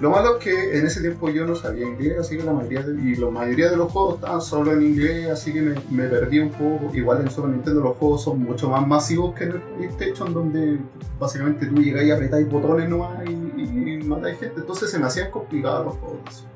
Lo 0.00 0.10
malo 0.10 0.36
es 0.36 0.44
que 0.44 0.78
en 0.78 0.86
ese 0.86 1.00
tiempo 1.00 1.30
yo 1.30 1.46
no 1.46 1.54
sabía 1.54 1.86
inglés, 1.86 2.18
así 2.20 2.36
que 2.36 2.42
la 2.42 2.52
mayoría 2.52 2.82
de, 2.82 3.00
y 3.00 3.14
la 3.14 3.30
mayoría 3.30 3.70
de 3.70 3.78
los 3.78 3.90
juegos 3.90 4.16
estaban 4.16 4.42
solo 4.42 4.72
en 4.72 4.82
inglés, 4.82 5.30
así 5.30 5.54
que 5.54 5.62
me, 5.62 6.04
perdí 6.04 6.38
un 6.38 6.50
poco. 6.50 6.94
Igual 6.94 7.22
en 7.22 7.30
Super 7.30 7.50
Nintendo 7.50 7.80
los 7.80 7.96
juegos 7.96 8.22
son 8.22 8.42
mucho 8.42 8.68
más 8.68 8.86
masivos 8.86 9.34
que 9.34 9.44
en 9.44 9.52
el 9.52 9.60
PlayStation, 9.60 10.34
donde 10.34 10.78
básicamente 11.18 11.64
tú 11.64 11.76
llegás 11.76 12.04
y 12.04 12.10
apretáis 12.10 12.46
botones 12.46 12.90
nomás 12.90 13.26
y, 13.26 13.62
y, 13.62 13.92
y 13.94 14.02
matáis 14.04 14.38
gente. 14.38 14.60
Entonces 14.60 14.90
se 14.90 14.98
me 14.98 15.06
hacían 15.06 15.30
complicados 15.30 15.86
los 15.86 15.96
juegos. 15.96 16.46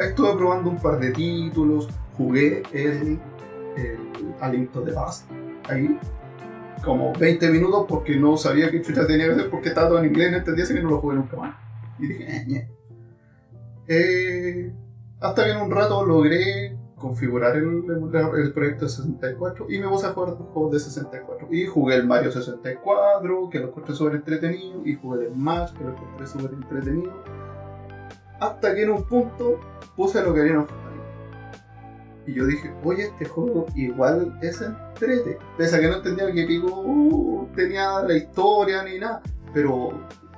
Estuve 0.00 0.34
probando 0.36 0.70
un 0.70 0.80
par 0.80 0.98
de 0.98 1.10
títulos, 1.10 1.88
jugué 2.16 2.62
el, 2.72 3.18
el 3.76 3.98
A 4.40 4.48
Link 4.48 4.72
to 4.72 4.80
the 4.80 4.92
Past, 4.92 5.30
ahí 5.68 5.98
como 6.82 7.12
20 7.12 7.50
minutos 7.50 7.86
porque 7.88 8.16
no 8.16 8.36
sabía 8.36 8.70
qué 8.70 8.80
chucha 8.82 9.06
tenía 9.06 9.26
que 9.26 9.32
hacer 9.32 9.50
porque 9.50 9.68
estaba 9.68 9.88
todo 9.88 9.98
en 9.98 10.06
inglés, 10.06 10.30
no 10.30 10.38
entendía 10.38 10.64
así 10.64 10.74
que 10.74 10.82
no 10.82 10.90
lo 10.90 10.98
jugué 10.98 11.16
nunca 11.16 11.36
más. 11.36 11.63
Y 11.98 12.06
dije, 12.08 12.36
eh. 12.36 12.68
Eh, 13.86 14.72
hasta 15.20 15.44
que 15.44 15.50
en 15.50 15.60
un 15.60 15.70
rato 15.70 16.04
logré 16.04 16.76
configurar 16.96 17.56
el, 17.56 17.84
el, 18.34 18.52
proyecto 18.52 18.86
de 18.86 18.90
64 18.90 19.66
y 19.68 19.78
me 19.78 19.88
puse 19.88 20.06
a 20.06 20.12
jugar 20.12 20.36
juegos 20.36 20.72
de 20.72 20.80
64. 20.80 21.48
Y 21.50 21.66
jugué 21.66 21.96
el 21.96 22.06
Mario 22.06 22.32
64, 22.32 23.50
que 23.50 23.58
lo 23.58 23.68
encontré 23.68 23.94
súper 23.94 24.14
entretenido, 24.14 24.80
y 24.86 24.94
jugué 24.94 25.26
el 25.26 25.34
Smash, 25.34 25.72
que 25.74 25.84
lo 25.84 25.90
encontré 25.90 26.26
súper 26.26 26.52
entretenido. 26.54 27.12
Hasta 28.40 28.74
que 28.74 28.82
en 28.84 28.90
un 28.90 29.04
punto 29.04 29.60
puse 29.96 30.22
lo 30.22 30.32
que 30.32 30.56
of 30.56 30.66
Time. 30.66 30.84
Y 32.26 32.34
yo 32.34 32.46
dije, 32.46 32.72
oye, 32.82 33.04
este 33.04 33.26
juego 33.26 33.66
igual 33.74 34.38
es 34.40 34.62
entrete. 34.62 35.38
Pese 35.58 35.76
a 35.76 35.80
que 35.80 35.88
no 35.88 35.96
entendía 35.96 36.32
que 36.32 36.44
Pico 36.44 36.68
uh, 36.68 37.48
tenía 37.54 38.00
la 38.00 38.16
historia 38.16 38.82
ni 38.82 38.98
nada. 38.98 39.20
Pero 39.52 39.92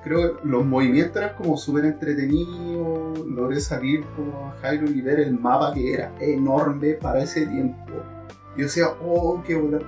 creo 0.07 0.39
que 0.41 0.49
los 0.49 0.65
movimientos 0.65 1.17
eran 1.17 1.35
como 1.37 1.57
súper 1.57 1.85
entretenidos. 1.85 3.27
Logré 3.27 3.61
salir 3.61 4.05
como 4.15 4.47
a 4.47 4.53
Jairo 4.63 4.89
y 4.89 5.01
ver 5.01 5.19
el 5.19 5.37
mapa 5.37 5.75
que 5.75 5.95
era 5.95 6.15
enorme 6.21 6.93
para 6.95 7.25
ese 7.25 7.45
tiempo. 7.45 7.93
Yo 8.57 8.65
decía, 8.65 8.87
oh, 9.05 9.43
qué 9.45 9.57
bueno. 9.57 9.79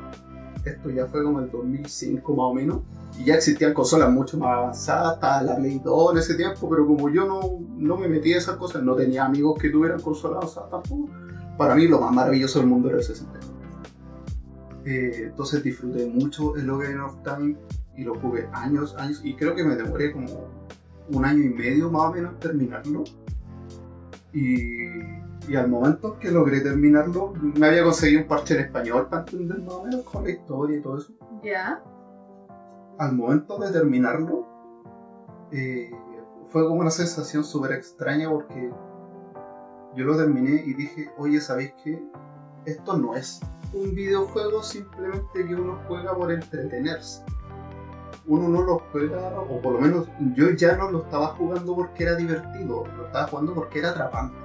Esto 0.65 0.91
ya 0.91 1.07
fue 1.07 1.23
como 1.23 1.39
el 1.39 1.49
2005 1.49 2.35
más 2.35 2.47
o 2.47 2.53
menos. 2.53 2.81
Y 3.17 3.27
ya 3.27 3.37
existían 3.37 3.73
consolas 3.73 4.11
mucho 4.11 4.37
más 4.39 4.59
avanzadas, 4.59 5.15
estaba 5.15 5.43
la 5.43 5.57
Play 5.57 5.81
2 5.85 6.13
en 6.13 6.19
ese 6.19 6.35
tiempo, 6.35 6.69
pero 6.69 6.85
como 6.85 7.09
yo 7.11 7.25
no, 7.25 7.41
no 7.77 7.97
me 7.97 8.09
metí 8.09 8.33
en 8.33 8.39
esas 8.39 8.57
cosas, 8.57 8.83
no 8.83 8.97
tenía 8.97 9.25
amigos 9.25 9.57
que 9.61 9.71
tuvieran 9.71 10.01
consolas 10.01 10.39
avanzadas 10.39 10.71
tampoco, 10.71 11.11
para 11.57 11.75
mí 11.75 11.89
lo 11.89 12.01
más 12.01 12.13
maravilloso 12.13 12.59
del 12.59 12.69
mundo 12.69 12.89
era 12.89 12.99
el 12.99 13.05
64. 13.05 13.49
Eh, 14.85 15.23
entonces 15.31 15.63
disfruté 15.63 16.07
mucho 16.07 16.55
el 16.57 16.69
Ocarina 16.71 17.07
of 17.07 17.17
Time 17.23 17.57
y 17.99 18.05
lo 18.05 18.15
jugué 18.15 18.49
años, 18.53 18.97
años, 18.97 19.21
y 19.25 19.35
creo 19.35 19.57
que 19.57 19.65
me 19.65 19.75
demoré 19.75 20.13
como 20.13 20.49
un 21.13 21.25
año 21.25 21.43
y 21.43 21.49
medio 21.49 21.91
más 21.91 22.11
o 22.11 22.13
menos 22.13 22.33
en 22.35 22.39
terminarlo. 22.39 23.03
Y, 24.33 24.87
y 25.49 25.57
al 25.57 25.69
momento 25.69 26.17
que 26.21 26.31
logré 26.31 26.61
terminarlo, 26.61 27.33
me 27.59 27.67
había 27.67 27.83
conseguido 27.83 28.23
un 28.23 28.29
parche 28.29 28.55
en 28.55 28.61
español 28.61 29.09
para 29.09 29.23
entender 29.23 29.59
más 29.63 29.75
o 29.75 29.85
menos 29.85 30.05
con 30.05 30.23
la 30.23 30.31
historia 30.31 30.79
y 30.79 30.81
todo 30.81 30.99
eso. 30.99 31.13
Ya. 31.43 31.83
Al 32.99 33.17
momento 33.17 33.59
de 33.59 33.73
terminarlo, 33.73 34.47
eh, 35.51 35.91
fue 36.51 36.69
como 36.69 36.81
una 36.81 36.91
sensación 36.91 37.43
súper 37.43 37.73
extraña 37.73 38.31
porque 38.31 38.71
yo 39.97 40.05
lo 40.05 40.17
terminé 40.17 40.63
y 40.65 40.75
dije, 40.75 41.11
oye, 41.19 41.41
¿sabéis 41.41 41.73
qué? 41.83 42.01
Esto 42.65 42.97
no 42.97 43.17
es 43.17 43.41
un 43.73 43.93
videojuego 43.93 44.63
simplemente 44.63 45.45
que 45.47 45.55
uno 45.55 45.81
juega 45.89 46.15
por 46.15 46.31
entretenerse. 46.31 47.25
Uno 48.29 48.49
no 48.49 48.63
lo 48.63 48.79
juega, 48.93 49.41
o 49.41 49.61
por 49.63 49.73
lo 49.73 49.81
menos 49.81 50.07
yo 50.35 50.51
ya 50.51 50.77
no 50.77 50.91
lo 50.91 51.03
estaba 51.05 51.29
jugando 51.29 51.75
porque 51.75 52.05
era 52.05 52.15
divertido, 52.15 52.85
lo 52.97 53.07
estaba 53.07 53.27
jugando 53.27 53.55
porque 53.55 53.79
era 53.79 53.91
atrapante. 53.91 54.37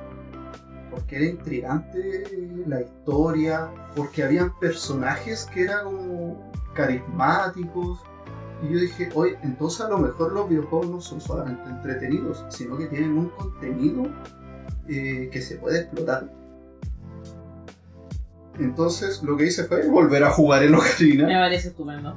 Porque 0.90 1.18
era 1.18 1.26
intrigante 1.26 2.64
la 2.66 2.82
historia, 2.82 3.70
porque 3.94 4.24
habían 4.24 4.58
personajes 4.60 5.50
que 5.54 5.64
eran 5.64 5.86
como 5.86 6.52
carismáticos. 6.74 8.00
Y 8.62 8.74
yo 8.74 8.80
dije, 8.80 9.10
oye, 9.16 9.38
entonces 9.44 9.82
a 9.82 9.90
lo 9.90 9.98
mejor 9.98 10.32
los 10.32 10.48
videojuegos 10.48 10.90
no 10.90 11.02
son 11.02 11.20
solamente 11.20 11.70
entretenidos, 11.70 12.46
sino 12.50 12.78
que 12.78 12.86
tienen 12.86 13.18
un 13.18 13.30
contenido 13.30 14.04
eh, 14.88 15.30
que 15.30 15.42
se 15.42 15.58
puede 15.58 15.80
explotar. 15.80 16.30
Entonces 18.60 19.22
lo 19.24 19.36
que 19.36 19.48
hice 19.48 19.66
fue 19.66 19.90
volver 19.90 20.24
a 20.24 20.32
jugar 20.32 20.64
en 20.64 20.76
Ocarina. 20.76 21.28
Me 21.28 21.34
parece 21.34 21.70
estupendo. 21.70 22.16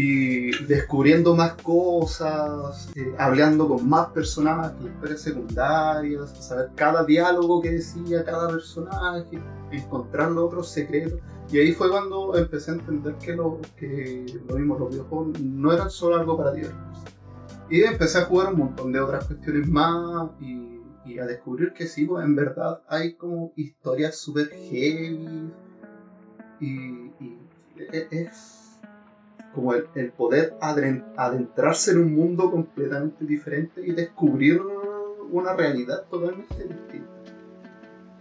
Y 0.00 0.52
descubriendo 0.66 1.34
más 1.34 1.54
cosas, 1.54 2.88
eh, 2.94 3.12
hablando 3.18 3.66
con 3.66 3.88
más 3.88 4.10
personajes, 4.10 4.80
historias 4.80 5.20
secundarias, 5.20 6.30
saber 6.38 6.70
cada 6.76 7.04
diálogo 7.04 7.60
que 7.60 7.72
decía 7.72 8.24
cada 8.24 8.48
personaje, 8.48 9.40
encontrar 9.72 10.30
los 10.30 10.44
otros 10.44 10.68
secretos. 10.68 11.18
Y 11.50 11.58
ahí 11.58 11.72
fue 11.72 11.90
cuando 11.90 12.36
empecé 12.36 12.70
a 12.70 12.74
entender 12.74 13.16
que 13.16 13.34
lo, 13.34 13.58
que 13.76 14.40
lo 14.48 14.56
mismo, 14.56 14.78
los 14.78 14.90
videojuegos 14.90 15.40
no 15.40 15.72
eran 15.72 15.90
solo 15.90 16.16
algo 16.16 16.36
para 16.36 16.52
divertirse. 16.52 17.04
Y 17.68 17.82
empecé 17.82 18.18
a 18.18 18.24
jugar 18.26 18.52
un 18.52 18.58
montón 18.60 18.92
de 18.92 19.00
otras 19.00 19.24
cuestiones 19.26 19.66
más 19.68 20.30
y 20.40 20.68
y 21.08 21.18
a 21.18 21.26
descubrir 21.26 21.72
que 21.72 21.86
sí, 21.86 22.04
pues, 22.04 22.24
en 22.24 22.36
verdad 22.36 22.82
hay 22.86 23.14
como 23.14 23.52
historias 23.56 24.16
súper 24.16 24.48
heavy 24.50 25.50
y, 26.60 26.66
y 26.66 27.38
e- 27.78 28.08
es 28.10 28.57
como 29.58 29.74
el, 29.74 29.86
el 29.96 30.12
poder 30.12 30.56
adentrarse 30.60 31.90
en 31.90 31.98
un 31.98 32.14
mundo 32.14 32.48
completamente 32.48 33.24
diferente 33.24 33.84
y 33.84 33.90
descubrir 33.90 34.62
una 35.32 35.52
realidad 35.54 36.04
totalmente 36.08 36.54
distinta. 36.54 37.10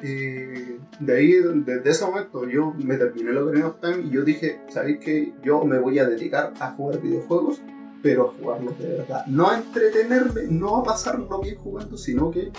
Eh, 0.02 0.80
de 1.00 1.16
ahí, 1.16 1.34
desde 1.64 1.90
ese 1.92 2.06
momento, 2.08 2.50
yo 2.50 2.74
me 2.74 2.98
terminé 2.98 3.30
el 3.30 3.38
Ocarina 3.38 3.68
of 3.68 3.80
Time 3.80 4.00
y 4.00 4.10
yo 4.10 4.24
dije, 4.24 4.62
¿sabéis 4.70 4.98
que 4.98 5.34
yo 5.44 5.64
me 5.64 5.78
voy 5.78 6.00
a 6.00 6.10
dedicar 6.10 6.56
a 6.60 6.72
jugar 6.72 7.02
videojuegos? 7.02 7.62
Pero 8.02 8.30
a 8.30 8.34
jugarlos 8.34 8.80
de 8.80 8.88
verdad. 8.98 9.28
No 9.28 9.48
a 9.52 9.58
entretenerme, 9.60 10.42
no 10.50 10.78
a 10.78 10.84
pasarlo 10.84 11.40
bien 11.40 11.58
jugando, 11.58 11.98
sino 11.98 12.32
que 12.32 12.52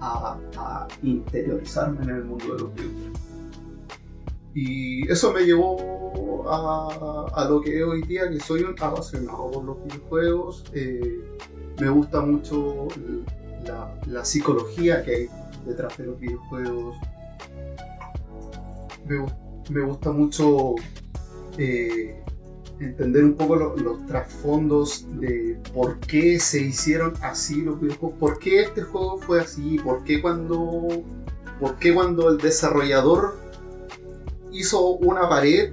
a, 0.00 0.38
a 0.56 0.88
interiorizarme 1.02 2.04
en 2.04 2.10
el 2.10 2.24
mundo 2.24 2.54
de 2.54 2.60
los 2.60 2.72
videojuegos. 2.72 3.31
Y 4.54 5.10
eso 5.10 5.32
me 5.32 5.42
llevó 5.42 6.44
a, 6.48 7.26
a 7.34 7.48
lo 7.48 7.60
que 7.60 7.78
es 7.78 7.84
hoy 7.84 8.02
día, 8.02 8.28
que 8.28 8.38
soy 8.40 8.62
un 8.62 8.74
apasionado 8.78 9.50
por 9.50 9.64
los 9.64 9.84
videojuegos. 9.84 10.64
Eh, 10.74 11.20
me 11.80 11.88
gusta 11.88 12.20
mucho 12.20 12.88
la, 14.06 14.24
psicología 14.24 15.02
que 15.02 15.14
hay 15.14 15.28
detrás 15.66 15.96
de 15.96 16.06
los 16.06 16.18
videojuegos. 16.20 16.96
Me, 19.06 19.16
gu- 19.20 19.34
me 19.70 19.80
gusta 19.82 20.12
mucho 20.12 20.74
eh, 21.58 22.22
entender 22.78 23.24
un 23.24 23.34
poco 23.34 23.56
lo- 23.56 23.76
los 23.76 24.06
trasfondos 24.06 25.06
de 25.18 25.58
por 25.72 25.98
qué 26.00 26.38
se 26.38 26.60
hicieron 26.60 27.14
así 27.22 27.62
los 27.62 27.80
videojuegos, 27.80 28.18
por 28.18 28.38
qué 28.38 28.62
este 28.62 28.82
juego 28.82 29.18
fue 29.18 29.40
así, 29.40 29.78
por 29.78 30.04
qué 30.04 30.20
cuando, 30.20 30.88
por 31.60 31.76
qué 31.78 31.94
cuando 31.94 32.28
el 32.28 32.38
desarrollador 32.38 33.41
hizo 34.52 34.80
una 34.96 35.28
pared, 35.28 35.72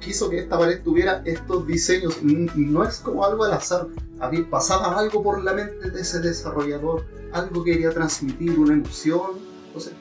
quiso 0.00 0.30
que 0.30 0.38
esta 0.38 0.58
pared 0.58 0.82
tuviera 0.82 1.22
estos 1.24 1.66
diseños. 1.66 2.22
No 2.22 2.84
es 2.84 2.98
como 2.98 3.24
algo 3.24 3.44
al 3.44 3.52
azar, 3.52 3.86
había, 4.20 4.48
pasaba 4.48 4.98
algo 4.98 5.22
por 5.22 5.42
la 5.42 5.52
mente 5.52 5.90
de 5.90 6.00
ese 6.00 6.20
desarrollador, 6.20 7.04
algo 7.32 7.64
quería 7.64 7.90
transmitir, 7.90 8.58
una 8.58 8.74
emoción. 8.74 9.52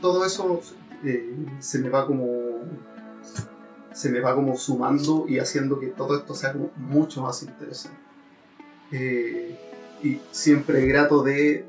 Todo 0.02 0.26
eso 0.26 0.62
eh, 1.04 1.34
se 1.60 1.80
me 1.80 1.90
va 1.90 2.06
como 2.06 2.26
se 3.94 4.10
me 4.10 4.22
va 4.22 4.34
como 4.34 4.56
sumando 4.58 5.26
y 5.28 5.40
haciendo 5.40 5.80
que 5.80 5.88
todo 5.88 6.18
esto 6.18 6.34
sea 6.34 6.56
mucho 6.78 7.22
más 7.22 7.44
interesante. 7.44 7.98
Eh, 8.92 9.58
y 10.04 10.20
siempre 10.32 10.86
grato 10.86 11.24
de 11.24 11.66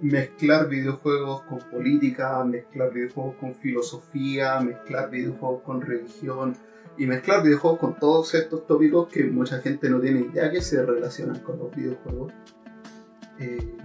mezclar 0.00 0.68
videojuegos 0.68 1.42
con 1.42 1.58
política, 1.70 2.44
mezclar 2.44 2.92
videojuegos 2.92 3.36
con 3.36 3.54
filosofía, 3.54 4.60
mezclar 4.60 5.10
videojuegos 5.10 5.62
con 5.62 5.80
religión 5.80 6.56
y 6.98 7.06
mezclar 7.06 7.42
videojuegos 7.42 7.80
con 7.80 7.98
todos 7.98 8.34
estos 8.34 8.66
tópicos 8.66 9.08
que 9.08 9.24
mucha 9.24 9.60
gente 9.60 9.88
no 9.88 10.00
tiene 10.00 10.20
idea 10.20 10.50
que 10.50 10.60
se 10.60 10.84
relacionan 10.84 11.40
con 11.40 11.58
los 11.58 11.74
videojuegos. 11.74 12.32
Eh, 13.38 13.76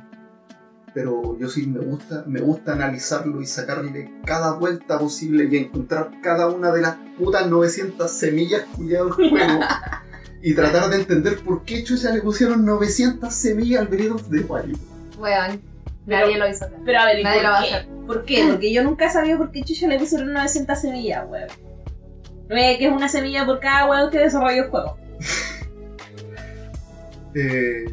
pero 0.93 1.37
yo 1.39 1.47
sí 1.47 1.67
me 1.67 1.79
gusta, 1.79 2.25
me 2.27 2.41
gusta 2.41 2.73
analizarlo 2.73 3.41
y 3.41 3.45
sacarle 3.45 4.11
cada 4.25 4.53
vuelta 4.53 4.99
posible 4.99 5.47
y 5.49 5.57
encontrar 5.57 6.11
cada 6.21 6.47
una 6.47 6.71
de 6.71 6.81
las 6.81 6.97
putas 7.17 7.49
900 7.49 8.11
semillas 8.11 8.63
culiadas 8.75 9.15
del 9.15 9.29
juego 9.29 9.59
y 10.41 10.53
tratar 10.53 10.89
de 10.89 10.97
entender 10.97 11.39
por 11.39 11.63
qué 11.63 11.83
chucha 11.83 12.11
le 12.11 12.21
pusieron 12.21 12.65
900 12.65 13.33
semillas 13.33 13.81
al 13.81 13.87
Breath 13.87 14.11
of 14.11 14.29
the 14.29 14.41
Wild. 14.41 14.79
Nadie 16.05 16.37
lo 16.37 16.47
hizo. 16.49 16.65
Pero 16.85 16.99
a 16.99 17.05
ver, 17.05 17.19
¿y 17.19 17.23
Nadie 17.23 17.37
por 17.41 17.45
lo 17.45 17.51
va 17.51 17.59
a 17.59 17.63
qué? 17.63 17.73
hacer. 17.75 17.87
¿Por 18.07 18.25
qué? 18.25 18.47
Porque 18.49 18.73
yo 18.73 18.83
nunca 18.83 19.05
he 19.05 19.09
sabido 19.11 19.37
por 19.37 19.51
qué 19.51 19.61
Chucha 19.63 19.87
le 19.87 19.99
pusieron 19.99 20.33
900 20.33 20.79
semillas, 20.79 21.25
weón. 21.29 21.47
No 22.49 22.55
es 22.57 22.77
que 22.77 22.87
es 22.87 22.91
una 22.91 23.07
semilla 23.07 23.45
por 23.45 23.59
cada 23.59 23.87
weón 23.89 24.09
que 24.11 24.19
desarrolla 24.19 24.63
el 24.63 24.69
juego. 24.69 24.97
Eh, 27.33 27.85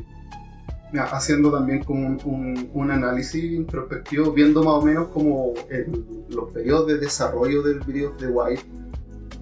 mira, 0.92 1.04
haciendo 1.04 1.52
también 1.52 1.84
como 1.84 2.06
un, 2.06 2.18
un- 2.24 2.70
un 2.74 2.90
análisis 2.90 3.44
introspectivo, 3.44 4.32
viendo 4.32 4.64
más 4.64 4.74
o 4.74 4.82
menos 4.82 5.09
como 5.09 5.52
el- 5.70 6.04
los 6.28 6.50
periodos 6.50 6.88
de 6.88 6.98
desarrollo 6.98 7.62
del 7.62 7.78
of 8.04 8.16
the 8.18 8.26
Wild, 8.26 8.61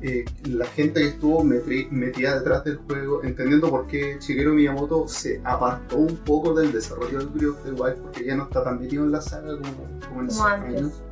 eh, 0.02 0.24
la 0.44 0.66
gente 0.66 1.00
que 1.00 1.08
estuvo 1.08 1.42
metida 1.42 2.38
detrás 2.38 2.64
del 2.64 2.76
juego, 2.76 3.24
entendiendo 3.24 3.70
por 3.70 3.86
qué 3.86 4.18
Shigeru 4.20 4.52
Miyamoto 4.52 5.08
se 5.08 5.40
apartó 5.42 5.96
un 5.96 6.16
poco 6.16 6.52
del 6.54 6.70
desarrollo 6.72 7.18
del 7.18 7.28
Breath 7.28 7.50
of 7.50 7.64
the 7.64 7.70
Wild, 7.70 7.96
porque 8.02 8.24
ya 8.24 8.36
no 8.36 8.44
está 8.44 8.62
tan 8.62 8.80
metido 8.80 9.04
en 9.04 9.12
la 9.12 9.22
saga 9.22 9.56
como, 9.56 10.00
como 10.08 10.20
en 10.20 10.26
esos 10.28 10.44
años. 10.44 11.02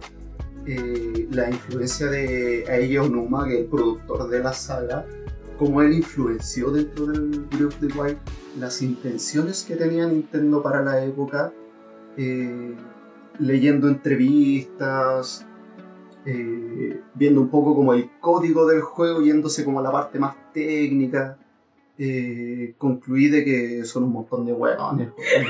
Eh, 0.66 1.28
la 1.30 1.50
influencia 1.50 2.06
de 2.06 2.64
Eiji 2.64 2.98
Onuma, 2.98 3.46
que 3.46 3.54
es 3.54 3.60
el 3.60 3.66
productor 3.66 4.28
de 4.28 4.38
la 4.40 4.52
saga, 4.52 5.06
cómo 5.58 5.80
él 5.82 5.94
influenció 5.94 6.70
dentro 6.70 7.06
del 7.06 7.40
Breath 7.40 7.66
of 7.66 7.80
the 7.80 7.86
Wild, 7.98 8.18
las 8.58 8.82
intenciones 8.82 9.62
que 9.62 9.76
tenía 9.76 10.06
Nintendo 10.06 10.62
para 10.62 10.82
la 10.82 11.02
época, 11.04 11.52
eh, 12.16 12.74
leyendo 13.38 13.88
entrevistas, 13.88 15.46
eh, 16.26 17.00
viendo 17.14 17.40
un 17.40 17.48
poco 17.50 17.74
como 17.74 17.92
el 17.94 18.10
código 18.20 18.66
del 18.66 18.80
juego, 18.82 19.20
yéndose 19.22 19.64
como 19.64 19.80
a 19.80 19.82
la 19.82 19.92
parte 19.92 20.18
más 20.18 20.34
técnica. 20.52 21.38
Eh, 21.96 22.74
concluí 22.76 23.28
de 23.28 23.44
que 23.44 23.84
son 23.84 24.02
un 24.04 24.12
montón 24.12 24.44
de 24.44 24.52
hueones. 24.52 25.08
weón. 25.16 25.46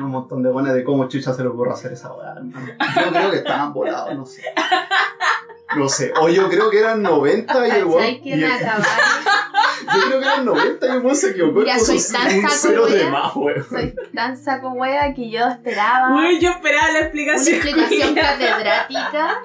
un 0.04 0.10
montón 0.10 0.42
de 0.42 0.50
hueones 0.50 0.74
de 0.74 0.82
cómo 0.84 1.06
chucha 1.08 1.32
se 1.32 1.42
le 1.42 1.48
ocurre 1.48 1.72
hacer 1.72 1.92
esa 1.92 2.12
hueá, 2.12 2.34
hermano. 2.36 2.66
Yo 3.04 3.10
creo 3.12 3.30
que 3.30 3.36
estaban 3.38 3.72
volados, 3.72 4.14
no 4.16 4.26
sé. 4.26 4.42
No 5.76 5.88
sé, 5.88 6.12
o 6.20 6.28
yo 6.30 6.48
creo 6.48 6.70
que 6.70 6.78
eran 6.80 7.02
90 7.02 7.68
y 7.68 7.70
el 7.72 7.84
weón. 7.84 8.00
¿Sabes 8.02 8.20
quién 8.22 8.40
y 8.40 8.42
el- 8.42 8.50
acabar? 8.52 8.82
Yo 9.94 10.00
creo 10.06 10.20
que 10.20 10.26
eran 10.26 10.44
90 10.44 10.86
y 10.86 10.90
el 10.90 10.98
weón 10.98 11.16
se 11.16 11.30
equivocó 11.30 11.62
y 11.62 11.66
Ya 11.66 11.78
soy 11.78 11.98
tan 12.12 12.48
saco 12.50 12.84
wea. 12.84 13.10
más. 13.10 13.32
Soy 13.70 13.94
tan 14.14 14.36
saco 14.36 14.70
hueá 14.70 15.14
que 15.14 15.30
yo 15.30 15.46
esperaba 15.46 16.14
Uy, 16.16 16.40
yo 16.40 16.50
esperaba 16.50 16.86
la 16.88 16.98
una 16.98 16.98
explicación. 17.00 17.54
explicación 17.62 18.08
culiao. 18.08 18.26
catedrática 18.26 19.42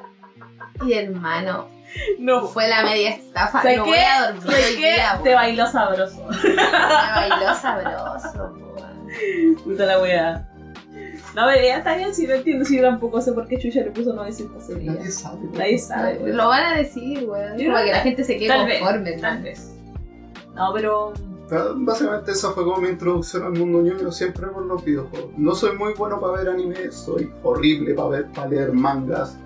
y 0.86 0.94
hermano, 0.94 1.68
No. 2.20 2.48
fue 2.48 2.68
la 2.68 2.84
media 2.84 3.10
estafa. 3.12 3.62
¿Sabes 3.62 3.78
No 3.78 3.84
qué? 3.86 3.90
voy 3.92 4.00
a 4.00 4.26
dormir 4.26 4.44
¿Sabes 4.44 4.66
hoy 4.70 4.76
qué? 4.76 4.94
día, 4.94 5.20
Te 5.24 5.34
bailó 5.36 5.68
sabroso. 5.68 6.26
Me 6.44 6.56
bailó 6.56 7.56
sabroso, 7.56 8.54
weón. 8.54 9.56
Puta 9.64 9.86
la 9.86 10.00
wea. 10.02 10.50
No, 11.36 11.44
pero 11.48 11.66
ya 11.66 11.78
está 11.78 11.96
bien, 11.96 12.14
si 12.14 12.28
no 12.28 12.34
entiendo, 12.36 12.64
si 12.66 12.78
yo 12.78 12.84
tampoco 12.84 13.20
sé 13.20 13.32
por 13.32 13.48
qué 13.48 13.58
Chucha 13.58 13.80
le 13.82 13.90
puso 13.92 14.14
900 14.14 14.70
Nadie 14.70 14.76
semillas. 14.86 15.14
sabe. 15.16 15.38
weón. 15.40 15.54
Nadie 15.58 15.78
sabe. 15.80 16.18
weón. 16.20 16.38
Lo 16.38 16.48
van 16.48 16.64
a 16.64 16.78
decir, 16.78 17.26
weón. 17.28 17.56
Creo 17.58 17.76
que 17.76 17.92
la 17.92 18.00
gente 18.02 18.24
se 18.24 18.38
quede 18.38 18.48
Tal 18.50 18.68
conforme, 18.70 19.12
tal 19.14 19.22
tal 19.22 19.44
vez. 19.44 19.70
No, 20.56 20.72
pero 20.74 21.14
Básicamente 21.76 22.32
esa 22.32 22.52
fue 22.52 22.64
como 22.64 22.78
mi 22.78 22.90
introducción 22.90 23.44
al 23.44 23.52
mundo 23.54 23.82
ñoño 23.82 24.12
siempre 24.12 24.48
por 24.48 24.66
los 24.66 24.84
videojuegos. 24.84 25.30
No 25.38 25.54
soy 25.54 25.78
muy 25.78 25.94
bueno 25.94 26.20
para 26.20 26.34
ver 26.38 26.50
anime, 26.50 26.92
soy 26.92 27.32
horrible 27.44 27.94
para 27.94 28.10
ver, 28.10 28.28
para 28.32 28.48
leer 28.48 28.72
mangas. 28.74 29.38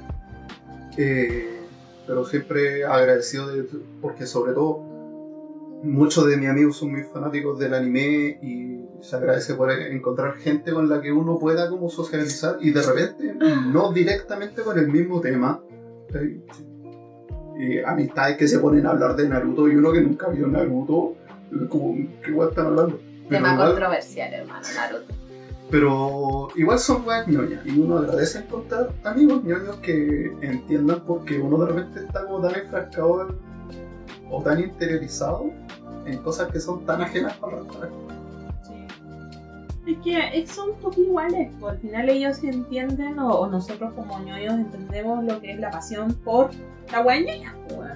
Eh, 0.98 1.58
pero 2.06 2.26
siempre 2.26 2.86
agradecido 2.86 3.48
de, 3.48 3.68
porque 4.02 4.26
sobre 4.26 4.54
todo 4.54 4.80
muchos 5.84 6.28
de 6.28 6.38
mis 6.38 6.50
amigos 6.50 6.78
son 6.78 6.92
muy 6.92 7.04
fanáticos 7.04 7.60
del 7.60 7.74
anime 7.74 8.40
y 8.42 8.78
se 9.02 9.16
agradece 9.16 9.54
por 9.54 9.72
encontrar 9.72 10.36
gente 10.38 10.72
con 10.72 10.90
la 10.90 11.02
que 11.02 11.12
uno 11.12 11.38
pueda 11.38 11.70
como 11.70 11.90
socializar 11.90 12.58
y 12.60 12.72
de 12.72 12.82
repente 12.82 13.36
no 13.72 13.92
directamente 13.92 14.64
con 14.64 14.80
el 14.80 14.88
mismo 14.88 15.22
tema. 15.22 15.62
¿sí? 16.12 16.42
Y 17.60 17.80
amistades 17.80 18.38
que 18.38 18.48
se 18.48 18.60
ponen 18.60 18.86
a 18.86 18.92
hablar 18.92 19.16
de 19.16 19.28
Naruto 19.28 19.68
y 19.68 19.76
uno 19.76 19.92
que 19.92 20.02
nunca 20.02 20.30
vio 20.30 20.48
Naruto, 20.48 21.16
como, 21.70 21.96
¿qué 22.24 22.32
guay 22.32 22.50
están 22.50 22.68
hablando? 22.68 23.00
Tema 23.30 23.58
controversial, 23.58 24.34
hermano, 24.34 24.66
Naruto. 24.76 25.14
Pero 25.70 26.48
igual 26.56 26.80
son 26.80 27.06
weas 27.08 27.28
ñoñas 27.28 27.66
y 27.66 27.78
uno 27.80 27.98
agradece 27.98 28.40
encontrar 28.40 28.90
amigos 29.04 29.44
ñoños 29.44 29.76
que 29.78 30.32
entiendan 30.42 31.02
porque 31.06 31.40
uno 31.40 31.58
de 31.66 31.74
repente 31.74 32.00
está 32.06 32.26
como 32.26 32.40
tan 32.48 32.56
enfrascado 32.60 33.22
en- 33.30 33.36
o 34.30 34.42
tan 34.42 34.60
interiorizado 34.60 35.52
en 36.06 36.18
cosas 36.20 36.52
que 36.52 36.60
son 36.60 36.86
tan 36.86 37.02
ajenas 37.02 37.36
para 37.38 37.58
el 37.58 37.66
resto. 37.66 38.08
Es 39.86 39.98
que 40.04 40.48
son 40.48 40.72
un 40.72 40.76
poco 40.78 41.00
iguales, 41.02 41.50
pues, 41.62 41.74
al 41.74 41.80
final 41.80 42.10
ellos 42.10 42.44
entienden, 42.44 43.20
o, 43.20 43.30
o 43.40 43.48
nosotros 43.48 43.94
como 43.94 44.20
ñoños 44.20 44.54
entendemos 44.56 45.24
lo 45.24 45.40
que 45.40 45.52
es 45.54 45.60
la 45.60 45.72
pasión 45.72 46.14
por 46.26 46.50
la 46.92 47.02
wea 47.02 47.20
ñoña, 47.22 47.56
pues. 47.70 47.92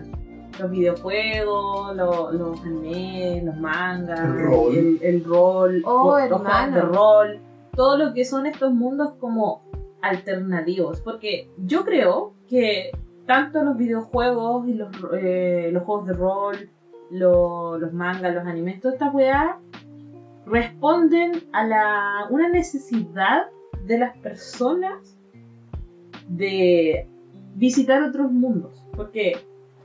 Los 0.59 0.71
videojuegos, 0.71 1.95
lo- 1.95 2.31
los 2.31 2.61
animes, 2.61 3.43
los 3.43 3.57
mangas, 3.57 4.19
El 4.19 4.45
rol. 4.45 4.75
el, 4.77 4.99
el 5.01 5.23
rol, 5.25 5.81
Oh, 5.85 5.91
los 5.91 6.01
juegos 6.29 6.41
hermano. 6.41 6.75
de 6.75 6.81
rol, 6.81 7.39
todo 7.75 7.97
lo 7.97 8.13
que 8.13 8.25
son 8.25 8.45
estos 8.45 8.73
mundos 8.73 9.13
como 9.19 9.63
alternativos. 10.01 11.01
Porque 11.01 11.49
yo 11.57 11.83
creo 11.85 12.33
que 12.47 12.91
tanto 13.25 13.63
los 13.63 13.77
videojuegos 13.77 14.67
y 14.67 14.73
los, 14.73 14.89
eh, 15.13 15.69
los 15.71 15.83
juegos 15.83 16.07
de 16.07 16.13
rol, 16.13 16.69
lo- 17.11 17.77
los 17.77 17.93
mangas, 17.93 18.33
los 18.33 18.45
animes, 18.45 18.79
toda 18.81 18.93
esta 18.93 19.09
weá 19.11 19.59
responden 20.45 21.31
a 21.53 21.65
la, 21.65 22.27
una 22.29 22.49
necesidad 22.49 23.47
de 23.85 23.97
las 23.99 24.17
personas 24.17 25.17
de 26.27 27.07
visitar 27.55 28.01
otros 28.03 28.31
mundos. 28.31 28.85
Porque, 28.95 29.37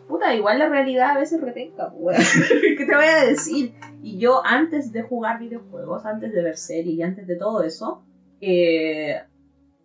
puta, 0.09 0.35
igual 0.35 0.59
la 0.59 0.69
realidad 0.69 1.11
a 1.11 1.19
veces 1.19 1.41
weón. 1.95 2.17
¿Qué 2.79 2.85
te 2.85 2.95
voy 2.95 3.05
a 3.05 3.25
decir? 3.25 3.75
Y 4.03 4.19
yo 4.19 4.43
antes 4.45 4.93
de 4.93 5.03
jugar 5.03 5.39
videojuegos, 5.39 6.05
antes 6.07 6.33
de 6.33 6.43
ver 6.43 6.57
series 6.57 6.97
y 6.97 7.03
antes 7.03 7.27
de 7.27 7.37
todo 7.37 7.63
eso, 7.63 8.03
eh, 8.41 9.17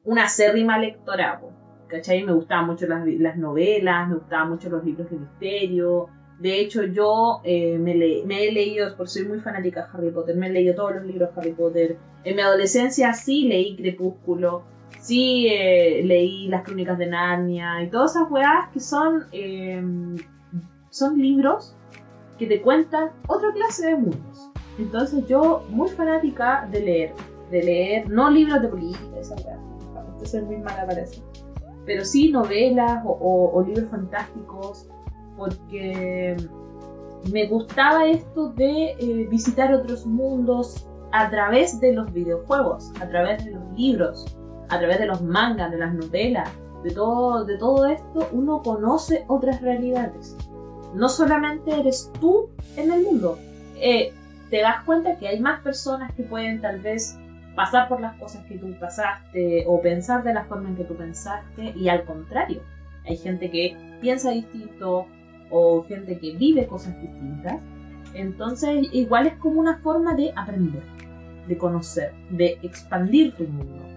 una 0.03 0.25
acérrima 0.25 0.77
lectora, 0.77 1.39
¿cachai? 1.87 2.23
Me 2.23 2.33
gustaban 2.33 2.67
mucho 2.67 2.87
las, 2.87 3.05
las 3.05 3.37
novelas, 3.37 4.09
me 4.09 4.15
gustaban 4.15 4.49
mucho 4.49 4.69
los 4.69 4.83
libros 4.83 5.09
de 5.09 5.17
misterio. 5.17 6.07
De 6.39 6.59
hecho, 6.59 6.83
yo 6.83 7.41
eh, 7.43 7.77
me, 7.77 7.93
le- 7.95 8.23
me 8.25 8.47
he 8.47 8.51
leído, 8.51 8.95
por 8.97 9.07
soy 9.09 9.25
muy 9.25 9.39
fanática 9.39 9.81
de 9.81 9.87
Harry 9.93 10.11
Potter, 10.11 10.35
me 10.35 10.47
he 10.47 10.51
leído 10.51 10.73
todos 10.75 10.95
los 10.95 11.05
libros 11.05 11.29
de 11.33 11.39
Harry 11.41 11.51
Potter. 11.53 11.97
En 12.23 12.35
mi 12.35 12.41
adolescencia 12.41 13.13
sí 13.13 13.47
leí 13.47 13.75
Crepúsculo, 13.75 14.63
sí 14.99 15.47
eh, 15.47 16.01
leí 16.03 16.47
las 16.47 16.63
crónicas 16.63 16.97
de 16.97 17.07
Narnia 17.07 17.83
y 17.83 17.89
todas 17.89 18.15
esas 18.15 18.29
weas 18.31 18.69
que 18.73 18.79
son, 18.79 19.25
eh, 19.31 19.83
son 20.89 21.17
libros 21.17 21.75
que 22.37 22.47
te 22.47 22.61
cuentan 22.61 23.11
otra 23.27 23.51
clase 23.53 23.87
de 23.87 23.95
mundos. 23.95 24.51
Entonces 24.77 25.25
yo, 25.27 25.63
muy 25.69 25.89
fanática 25.89 26.67
de 26.71 26.81
leer, 26.81 27.13
de 27.51 27.63
leer, 27.63 28.09
no 28.09 28.29
libros 28.29 28.61
de 28.61 28.67
política, 28.67 29.19
esa 29.19 29.35
wea, 29.35 29.59
esto 30.13 30.25
soy 30.25 30.41
muy 30.41 30.57
mala 30.57 30.87
para 30.87 31.01
eso, 31.01 31.21
pero 31.85 32.03
sí 32.05 32.31
novelas 32.31 33.03
o 33.05 33.63
libros 33.67 33.89
fantásticos, 33.89 34.87
porque 35.37 36.37
me 37.31 37.47
gustaba 37.47 38.07
esto 38.07 38.49
de 38.53 38.95
eh, 38.99 39.27
visitar 39.29 39.73
otros 39.73 40.05
mundos 40.05 40.87
a 41.11 41.29
través 41.29 41.79
de 41.79 41.93
los 41.93 42.11
videojuegos, 42.11 42.91
a 42.99 43.07
través 43.07 43.45
de 43.45 43.51
los 43.51 43.63
libros, 43.77 44.37
a 44.71 44.79
través 44.79 44.99
de 44.99 45.05
los 45.05 45.21
mangas, 45.21 45.69
de 45.69 45.77
las 45.77 45.93
novelas, 45.93 46.49
de 46.83 46.91
todo, 46.91 47.43
de 47.45 47.57
todo 47.57 47.85
esto, 47.87 48.27
uno 48.31 48.61
conoce 48.63 49.25
otras 49.27 49.61
realidades. 49.61 50.35
No 50.95 51.09
solamente 51.09 51.77
eres 51.77 52.09
tú 52.19 52.49
en 52.77 52.91
el 52.91 53.03
mundo, 53.03 53.37
eh, 53.75 54.13
te 54.49 54.61
das 54.61 54.83
cuenta 54.85 55.17
que 55.17 55.27
hay 55.27 55.39
más 55.39 55.59
personas 55.61 56.13
que 56.13 56.23
pueden 56.23 56.61
tal 56.61 56.79
vez 56.79 57.17
pasar 57.55 57.89
por 57.89 57.99
las 57.99 58.15
cosas 58.17 58.45
que 58.45 58.57
tú 58.57 58.73
pasaste 58.79 59.65
o 59.67 59.81
pensar 59.81 60.23
de 60.23 60.33
la 60.33 60.45
forma 60.45 60.69
en 60.69 60.77
que 60.77 60.85
tú 60.85 60.95
pensaste 60.95 61.73
y 61.75 61.89
al 61.89 62.05
contrario, 62.05 62.61
hay 63.05 63.17
gente 63.17 63.51
que 63.51 63.75
piensa 63.99 64.31
distinto 64.31 65.05
o 65.49 65.83
gente 65.83 66.17
que 66.17 66.35
vive 66.37 66.65
cosas 66.65 66.99
distintas. 67.01 67.59
Entonces 68.13 68.87
igual 68.93 69.27
es 69.27 69.33
como 69.35 69.59
una 69.59 69.77
forma 69.79 70.15
de 70.15 70.31
aprender, 70.35 70.83
de 71.47 71.57
conocer, 71.57 72.13
de 72.29 72.57
expandir 72.61 73.35
tu 73.35 73.43
mundo. 73.43 73.90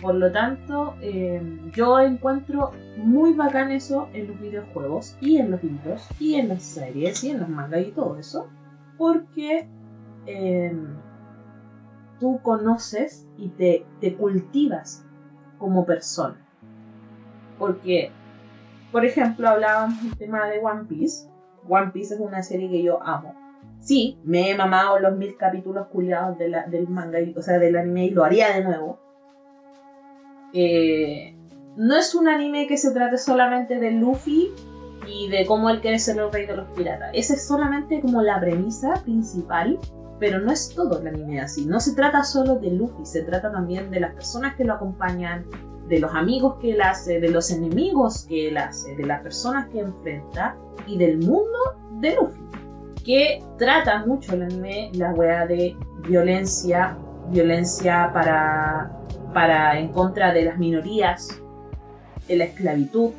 Por 0.00 0.14
lo 0.14 0.32
tanto, 0.32 0.94
eh, 1.02 1.42
yo 1.74 2.00
encuentro 2.00 2.72
muy 2.96 3.34
bacán 3.34 3.70
eso 3.70 4.08
en 4.14 4.28
los 4.28 4.40
videojuegos 4.40 5.16
y 5.20 5.36
en 5.36 5.50
los 5.50 5.62
libros 5.62 6.08
y 6.18 6.36
en 6.36 6.48
las 6.48 6.62
series 6.62 7.22
y 7.24 7.30
en 7.30 7.40
los 7.40 7.48
mangas 7.48 7.82
y 7.86 7.90
todo 7.92 8.16
eso. 8.18 8.48
Porque 8.96 9.68
eh, 10.26 10.74
tú 12.18 12.40
conoces 12.42 13.26
y 13.36 13.48
te, 13.48 13.84
te 14.00 14.14
cultivas 14.16 15.04
como 15.58 15.84
persona. 15.84 16.36
Porque, 17.58 18.10
por 18.92 19.04
ejemplo, 19.04 19.48
hablábamos 19.48 20.02
del 20.02 20.16
tema 20.16 20.46
de 20.48 20.60
One 20.60 20.84
Piece. 20.88 21.28
One 21.68 21.90
Piece 21.92 22.14
es 22.14 22.20
una 22.20 22.42
serie 22.42 22.70
que 22.70 22.82
yo 22.82 23.02
amo. 23.02 23.34
Sí, 23.80 24.18
me 24.24 24.50
he 24.50 24.56
mamado 24.56 24.98
los 24.98 25.16
mil 25.16 25.36
capítulos 25.36 25.86
culiados 25.88 26.38
de 26.38 26.54
del 26.68 26.88
manga, 26.88 27.20
y- 27.20 27.34
o 27.36 27.42
sea, 27.42 27.58
del 27.58 27.76
anime 27.76 28.06
y 28.06 28.10
lo 28.10 28.24
haría 28.24 28.54
de 28.54 28.64
nuevo. 28.64 28.98
Eh, 30.52 31.36
no 31.76 31.96
es 31.96 32.14
un 32.14 32.28
anime 32.28 32.66
que 32.66 32.76
se 32.76 32.90
trate 32.92 33.16
solamente 33.16 33.78
de 33.78 33.92
Luffy 33.92 34.50
y 35.06 35.28
de 35.28 35.46
cómo 35.46 35.70
él 35.70 35.80
quiere 35.80 35.98
ser 35.98 36.18
el 36.18 36.30
rey 36.32 36.46
de 36.46 36.56
los 36.56 36.68
piratas. 36.76 37.10
Esa 37.14 37.34
es 37.34 37.46
solamente 37.46 38.00
como 38.00 38.22
la 38.22 38.40
premisa 38.40 38.94
principal 39.04 39.78
Pero 40.18 40.38
no 40.40 40.52
es 40.52 40.74
todo 40.74 41.00
el 41.00 41.06
anime 41.06 41.40
así. 41.40 41.64
No 41.64 41.80
se 41.80 41.94
trata 41.94 42.22
solo 42.22 42.56
de 42.56 42.70
Luffy, 42.72 43.06
se 43.06 43.22
trata 43.22 43.50
también 43.50 43.90
de 43.90 44.00
las 44.00 44.12
personas 44.12 44.54
que 44.54 44.64
lo 44.64 44.74
acompañan, 44.74 45.46
de 45.88 45.98
los 45.98 46.14
amigos 46.14 46.56
que 46.60 46.72
él 46.72 46.82
hace, 46.82 47.20
de 47.20 47.30
los 47.30 47.50
enemigos 47.50 48.26
que 48.26 48.48
él 48.48 48.58
hace, 48.58 48.94
de 48.96 49.06
las 49.06 49.22
personas 49.22 49.68
que 49.70 49.80
enfrenta 49.80 50.56
y 50.86 50.98
del 50.98 51.18
mundo 51.18 51.58
de 52.00 52.16
Luffy. 52.16 52.40
Que 53.02 53.42
trata 53.56 54.04
mucho 54.04 54.34
el 54.34 54.42
anime 54.42 54.90
la 54.92 55.12
wea 55.14 55.46
de 55.46 55.74
violencia, 56.06 56.98
violencia 57.30 58.10
para, 58.12 58.90
para 59.32 59.78
en 59.78 59.88
contra 59.88 60.32
de 60.32 60.44
las 60.44 60.58
minorías, 60.58 61.40
la 62.28 62.44
esclavitud, 62.44 63.10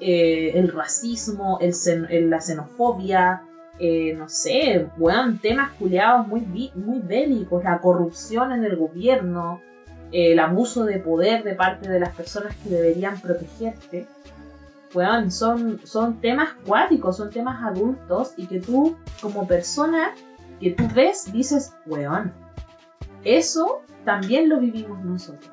eh, 0.00 0.52
el 0.54 0.72
racismo, 0.72 1.58
el, 1.60 2.30
la 2.30 2.40
xenofobia, 2.40 3.42
eh, 3.78 4.14
no 4.14 4.28
sé, 4.28 4.88
weón, 4.98 5.38
temas 5.38 5.72
culiados 5.72 6.26
muy, 6.26 6.40
muy 6.74 6.98
bélicos, 7.00 7.64
la 7.64 7.80
corrupción 7.80 8.52
en 8.52 8.64
el 8.64 8.76
gobierno, 8.76 9.60
el 10.12 10.38
abuso 10.38 10.84
de 10.84 10.98
poder 10.98 11.42
de 11.42 11.54
parte 11.54 11.88
de 11.88 11.98
las 11.98 12.14
personas 12.14 12.54
que 12.56 12.70
deberían 12.70 13.20
protegerte. 13.20 14.06
Weón, 14.94 15.30
son, 15.30 15.80
son 15.84 16.20
temas 16.20 16.50
cuáticos, 16.66 17.16
son 17.16 17.30
temas 17.30 17.62
adultos 17.62 18.34
y 18.36 18.46
que 18.46 18.60
tú, 18.60 18.96
como 19.22 19.46
persona 19.46 20.14
que 20.60 20.72
tú 20.72 20.84
ves, 20.94 21.32
dices, 21.32 21.72
weón, 21.86 22.32
eso 23.24 23.82
también 24.04 24.48
lo 24.48 24.58
vivimos 24.58 25.02
nosotros. 25.04 25.51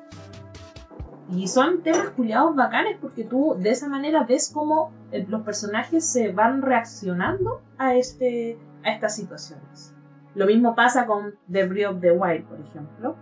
Y 1.32 1.46
son 1.46 1.82
temas 1.82 2.10
culiados 2.10 2.56
bacanes 2.56 2.96
porque 3.00 3.24
tú 3.24 3.54
de 3.58 3.70
esa 3.70 3.88
manera 3.88 4.24
ves 4.24 4.50
cómo 4.52 4.92
los 5.28 5.42
personajes 5.42 6.04
se 6.04 6.32
van 6.32 6.60
reaccionando 6.60 7.62
a, 7.78 7.94
este, 7.94 8.58
a 8.84 8.90
estas 8.90 9.14
situaciones. 9.14 9.94
Lo 10.34 10.46
mismo 10.46 10.74
pasa 10.74 11.06
con 11.06 11.34
The 11.50 11.66
Breath 11.66 11.94
of 11.94 12.00
the 12.00 12.12
Wild, 12.12 12.44
por 12.46 12.60
ejemplo, 12.60 13.16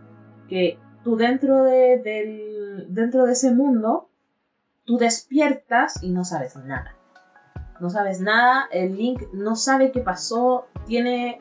que 0.49 0.79
tú 1.05 1.17
dentro 1.17 1.65
de, 1.65 1.99
del, 1.99 2.87
dentro 2.89 3.25
de 3.25 3.33
ese 3.33 3.53
mundo, 3.55 4.09
tú 4.85 4.99
despiertas 4.99 6.03
y 6.03 6.11
no 6.11 6.25
sabes 6.25 6.57
nada. 6.57 6.95
No 7.81 7.91
sabes 7.91 8.21
nada, 8.21 8.69
el 8.73 8.97
Link 8.97 9.23
no 9.33 9.55
sabe 9.55 9.93
qué 9.93 10.01
pasó, 10.01 10.67
tiene, 10.87 11.41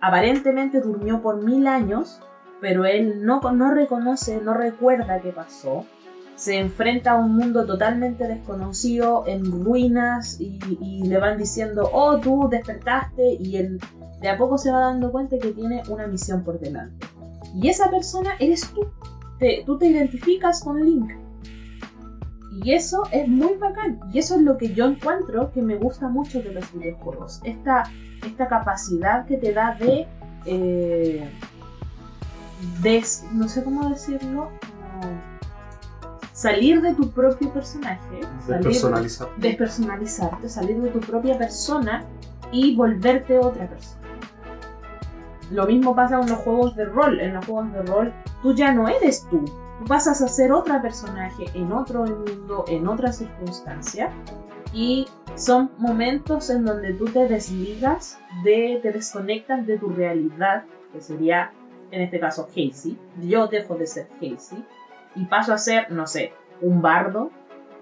aparentemente 0.00 0.80
durmió 0.80 1.22
por 1.22 1.42
mil 1.42 1.66
años, 1.66 2.20
pero 2.64 2.86
él 2.86 3.26
no, 3.26 3.42
no 3.52 3.74
reconoce, 3.74 4.40
no 4.40 4.54
recuerda 4.54 5.20
qué 5.20 5.32
pasó. 5.32 5.84
Se 6.34 6.58
enfrenta 6.58 7.10
a 7.10 7.16
un 7.16 7.36
mundo 7.36 7.66
totalmente 7.66 8.26
desconocido, 8.26 9.24
en 9.26 9.44
ruinas, 9.44 10.40
y, 10.40 10.58
le 11.06 11.18
van 11.18 11.36
diciendo, 11.36 11.90
oh, 11.92 12.16
tú 12.20 12.48
despertaste, 12.50 13.34
y 13.38 13.56
él 13.56 13.78
de 14.22 14.30
a 14.30 14.38
poco 14.38 14.56
se 14.56 14.70
va 14.70 14.80
dando 14.80 15.12
cuenta 15.12 15.38
que 15.38 15.50
tiene 15.50 15.82
una 15.90 16.06
misión 16.06 16.42
por 16.42 16.58
delante. 16.58 17.06
Y 17.54 17.68
esa 17.68 17.90
persona 17.90 18.30
eres 18.38 18.66
tú. 18.72 18.86
tú 19.66 19.76
te 19.76 19.86
identificas 19.86 20.64
con 20.64 20.82
Link. 20.82 21.12
Y 22.64 22.72
eso 22.72 23.02
es 23.12 23.28
muy 23.28 23.56
bacán. 23.56 24.00
Y 24.10 24.20
eso 24.20 24.36
es 24.36 24.40
lo 24.40 24.56
que 24.56 24.72
yo 24.72 24.86
encuentro 24.86 25.52
que 25.52 25.60
me 25.60 25.76
gusta 25.76 26.08
mucho 26.08 26.40
de 26.40 26.54
los 26.54 26.72
videojuegos. 26.72 27.42
Esta, 27.44 27.82
esta 28.26 28.48
capacidad 28.48 29.26
que 29.26 29.36
te 29.36 29.52
da 29.52 29.76
de 29.78 30.08
eh, 30.46 31.28
no 33.32 33.48
sé 33.48 33.64
cómo 33.64 33.88
decirlo, 33.88 34.50
salir 36.32 36.82
de 36.82 36.94
tu 36.94 37.10
propio 37.10 37.52
personaje, 37.52 38.20
despersonalizarte. 38.46 39.40
despersonalizarte, 39.40 40.48
salir 40.48 40.80
de 40.80 40.90
tu 40.90 41.00
propia 41.00 41.38
persona 41.38 42.04
y 42.52 42.74
volverte 42.76 43.38
otra 43.38 43.68
persona. 43.68 44.04
Lo 45.50 45.66
mismo 45.66 45.94
pasa 45.94 46.18
con 46.18 46.28
los 46.28 46.38
juegos 46.38 46.76
de 46.76 46.86
rol. 46.86 47.20
En 47.20 47.34
los 47.34 47.44
juegos 47.46 47.72
de 47.72 47.82
rol, 47.82 48.12
tú 48.42 48.54
ya 48.54 48.72
no 48.72 48.88
eres 48.88 49.26
tú. 49.30 49.44
Tú 49.78 49.84
pasas 49.86 50.22
a 50.22 50.28
ser 50.28 50.52
otra 50.52 50.80
personaje 50.80 51.44
en 51.54 51.72
otro 51.72 52.04
mundo, 52.04 52.64
en 52.68 52.88
otra 52.88 53.12
circunstancia. 53.12 54.10
Y 54.72 55.06
son 55.36 55.70
momentos 55.78 56.50
en 56.50 56.64
donde 56.64 56.94
tú 56.94 57.04
te 57.04 57.28
desligas, 57.28 58.18
de, 58.42 58.80
te 58.82 58.92
desconectas 58.92 59.66
de 59.66 59.78
tu 59.78 59.90
realidad, 59.90 60.64
que 60.92 61.00
sería 61.00 61.52
en 61.94 62.02
este 62.02 62.18
caso 62.18 62.46
Casey, 62.48 62.98
yo 63.22 63.46
dejo 63.46 63.76
de 63.76 63.86
ser 63.86 64.08
Casey 64.20 64.64
y 65.14 65.24
paso 65.26 65.52
a 65.52 65.58
ser, 65.58 65.90
no 65.92 66.06
sé, 66.06 66.32
un 66.60 66.82
bardo, 66.82 67.30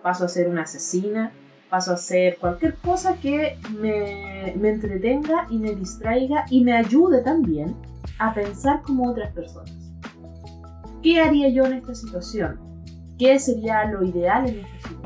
paso 0.02 0.26
a 0.26 0.28
ser 0.28 0.48
una 0.48 0.62
asesina, 0.62 1.32
paso 1.70 1.92
a 1.92 1.96
ser 1.96 2.36
cualquier 2.38 2.76
cosa 2.76 3.16
que 3.16 3.58
me, 3.70 4.54
me 4.56 4.68
entretenga 4.68 5.46
y 5.48 5.58
me 5.58 5.74
distraiga 5.74 6.44
y 6.50 6.62
me 6.62 6.76
ayude 6.76 7.22
también 7.22 7.74
a 8.18 8.34
pensar 8.34 8.82
como 8.82 9.10
otras 9.10 9.32
personas. 9.32 9.72
¿Qué 11.02 11.20
haría 11.20 11.48
yo 11.48 11.64
en 11.64 11.74
esta 11.74 11.94
situación? 11.94 12.60
¿Qué 13.18 13.38
sería 13.38 13.86
lo 13.86 14.04
ideal 14.04 14.46
en 14.48 14.60
esta 14.60 14.88
situación? 14.88 15.02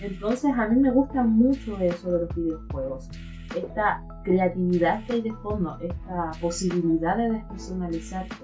Entonces 0.00 0.52
a 0.56 0.68
mí 0.68 0.80
me 0.80 0.92
gusta 0.92 1.24
mucho 1.24 1.76
eso 1.78 2.12
de 2.12 2.20
los 2.20 2.34
videojuegos 2.36 3.08
esta 3.56 4.02
creatividad 4.28 5.04
que 5.04 5.14
hay 5.14 5.22
de 5.22 5.32
fondo, 5.32 5.78
esta 5.80 6.30
posibilidad 6.40 7.16
de 7.16 7.30
despersonalizarte, 7.30 8.36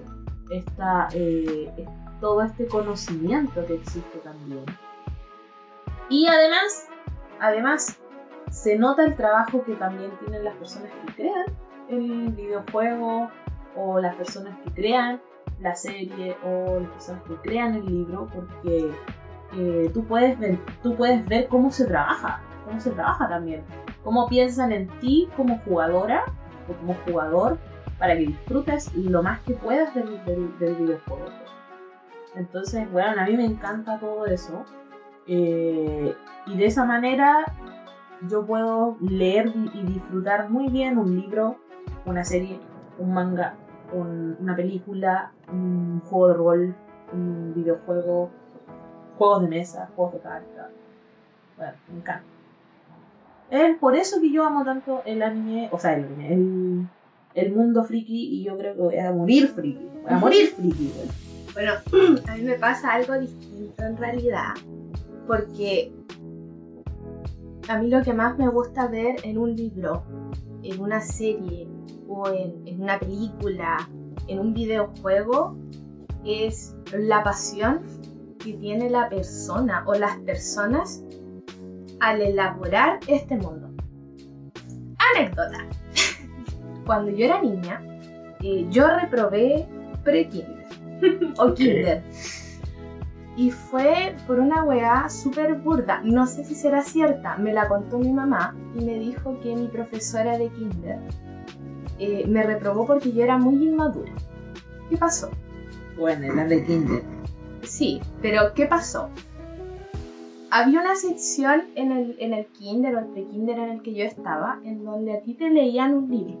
esta, 0.49 1.07
eh, 1.13 1.71
todo 2.19 2.41
este 2.41 2.67
conocimiento 2.67 3.65
que 3.65 3.75
existe 3.75 4.17
también. 4.19 4.65
Y 6.09 6.27
además, 6.27 6.87
además, 7.39 7.99
se 8.49 8.77
nota 8.77 9.03
el 9.03 9.15
trabajo 9.15 9.63
que 9.63 9.75
también 9.75 10.11
tienen 10.19 10.43
las 10.43 10.55
personas 10.55 10.89
que 11.05 11.13
crean 11.13 11.45
el 11.89 12.29
videojuego 12.31 13.29
o 13.75 13.99
las 13.99 14.15
personas 14.15 14.57
que 14.63 14.71
crean 14.71 15.21
la 15.59 15.75
serie 15.75 16.35
o 16.43 16.79
las 16.79 16.89
personas 16.91 17.23
que 17.23 17.35
crean 17.47 17.75
el 17.75 17.85
libro 17.85 18.27
porque 18.33 18.91
eh, 19.53 19.91
tú, 19.93 20.03
puedes 20.05 20.37
ver, 20.39 20.57
tú 20.81 20.95
puedes 20.95 21.25
ver 21.27 21.47
cómo 21.47 21.71
se 21.71 21.85
trabaja, 21.85 22.41
cómo 22.65 22.79
se 22.79 22.91
trabaja 22.91 23.29
también 23.29 23.63
cómo 24.05 24.29
piensan 24.29 24.71
en 24.71 24.87
ti 24.99 25.27
como 25.35 25.57
jugadora 25.59 26.23
o 26.69 26.73
como 26.77 26.93
jugador 27.05 27.57
para 27.99 28.15
que 28.15 28.27
disfrutes 28.27 28.95
lo 28.95 29.23
más 29.23 29.39
que 29.41 29.55
puedas 29.55 29.93
del, 29.95 30.07
videojuego. 30.59 31.25
Entonces, 32.35 32.89
bueno, 32.91 33.19
a 33.19 33.25
mí 33.25 33.35
me 33.35 33.45
encanta 33.45 33.99
todo 33.99 34.25
eso. 34.27 34.63
Eh, 35.27 36.15
y 36.45 36.57
de 36.57 36.65
esa 36.65 36.85
manera 36.85 37.45
yo 38.29 38.45
puedo 38.45 38.95
leer 39.01 39.51
y 39.73 39.81
disfrutar 39.83 40.49
muy 40.49 40.69
bien 40.69 40.99
un 40.99 41.19
libro, 41.19 41.57
una 42.05 42.23
serie, 42.23 42.59
un 42.99 43.11
manga, 43.11 43.55
una 43.91 44.55
película, 44.55 45.31
un 45.51 46.01
juego 46.01 46.27
de 46.27 46.33
rol, 46.35 46.75
un 47.11 47.53
videojuego, 47.55 48.29
juegos 49.17 49.41
de 49.41 49.47
mesa, 49.47 49.89
juegos 49.95 50.13
de 50.13 50.19
cartas. 50.19 50.67
Bueno, 51.57 51.73
me 51.87 51.97
encanta. 51.97 52.34
Es 53.55 53.77
por 53.77 53.95
eso 53.95 54.19
que 54.19 54.31
yo 54.31 54.43
amo 54.43 54.65
tanto 54.65 55.01
el 55.05 55.23
anime, 55.23 55.69
o 55.71 55.79
sea, 55.79 55.95
el 55.95 56.89
el, 57.33 57.55
mundo 57.55 57.85
friki 57.85 58.35
y 58.35 58.43
yo 58.43 58.57
creo 58.57 58.75
que 58.75 58.81
voy 58.81 58.97
a 58.97 59.13
morir 59.13 59.47
friki. 59.47 59.87
Voy 60.03 60.11
a 60.11 60.17
morir 60.17 60.47
friki. 60.47 60.91
Bueno, 61.53 61.71
a 62.27 62.35
mí 62.35 62.43
me 62.43 62.55
pasa 62.55 62.93
algo 62.93 63.17
distinto 63.17 63.83
en 63.83 63.95
realidad, 63.95 64.55
porque 65.25 65.93
a 67.69 67.77
mí 67.77 67.89
lo 67.89 68.03
que 68.03 68.13
más 68.13 68.37
me 68.37 68.49
gusta 68.49 68.87
ver 68.87 69.15
en 69.23 69.37
un 69.37 69.55
libro, 69.55 70.03
en 70.61 70.81
una 70.81 70.99
serie 70.99 71.69
o 72.09 72.27
en, 72.27 72.61
en 72.67 72.81
una 72.81 72.99
película, 72.99 73.87
en 74.27 74.39
un 74.39 74.53
videojuego, 74.53 75.55
es 76.25 76.75
la 76.91 77.23
pasión 77.23 77.81
que 78.37 78.51
tiene 78.53 78.89
la 78.89 79.07
persona 79.07 79.83
o 79.87 79.93
las 79.93 80.17
personas 80.19 81.05
al 81.99 82.21
elaborar 82.21 82.99
este 83.07 83.35
mundo. 83.37 83.69
Anécdota. 85.15 85.65
Cuando 86.85 87.11
yo 87.11 87.25
era 87.25 87.41
niña, 87.41 87.81
eh, 88.41 88.65
yo 88.69 88.87
reprobé 88.87 89.67
pre-kinder 90.03 90.65
o 91.37 91.53
kinder. 91.53 92.03
Y 93.37 93.51
fue 93.51 94.15
por 94.27 94.39
una 94.39 94.63
weá 94.63 95.09
súper 95.09 95.55
burda. 95.55 96.01
No 96.03 96.25
sé 96.25 96.45
si 96.45 96.55
será 96.55 96.81
cierta. 96.81 97.37
Me 97.37 97.51
la 97.51 97.67
contó 97.67 97.99
mi 97.99 98.13
mamá 98.13 98.55
y 98.79 98.85
me 98.85 98.97
dijo 98.97 99.39
que 99.41 99.55
mi 99.55 99.67
profesora 99.67 100.37
de 100.37 100.49
kinder 100.49 100.99
eh, 101.99 102.25
me 102.27 102.43
reprobó 102.43 102.85
porque 102.85 103.11
yo 103.11 103.23
era 103.23 103.37
muy 103.37 103.55
inmadura. 103.55 104.13
¿Qué 104.89 104.97
pasó? 104.97 105.29
Bueno, 105.97 106.33
la 106.33 106.45
de 106.45 106.63
kinder. 106.63 107.03
Sí, 107.63 107.99
pero 108.21 108.53
¿qué 108.53 108.67
pasó? 108.67 109.09
Había 110.51 110.81
una 110.81 110.95
sección 110.95 111.63
en 111.75 111.91
el, 111.91 112.15
en 112.19 112.33
el 112.33 112.45
kinder 112.47 112.95
o 112.95 112.99
el 112.99 113.05
pre-kinder 113.05 113.59
en 113.59 113.69
el 113.69 113.81
que 113.81 113.93
yo 113.93 114.03
estaba, 114.05 114.59
en 114.63 114.83
donde 114.83 115.13
a 115.13 115.21
ti 115.21 115.33
te 115.33 115.49
leían 115.49 115.93
un 115.93 116.09
libro. 116.09 116.39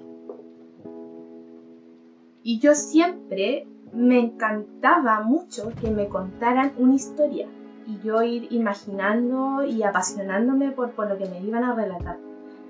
Y 2.43 2.59
yo 2.59 2.75
siempre 2.75 3.67
me 3.93 4.19
encantaba 4.19 5.21
mucho 5.21 5.71
que 5.81 5.89
me 5.89 6.07
contaran 6.07 6.73
una 6.77 6.95
historia 6.95 7.47
y 7.87 7.99
yo 8.05 8.21
ir 8.21 8.47
imaginando 8.51 9.63
y 9.65 9.83
apasionándome 9.83 10.71
por, 10.71 10.91
por 10.91 11.09
lo 11.09 11.17
que 11.17 11.25
me 11.25 11.41
iban 11.41 11.63
a 11.63 11.73
relatar. 11.73 12.17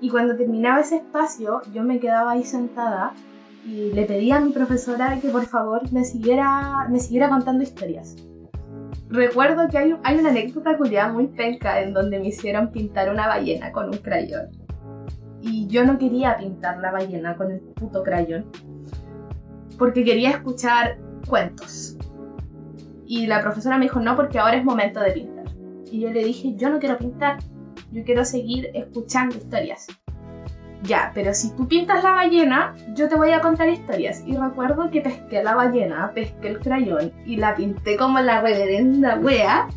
Y 0.00 0.10
cuando 0.10 0.36
terminaba 0.36 0.80
ese 0.80 0.96
espacio, 0.96 1.62
yo 1.72 1.82
me 1.82 2.00
quedaba 2.00 2.32
ahí 2.32 2.44
sentada 2.44 3.12
y 3.66 3.92
le 3.92 4.04
pedí 4.04 4.30
a 4.30 4.40
mi 4.40 4.52
profesora 4.52 5.18
que 5.20 5.28
por 5.28 5.46
favor 5.46 5.90
me 5.92 6.04
siguiera, 6.04 6.86
me 6.88 7.00
siguiera 7.00 7.28
contando 7.28 7.62
historias. 7.62 8.16
Recuerdo 9.08 9.68
que 9.68 9.78
hay, 9.78 9.94
hay 10.02 10.18
una 10.18 10.30
anécdota 10.30 10.76
curiosa 10.76 11.12
muy 11.12 11.28
penca 11.28 11.80
en 11.80 11.94
donde 11.94 12.18
me 12.18 12.28
hicieron 12.28 12.72
pintar 12.72 13.10
una 13.10 13.28
ballena 13.28 13.70
con 13.70 13.86
un 13.86 13.98
crayón. 13.98 14.48
Y 15.40 15.68
yo 15.68 15.84
no 15.84 15.96
quería 15.96 16.36
pintar 16.36 16.78
la 16.78 16.90
ballena 16.90 17.36
con 17.36 17.52
el 17.52 17.60
puto 17.60 18.02
crayón. 18.02 18.46
Porque 19.78 20.04
quería 20.04 20.30
escuchar 20.30 20.98
cuentos. 21.28 21.96
Y 23.06 23.26
la 23.26 23.40
profesora 23.40 23.78
me 23.78 23.84
dijo, 23.84 24.00
no, 24.00 24.16
porque 24.16 24.38
ahora 24.38 24.56
es 24.56 24.64
momento 24.64 25.00
de 25.00 25.12
pintar. 25.12 25.44
Y 25.92 26.00
yo 26.00 26.10
le 26.10 26.24
dije, 26.24 26.54
yo 26.56 26.68
no 26.68 26.80
quiero 26.80 26.98
pintar, 26.98 27.38
yo 27.92 28.02
quiero 28.04 28.24
seguir 28.24 28.70
escuchando 28.74 29.36
historias. 29.36 29.86
Ya, 30.86 31.10
pero 31.14 31.34
si 31.34 31.50
tú 31.56 31.66
pintas 31.66 32.04
la 32.04 32.12
ballena, 32.12 32.74
yo 32.94 33.08
te 33.08 33.16
voy 33.16 33.30
a 33.30 33.40
contar 33.40 33.68
historias. 33.68 34.22
Y 34.26 34.36
recuerdo 34.36 34.90
que 34.90 35.00
pesqué 35.00 35.42
la 35.42 35.54
ballena, 35.54 36.12
pesqué 36.14 36.48
el 36.48 36.60
crayón 36.60 37.12
y 37.24 37.36
la 37.36 37.54
pinté 37.54 37.96
como 37.96 38.20
la 38.20 38.40
reverenda 38.40 39.16
wea. 39.16 39.68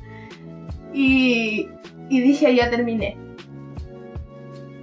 Y, 0.93 1.67
dije, 2.09 2.55
ya 2.55 2.69
terminé. 2.69 3.17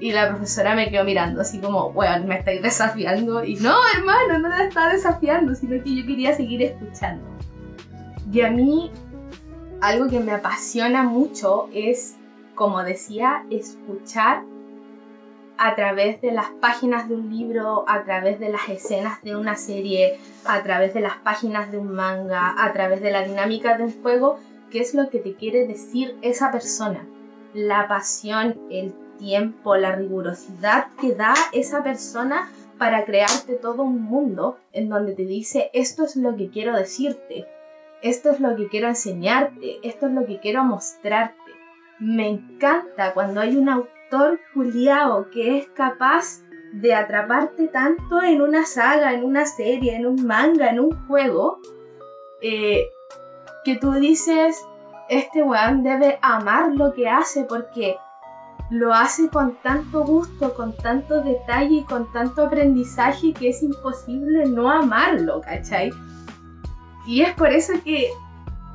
Y 0.01 0.13
la 0.13 0.29
profesora 0.29 0.75
me 0.75 0.91
quedó 0.91 1.05
mirando 1.05 1.41
así 1.41 1.59
como, 1.59 1.89
weón, 1.89 2.27
me 2.27 2.39
estáis 2.39 2.63
desafiando. 2.63 3.45
Y 3.45 3.55
no, 3.57 3.75
hermano, 3.97 4.39
no 4.39 4.49
la 4.49 4.65
estaba 4.65 4.93
desafiando, 4.93 5.55
sino 5.55 5.83
que 5.83 5.97
yo 5.97 6.07
quería 6.07 6.35
seguir 6.35 6.63
escuchando. 6.63 7.25
Y 8.33 8.41
a 8.41 8.51
mí, 8.51 8.91
algo 9.81 10.09
que 10.09 10.21
me 10.21 10.33
apasiona 10.33 11.05
mucho 11.05 11.69
es, 11.73 12.17
como 12.55 12.83
decía, 12.83 13.45
escuchar 13.51 14.43
a 15.59 15.75
través 15.75 16.21
de 16.21 16.33
las 16.33 16.47
páginas 16.61 17.09
de 17.09 17.15
un 17.15 17.31
libro, 17.31 17.85
a 17.89 18.05
través 18.05 18.39
de 18.41 18.51
las 18.51 18.69
escenas 18.69 19.23
de 19.23 19.37
una 19.37 19.57
serie, 19.57 20.19
a 20.45 20.63
través 20.63 20.95
de 20.95 21.01
las 21.01 21.17
páginas 21.19 21.71
de 21.71 21.79
un 21.79 21.93
manga, 21.93 22.55
a 22.59 22.73
través 22.73 23.01
de 23.01 23.11
la 23.11 23.23
dinámica 23.23 23.77
de 23.77 23.85
un 23.85 24.03
juego, 24.03 24.39
qué 24.71 24.81
es 24.81 24.95
lo 24.95 25.09
que 25.09 25.19
te 25.19 25.35
quiere 25.35 25.67
decir 25.67 26.17
esa 26.23 26.51
persona. 26.51 27.07
La 27.55 27.89
pasión, 27.89 28.61
el 28.71 28.95
tiempo, 29.19 29.77
la 29.77 29.93
rigurosidad 29.93 30.89
que 31.01 31.15
da 31.15 31.35
esa 31.53 31.83
persona 31.83 32.51
para 32.79 33.05
crearte 33.05 33.55
todo 33.55 33.83
un 33.83 34.03
mundo 34.03 34.59
en 34.73 34.89
donde 34.89 35.15
te 35.15 35.25
dice 35.25 35.71
esto 35.73 36.05
es 36.05 36.17
lo 36.17 36.37
que 36.37 36.51
quiero 36.51 36.77
decirte, 36.77 37.47
esto 38.03 38.31
es 38.31 38.41
lo 38.41 38.55
que 38.57 38.69
quiero 38.69 38.89
enseñarte, 38.89 39.79
esto 39.83 40.07
es 40.07 40.13
lo 40.13 40.27
que 40.27 40.39
quiero 40.39 40.63
mostrarte. 40.65 41.37
Me 41.99 42.29
encanta 42.29 43.15
cuando 43.15 43.41
hay 43.41 43.57
un 43.57 43.71
autor 43.71 43.96
juliao 44.55 45.31
que 45.31 45.59
es 45.59 45.69
capaz 45.69 46.43
de 46.73 46.95
atraparte 46.95 47.69
tanto 47.69 48.23
en 48.23 48.43
una 48.43 48.67
saga, 48.67 49.13
en 49.13 49.25
una 49.25 49.47
serie, 49.47 49.97
en 49.97 50.07
un 50.07 50.27
manga, 50.27 50.69
en 50.69 50.81
un 50.81 51.07
juego, 51.07 51.59
eh, 52.43 52.91
que 53.65 53.77
tú 53.77 53.93
dices, 53.93 54.57
este 55.09 55.43
weón 55.43 55.83
debe 55.83 56.19
amar 56.23 56.73
lo 56.75 56.93
que 56.93 57.09
hace 57.09 57.45
porque 57.45 57.97
lo 58.71 58.93
hace 58.93 59.29
con 59.29 59.57
tanto 59.63 60.05
gusto, 60.05 60.55
con 60.55 60.77
tanto 60.77 61.23
detalle 61.23 61.77
y 61.77 61.85
con 61.85 62.13
tanto 62.13 62.47
aprendizaje 62.47 63.33
que 63.33 63.51
es 63.51 63.63
imposible 63.63 64.47
no 64.47 64.71
amarlo, 64.71 65.41
¿cachai? 65.41 65.91
Y 67.07 67.23
es 67.23 67.33
por 67.35 67.51
eso 67.51 67.73
que 67.85 68.11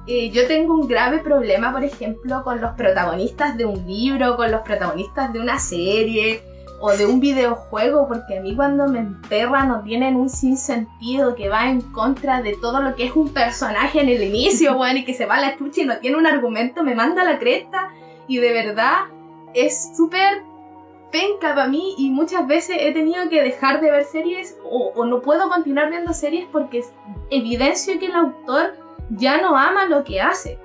eh, 0.07 0.31
yo 0.31 0.47
tengo 0.47 0.73
un 0.73 0.87
grave 0.87 1.19
problema, 1.19 1.71
por 1.71 1.83
ejemplo, 1.83 2.43
con 2.43 2.59
los 2.59 2.71
protagonistas 2.71 3.55
de 3.57 3.65
un 3.65 3.85
libro, 3.85 4.35
con 4.35 4.51
los 4.51 4.61
protagonistas 4.61 5.31
de 5.31 5.39
una 5.39 5.59
serie 5.59 6.41
o 6.79 6.91
de 6.93 7.05
un 7.05 7.19
videojuego, 7.19 8.07
porque 8.07 8.39
a 8.39 8.41
mí 8.41 8.55
cuando 8.55 8.87
me 8.87 8.99
emperran 8.99 9.67
no 9.67 9.83
tienen 9.83 10.15
un 10.15 10.29
sinsentido 10.29 11.35
que 11.35 11.49
va 11.49 11.69
en 11.69 11.81
contra 11.81 12.41
de 12.41 12.57
todo 12.59 12.81
lo 12.81 12.95
que 12.95 13.05
es 13.05 13.15
un 13.15 13.29
personaje 13.29 14.01
en 14.01 14.09
el 14.09 14.23
inicio, 14.23 14.75
bueno, 14.77 14.99
y 14.99 15.05
que 15.05 15.13
se 15.13 15.27
va 15.27 15.35
a 15.35 15.41
la 15.41 15.57
chucha 15.57 15.81
y 15.81 15.85
no 15.85 15.97
tiene 15.97 16.17
un 16.17 16.25
argumento, 16.25 16.83
me 16.83 16.95
manda 16.95 17.21
a 17.21 17.25
la 17.25 17.37
cresta 17.37 17.89
y 18.27 18.37
de 18.37 18.51
verdad 18.51 19.01
es 19.53 19.95
súper 19.95 20.41
penca 21.11 21.53
para 21.53 21.67
mí 21.67 21.93
y 21.97 22.09
muchas 22.09 22.47
veces 22.47 22.77
he 22.79 22.93
tenido 22.93 23.29
que 23.29 23.43
dejar 23.43 23.81
de 23.81 23.91
ver 23.91 24.05
series 24.05 24.57
o, 24.63 24.93
o, 24.95 25.05
no 25.05 25.21
puedo 25.21 25.49
continuar 25.49 25.89
viendo 25.89 26.13
series 26.13 26.47
porque 26.51 26.85
evidencio 27.29 27.99
que 27.99 28.05
el 28.05 28.13
autor 28.13 28.80
ya 29.11 29.41
no 29.41 29.57
ama 29.57 29.85
lo 29.85 30.03
que 30.03 30.21
hace. 30.21 30.59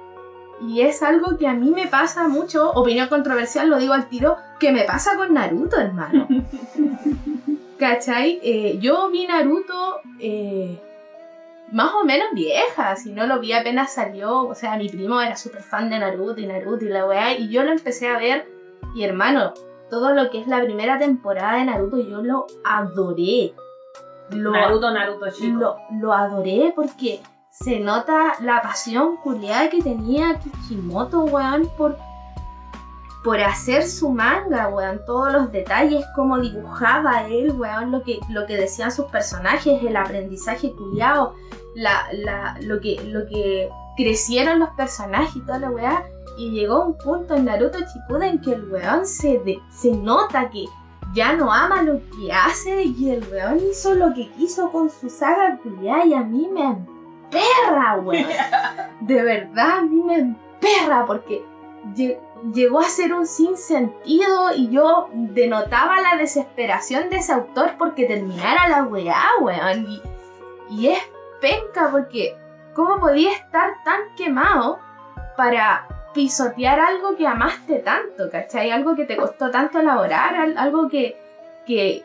Y 0.62 0.80
es 0.80 1.02
algo 1.02 1.36
que 1.36 1.46
a 1.46 1.52
mí 1.52 1.70
me 1.70 1.86
pasa 1.86 2.28
mucho, 2.28 2.70
opinión 2.72 3.08
controversial, 3.08 3.68
lo 3.68 3.78
digo 3.78 3.92
al 3.92 4.08
tiro, 4.08 4.36
que 4.58 4.72
me 4.72 4.84
pasa 4.84 5.16
con 5.16 5.34
Naruto, 5.34 5.78
hermano. 5.78 6.26
¿Cachai? 7.78 8.40
Eh, 8.42 8.78
yo 8.80 9.10
vi 9.10 9.26
Naruto 9.26 10.00
eh, 10.18 10.80
más 11.72 11.92
o 11.94 12.04
menos 12.04 12.28
vieja, 12.32 12.96
si 12.96 13.12
no 13.12 13.26
lo 13.26 13.38
vi 13.38 13.52
apenas 13.52 13.92
salió, 13.92 14.48
o 14.48 14.54
sea, 14.54 14.78
mi 14.78 14.88
primo 14.88 15.20
era 15.20 15.36
súper 15.36 15.62
fan 15.62 15.90
de 15.90 15.98
Naruto 15.98 16.40
y 16.40 16.46
Naruto 16.46 16.86
y 16.86 16.88
la 16.88 17.06
weá, 17.06 17.36
y 17.36 17.50
yo 17.50 17.64
lo 17.64 17.72
empecé 17.72 18.08
a 18.08 18.18
ver, 18.18 18.46
y 18.94 19.04
hermano, 19.04 19.52
todo 19.90 20.14
lo 20.14 20.30
que 20.30 20.40
es 20.40 20.46
la 20.46 20.62
primera 20.62 20.98
temporada 20.98 21.58
de 21.58 21.64
Naruto 21.66 21.98
yo 21.98 22.22
lo 22.22 22.46
adoré. 22.64 23.52
Lo, 24.30 24.52
Naruto, 24.52 24.90
Naruto 24.90 25.30
chico. 25.30 25.58
Lo, 25.58 25.76
lo 26.00 26.12
adoré 26.14 26.72
porque 26.74 27.20
se 27.60 27.80
nota 27.80 28.34
la 28.40 28.60
pasión 28.60 29.16
culiada 29.16 29.70
que 29.70 29.82
tenía 29.82 30.38
Kishimoto, 30.38 31.24
weón, 31.24 31.70
por, 31.78 31.96
por 33.24 33.40
hacer 33.40 33.86
su 33.86 34.10
manga, 34.10 34.68
weón. 34.68 35.00
Todos 35.06 35.32
los 35.32 35.52
detalles, 35.52 36.04
cómo 36.14 36.38
dibujaba 36.38 37.26
él, 37.26 37.52
weón, 37.52 37.92
lo 37.92 38.02
que, 38.02 38.20
lo 38.28 38.46
que 38.46 38.56
decían 38.56 38.92
sus 38.92 39.06
personajes, 39.06 39.82
el 39.82 39.96
aprendizaje 39.96 40.72
culiado, 40.72 41.34
la, 41.74 42.06
la, 42.12 42.58
lo, 42.60 42.78
que, 42.80 43.02
lo 43.04 43.26
que 43.26 43.70
crecieron 43.96 44.58
los 44.58 44.70
personajes 44.70 45.36
y 45.36 45.40
toda 45.40 45.58
la 45.58 45.70
weá. 45.70 46.04
Y 46.38 46.50
llegó 46.50 46.84
un 46.84 46.98
punto 46.98 47.34
en 47.34 47.46
Naruto 47.46 47.78
Shippuden 47.78 48.34
en 48.34 48.40
que 48.42 48.52
el 48.52 48.70
weón 48.70 49.06
se, 49.06 49.38
de, 49.38 49.58
se 49.70 49.92
nota 49.92 50.50
que 50.50 50.66
ya 51.14 51.32
no 51.32 51.50
ama 51.50 51.80
lo 51.80 52.00
que 52.10 52.30
hace 52.30 52.82
y 52.84 53.10
el 53.10 53.26
weón 53.32 53.58
hizo 53.70 53.94
lo 53.94 54.12
que 54.12 54.28
quiso 54.32 54.70
con 54.70 54.90
su 54.90 55.08
saga 55.08 55.58
culiada 55.62 56.04
y 56.04 56.12
a 56.12 56.22
mí 56.22 56.46
me 56.52 56.62
perra, 57.30 57.96
weón. 57.96 58.26
De 59.00 59.22
verdad, 59.22 59.78
a 59.78 59.82
mí 59.82 60.02
me 60.02 60.18
emperra 60.18 61.04
porque 61.06 61.44
llegó 62.52 62.80
a 62.80 62.88
ser 62.88 63.12
un 63.12 63.26
sinsentido 63.26 64.54
y 64.54 64.70
yo 64.70 65.08
denotaba 65.12 66.00
la 66.00 66.16
desesperación 66.16 67.08
de 67.08 67.16
ese 67.16 67.32
autor 67.32 67.72
porque 67.78 68.06
terminara 68.06 68.68
la 68.68 68.84
weá, 68.84 69.22
weón. 69.40 69.86
Y, 69.88 70.02
y 70.70 70.88
es 70.88 70.98
penca 71.40 71.90
porque, 71.90 72.36
¿cómo 72.74 72.98
podía 72.98 73.32
estar 73.32 73.74
tan 73.84 74.00
quemado 74.16 74.78
para 75.36 75.86
pisotear 76.14 76.80
algo 76.80 77.16
que 77.16 77.26
amaste 77.26 77.80
tanto, 77.80 78.30
¿cachai? 78.30 78.70
Algo 78.70 78.96
que 78.96 79.04
te 79.04 79.16
costó 79.16 79.50
tanto 79.50 79.80
elaborar, 79.80 80.34
algo 80.56 80.88
que, 80.88 81.20
que, 81.66 82.02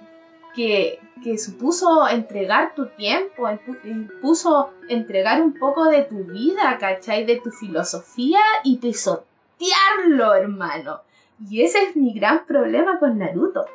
que, 0.53 0.99
que 1.23 1.37
supuso 1.37 2.07
entregar 2.07 2.73
tu 2.75 2.87
tiempo, 2.87 3.49
impuso 3.83 4.71
entregar 4.89 5.41
un 5.41 5.53
poco 5.53 5.85
de 5.85 6.03
tu 6.03 6.23
vida, 6.25 6.77
¿cachai? 6.79 7.25
De 7.25 7.37
tu 7.37 7.51
filosofía 7.51 8.39
y 8.63 8.77
pisotearlo, 8.77 10.33
hermano. 10.33 11.01
Y 11.49 11.63
ese 11.63 11.83
es 11.83 11.95
mi 11.95 12.13
gran 12.13 12.45
problema 12.45 12.99
con 12.99 13.17
Naruto. 13.17 13.65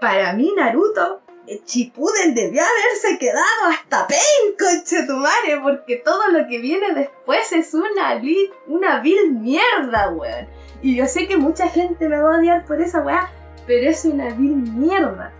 Para 0.00 0.32
mí, 0.32 0.52
Naruto, 0.56 1.20
Chipuden 1.64 2.34
debió 2.34 2.62
haberse 2.62 3.18
quedado 3.18 3.70
hasta 3.70 4.06
pen, 4.06 4.56
conche 4.58 5.06
tu 5.06 5.14
madre, 5.14 5.60
porque 5.62 5.96
todo 5.96 6.28
lo 6.28 6.46
que 6.48 6.58
viene 6.58 6.94
después 6.94 7.52
es 7.52 7.74
una, 7.74 8.20
una 8.66 9.00
vil 9.00 9.32
mierda, 9.32 10.10
weón. 10.10 10.48
Y 10.82 10.96
yo 10.96 11.06
sé 11.06 11.26
que 11.28 11.36
mucha 11.36 11.68
gente 11.68 12.08
me 12.08 12.18
va 12.18 12.34
a 12.34 12.38
odiar 12.38 12.64
por 12.64 12.80
esa 12.80 13.00
weá, 13.00 13.30
pero 13.66 13.88
es 13.88 14.04
una 14.04 14.30
vil 14.34 14.56
mierda. 14.56 15.32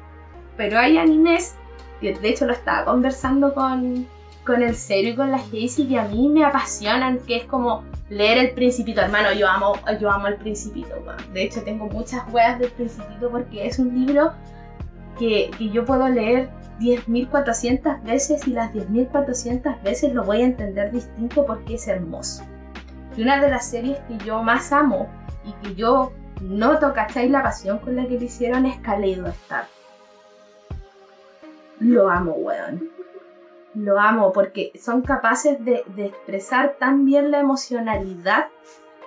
Pero 0.57 0.79
hay 0.79 0.99
animes, 0.99 1.55
que 2.01 2.15
de 2.15 2.29
hecho 2.29 2.47
lo 2.47 2.53
estaba 2.53 2.85
conversando 2.85 3.55
con, 3.55 4.07
con 4.45 4.63
el 4.63 4.75
serio 4.75 5.13
y 5.13 5.17
con 5.17 5.31
la 5.31 5.39
Casey, 5.39 5.89
que 5.89 5.99
a 5.99 6.05
mí 6.05 6.29
me 6.29 6.45
apasionan, 6.45 7.19
que 7.21 7.37
es 7.37 7.45
como 7.45 7.85
leer 8.09 8.39
El 8.39 8.51
Principito, 8.53 9.01
hermano, 9.01 9.33
yo 9.33 9.49
amo, 9.49 9.75
yo 10.01 10.11
amo 10.11 10.27
El 10.27 10.37
Principito, 10.37 10.95
De 11.33 11.43
hecho 11.43 11.63
tengo 11.63 11.87
muchas 11.87 12.23
weas 12.33 12.59
del 12.59 12.71
Principito 12.73 13.31
porque 13.31 13.67
es 13.67 13.79
un 13.79 13.95
libro 13.95 14.33
que, 15.19 15.51
que 15.57 15.71
yo 15.71 15.85
puedo 15.85 16.09
leer 16.09 16.51
10.400 16.81 18.03
veces 18.03 18.47
y 18.47 18.53
las 18.53 18.73
10.400 18.73 19.83
veces 19.83 20.13
lo 20.13 20.25
voy 20.25 20.43
a 20.43 20.47
entender 20.47 20.91
distinto 20.91 21.47
porque 21.47 21.75
es 21.75 21.87
hermoso. 21.89 22.45
Y 23.17 23.23
una 23.23 23.41
de 23.41 23.51
las 23.51 23.67
series 23.67 23.99
que 24.01 24.19
yo 24.25 24.43
más 24.43 24.73
amo 24.73 25.09
y 25.45 25.53
que 25.63 25.75
yo 25.75 26.13
noto, 26.41 26.93
¿cacháis? 26.93 27.31
La 27.31 27.43
pasión 27.43 27.79
con 27.79 27.97
la 27.97 28.07
que 28.07 28.19
lo 28.19 28.25
hicieron 28.25 28.67
es 28.67 28.77
Star 28.77 29.67
lo 31.83 32.09
amo, 32.09 32.33
weón. 32.33 32.91
Lo 33.75 33.99
amo 33.99 34.33
porque 34.33 34.73
son 34.81 35.03
capaces 35.03 35.63
de, 35.65 35.85
expresar 35.97 36.77
tan 36.79 37.05
bien 37.05 37.31
la 37.31 37.41
emocionalidad 37.41 38.49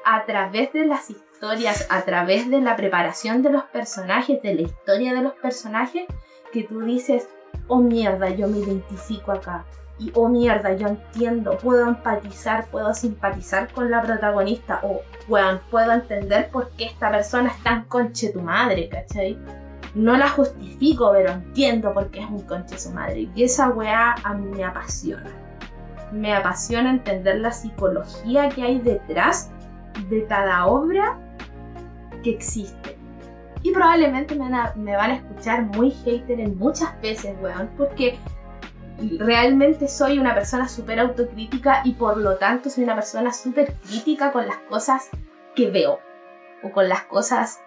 a 0.03 0.25
través 0.25 0.73
de 0.73 0.85
las 0.85 1.09
historias, 1.09 1.87
a 1.89 2.01
través 2.01 2.49
de 2.49 2.61
la 2.61 2.75
preparación 2.75 3.41
de 3.43 3.51
los 3.51 3.63
personajes, 3.63 4.41
de 4.41 4.55
la 4.55 4.61
historia 4.61 5.13
de 5.13 5.21
los 5.21 5.33
personajes, 5.33 6.05
que 6.51 6.63
tú 6.63 6.81
dices, 6.81 7.29
oh 7.67 7.79
mierda, 7.79 8.29
yo 8.29 8.47
me 8.47 8.59
identifico 8.59 9.31
acá. 9.31 9.65
Y 9.97 10.11
oh 10.13 10.27
mierda, 10.27 10.73
yo 10.73 10.87
entiendo, 10.87 11.57
puedo 11.57 11.87
empatizar, 11.87 12.65
puedo 12.67 12.93
simpatizar 12.93 13.71
con 13.71 13.89
la 13.89 14.01
protagonista. 14.01 14.81
O 14.83 15.01
weón, 15.29 15.61
puedo 15.71 15.93
entender 15.93 16.49
por 16.49 16.69
qué 16.71 16.85
esta 16.85 17.09
persona 17.09 17.49
es 17.49 17.63
tan 17.63 17.85
conche 17.85 18.33
tu 18.33 18.41
madre, 18.41 18.89
¿cachai? 18.89 19.37
No 19.95 20.17
la 20.17 20.29
justifico, 20.29 21.11
pero 21.13 21.31
entiendo 21.31 21.93
por 21.93 22.11
qué 22.11 22.19
es 22.19 22.29
un 22.29 22.41
conche 22.41 22.77
su 22.77 22.91
madre. 22.91 23.29
Y 23.33 23.43
esa 23.43 23.69
weá 23.69 24.15
a 24.23 24.33
mí 24.33 24.45
me 24.45 24.63
apasiona. 24.63 25.31
Me 26.11 26.33
apasiona 26.33 26.91
entender 26.91 27.39
la 27.39 27.51
psicología 27.51 28.49
que 28.49 28.61
hay 28.61 28.79
detrás 28.79 29.49
de 30.09 30.25
cada 30.25 30.65
obra 30.65 31.17
que 32.23 32.31
existe. 32.31 32.97
Y 33.63 33.71
probablemente 33.71 34.35
me 34.35 34.95
van 34.95 35.11
a, 35.11 35.15
escuchar 35.15 35.63
muy 35.63 35.91
hater 35.91 36.39
en 36.39 36.57
muchas 36.57 36.99
veces, 37.01 37.35
weón, 37.41 37.69
porque 37.77 38.19
realmente 39.17 39.87
soy 39.87 40.19
una 40.19 40.35
persona 40.35 40.67
súper 40.67 40.99
autocrítica 40.99 41.81
y 41.83 41.93
por 41.93 42.17
lo 42.17 42.37
tanto 42.37 42.69
soy 42.69 42.83
una 42.83 42.95
persona 42.95 43.33
súper 43.33 43.73
crítica 43.87 44.31
con 44.31 44.45
las 44.45 44.57
cosas 44.69 45.09
que 45.55 45.71
veo 45.71 45.99
o 46.63 46.71
con 46.71 46.87
las 46.87 47.03
cosas 47.03 47.59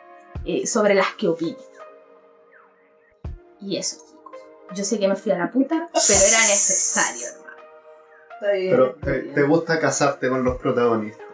eh, 0.44 0.66
sobre 0.66 0.94
las 0.94 1.14
que 1.14 1.28
opino. 1.28 1.56
Y 3.60 3.76
eso, 3.76 3.96
chicos. 4.06 4.32
Yo 4.74 4.84
sé 4.84 4.98
que 4.98 5.08
me 5.08 5.16
fui 5.16 5.32
a 5.32 5.38
la 5.38 5.50
puta, 5.50 5.88
pero 5.92 6.20
era 6.28 6.40
necesario, 6.40 7.26
hermano. 7.26 7.56
Está 8.34 8.52
bien. 8.52 8.70
Pero 8.70 8.86
está 8.86 9.06
te, 9.06 9.18
bien. 9.20 9.34
te 9.34 9.42
gusta 9.42 9.80
casarte 9.80 10.28
con 10.28 10.44
los 10.44 10.56
protagonistas. 10.58 11.26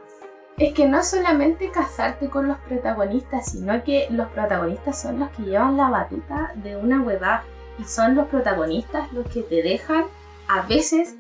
Es 0.57 0.73
que 0.73 0.87
no 0.87 1.03
solamente 1.03 1.71
casarte 1.73 2.31
con 2.31 2.47
los 2.47 2.59
protagonistas, 2.59 3.51
sino 3.51 3.83
que 3.83 4.07
los 4.11 4.29
protagonistas 4.29 5.01
son 5.03 5.19
los 5.19 5.31
que 5.31 5.43
llevan 5.43 5.77
la 5.77 5.91
batuta 5.91 6.53
de 6.57 6.77
una 6.77 7.03
huevada. 7.03 7.45
Y 7.77 7.85
son 7.85 8.15
los 8.15 8.29
protagonistas 8.29 9.13
los 9.13 9.27
que 9.29 9.43
te 9.43 9.61
dejan 9.63 10.05
a 10.47 10.63
veces 10.63 11.17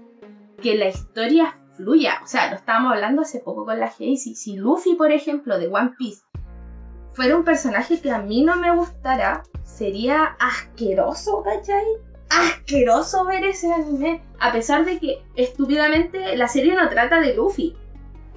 que 0.62 0.76
la 0.76 0.88
historia 0.88 1.58
fluya. 1.76 2.20
O 2.22 2.26
sea, 2.28 2.48
lo 2.50 2.56
estábamos 2.56 2.92
hablando 2.92 3.22
hace 3.22 3.40
poco 3.40 3.64
con 3.64 3.80
la 3.80 3.86
Hazy. 3.86 4.36
Si 4.36 4.56
Luffy, 4.56 4.94
por 4.94 5.10
ejemplo, 5.10 5.58
de 5.58 5.66
One 5.66 5.94
Piece, 5.98 6.22
fuera 7.12 7.36
un 7.36 7.44
personaje 7.44 8.00
que 8.00 8.12
a 8.12 8.20
mí 8.20 8.44
no 8.44 8.56
me 8.56 8.74
gustara, 8.74 9.42
sería 9.64 10.36
asqueroso, 10.38 11.42
¿cachai? 11.42 11.84
Asqueroso 12.30 13.24
ver 13.24 13.44
ese 13.44 13.72
anime. 13.72 14.22
A 14.38 14.52
pesar 14.52 14.84
de 14.84 14.98
que 14.98 15.22
estúpidamente 15.36 16.36
la 16.36 16.48
serie 16.48 16.74
no 16.74 16.88
trata 16.88 17.20
de 17.20 17.34
Luffy. 17.34 17.76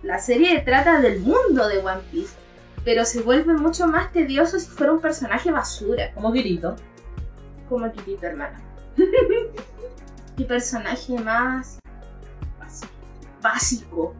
La 0.03 0.19
serie 0.19 0.59
trata 0.61 0.99
del 1.01 1.19
mundo 1.19 1.67
de 1.67 1.79
One 1.79 2.01
Piece. 2.11 2.35
Pero 2.83 3.03
se 3.05 3.21
vuelve 3.21 3.53
mucho 3.53 3.87
más 3.87 4.11
tedioso 4.13 4.59
si 4.59 4.67
fuera 4.67 4.93
un 4.93 5.01
personaje 5.01 5.51
basura. 5.51 6.13
Como 6.13 6.31
Kirito. 6.31 6.75
Como 7.67 7.91
Kirito, 7.91 8.25
hermano. 8.25 8.57
Mi 10.37 10.43
personaje 10.45 11.17
más 11.19 11.79
básico. 13.41 14.13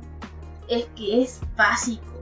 Es 0.68 0.86
que 0.96 1.24
es 1.24 1.40
básico. 1.56 2.17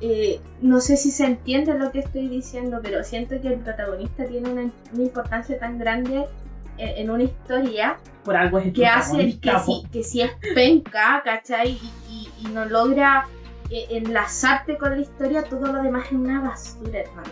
Eh, 0.00 0.40
no 0.62 0.80
sé 0.80 0.96
si 0.96 1.10
se 1.10 1.24
entiende 1.26 1.78
lo 1.78 1.90
que 1.92 1.98
estoy 2.00 2.28
diciendo, 2.28 2.80
pero 2.82 3.04
siento 3.04 3.38
que 3.40 3.48
el 3.48 3.58
protagonista 3.60 4.24
tiene 4.24 4.50
una, 4.50 4.70
una 4.94 5.02
importancia 5.02 5.58
tan 5.58 5.78
grande 5.78 6.26
en, 6.78 6.88
en 6.96 7.10
una 7.10 7.24
historia 7.24 7.98
Por 8.24 8.36
algo 8.36 8.58
es 8.58 8.72
que 8.72 8.86
hace 8.86 9.38
que 9.38 9.50
si, 9.58 9.82
que 9.92 10.02
si 10.02 10.22
es 10.22 10.30
penca, 10.54 11.20
¿cachai? 11.24 11.72
Y, 11.72 11.92
y- 12.10 12.28
y 12.46 12.52
no 12.52 12.64
logra 12.64 13.26
eh, 13.68 13.86
enlazarte 13.90 14.78
con 14.78 14.92
la 14.92 15.00
historia, 15.02 15.42
todo 15.44 15.66
lo 15.72 15.82
demás 15.82 16.06
es 16.06 16.12
una 16.12 16.40
basura, 16.40 17.00
hermano. 17.00 17.30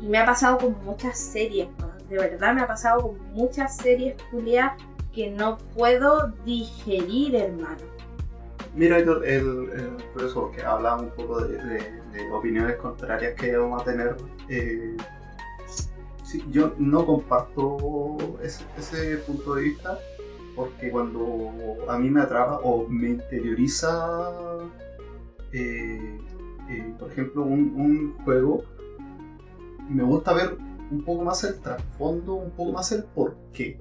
Y 0.00 0.06
me 0.06 0.18
ha 0.18 0.26
pasado 0.26 0.58
con 0.58 0.76
muchas 0.84 1.18
series, 1.18 1.66
hermano. 1.78 1.94
de 2.08 2.18
verdad 2.18 2.54
me 2.54 2.60
ha 2.60 2.66
pasado 2.66 3.02
con 3.02 3.32
muchas 3.32 3.76
series 3.76 4.14
culiadas 4.30 4.80
que 5.12 5.30
no 5.30 5.58
puedo 5.74 6.32
digerir, 6.44 7.34
hermano. 7.34 7.82
Mira, 8.74 8.98
el, 8.98 9.08
el- 9.24 9.96
por 10.12 10.24
eso 10.24 10.50
que 10.50 10.62
hablamos 10.62 11.04
un 11.04 11.10
poco 11.10 11.44
de, 11.44 12.02
opiniones 12.32 12.76
contrarias 12.76 13.34
que 13.34 13.56
vamos 13.56 13.82
a 13.82 13.84
tener. 13.84 14.16
eh, 14.48 14.96
sí, 16.24 16.44
yo 16.50 16.74
no 16.78 17.06
comparto 17.06 18.16
ese, 18.42 19.16
punto 19.18 19.54
de 19.54 19.62
vista 19.62 19.98
porque 20.56 20.90
cuando 20.90 21.52
a 21.88 21.98
mí 21.98 22.10
me 22.10 22.20
atrapa 22.20 22.60
o 22.62 22.86
me 22.88 23.10
interioriza, 23.10 24.32
eh, 25.52 26.18
eh, 26.70 26.94
por 26.98 27.10
ejemplo, 27.10 27.42
un, 27.42 28.14
juego, 28.24 28.64
me 29.88 30.02
gusta 30.02 30.32
ver 30.32 30.56
un 30.90 31.04
poco 31.04 31.24
más 31.24 31.42
el 31.44 31.60
trasfondo, 31.60 32.34
un 32.34 32.50
poco 32.50 32.72
más 32.72 32.90
el 32.92 33.04
porqué. 33.04 33.78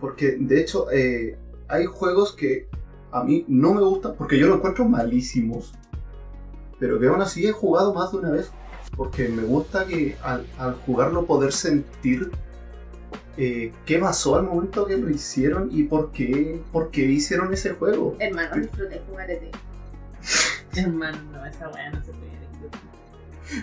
Porque 0.00 0.36
de 0.38 0.60
hecho 0.60 0.86
hay 1.68 1.84
juegos 1.86 2.34
que 2.34 2.68
a 3.12 3.24
mí 3.24 3.44
no 3.48 3.74
me 3.74 3.80
gustan 3.82 4.14
porque 4.16 4.38
yo 4.38 4.46
los 4.46 4.56
encuentro 4.58 4.84
malísimos. 4.88 5.72
Pero 6.78 6.98
que 7.00 7.08
aún 7.08 7.20
así 7.20 7.46
he 7.46 7.52
jugado 7.52 7.92
más 7.92 8.12
de 8.12 8.18
una 8.18 8.30
vez. 8.30 8.50
Porque 8.96 9.28
me 9.28 9.42
gusta 9.42 9.86
que 9.86 10.16
al, 10.22 10.46
al 10.58 10.74
jugarlo 10.74 11.26
poder 11.26 11.52
sentir 11.52 12.30
eh, 13.40 13.72
qué 13.86 14.00
pasó 14.00 14.34
al 14.34 14.42
momento 14.42 14.84
que 14.84 14.96
lo 14.96 15.08
hicieron 15.08 15.68
y 15.70 15.84
por 15.84 16.10
qué, 16.10 16.60
por 16.72 16.90
qué 16.90 17.02
hicieron 17.02 17.52
ese 17.54 17.70
juego. 17.70 18.16
Hermano, 18.18 18.56
disfruté 18.56 19.00
jugar 19.08 19.30
ET. 19.30 19.42
Hermano, 20.76 21.18
no, 21.32 21.46
esa 21.46 21.68
weá 21.68 21.90
no 21.90 22.02
se 22.02 22.12
puede 22.12 22.32
discutir. 22.40 22.80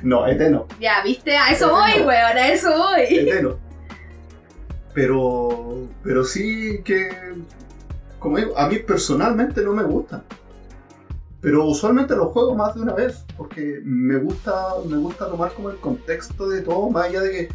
No, 0.01 0.25
este 0.27 0.49
no. 0.49 0.65
Ya, 0.79 1.03
¿viste? 1.03 1.35
A 1.35 1.51
eso 1.51 1.65
Pero 1.65 1.75
voy, 1.75 1.99
no. 1.99 2.07
weón, 2.07 2.37
a 2.37 2.47
eso 2.47 2.69
voy. 2.77 3.01
Este 3.01 3.43
no. 3.43 3.57
Pero, 4.93 5.89
pero 6.03 6.23
sí 6.23 6.81
que, 6.85 7.09
como 8.25 8.37
digo, 8.37 8.57
a 8.57 8.67
mí 8.67 8.79
personalmente 8.79 9.61
no 9.61 9.71
me 9.71 9.83
gustan. 9.83 10.23
Pero 11.41 11.63
usualmente 11.65 12.15
los 12.15 12.31
juego 12.31 12.55
más 12.55 12.73
de 12.73 12.81
una 12.81 12.93
vez, 12.93 13.23
porque 13.37 13.81
me 13.83 14.17
gusta, 14.17 14.73
me 14.89 14.97
gusta 14.97 15.29
tomar 15.29 15.53
como 15.53 15.69
el 15.69 15.77
contexto 15.77 16.49
de 16.49 16.63
todo, 16.63 16.89
más 16.89 17.05
allá 17.05 17.21
de 17.21 17.31
que 17.31 17.49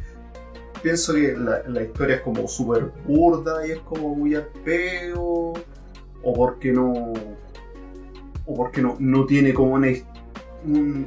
pienso 0.81 1.13
que 1.15 1.37
la, 1.37 1.65
la 1.67 1.83
historia 1.83 2.17
es 2.17 2.23
como 2.23 2.47
súper 2.47 2.93
burda 3.05 3.67
y 3.67 3.73
es 3.73 3.81
como 3.81 4.15
muy 4.15 4.37
al 4.37 4.47
o 5.17 5.55
porque 6.37 6.71
no, 6.71 6.93
o 8.47 8.55
porque 8.55 8.81
no, 8.81 8.95
no 9.01 9.27
tiene 9.27 9.53
como 9.53 9.73
una, 9.73 9.89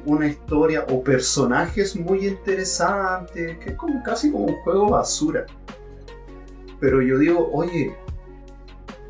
una 0.05 0.27
historia 0.27 0.85
o 0.89 1.01
personajes 1.01 1.95
muy 1.95 2.27
interesantes, 2.27 3.59
que 3.59 3.69
es 3.69 3.75
como 3.77 4.03
casi 4.03 4.29
como 4.29 4.43
un 4.43 4.55
juego 4.63 4.89
basura. 4.89 5.45
Pero 6.81 7.01
yo 7.01 7.17
digo, 7.17 7.49
oye, 7.53 7.95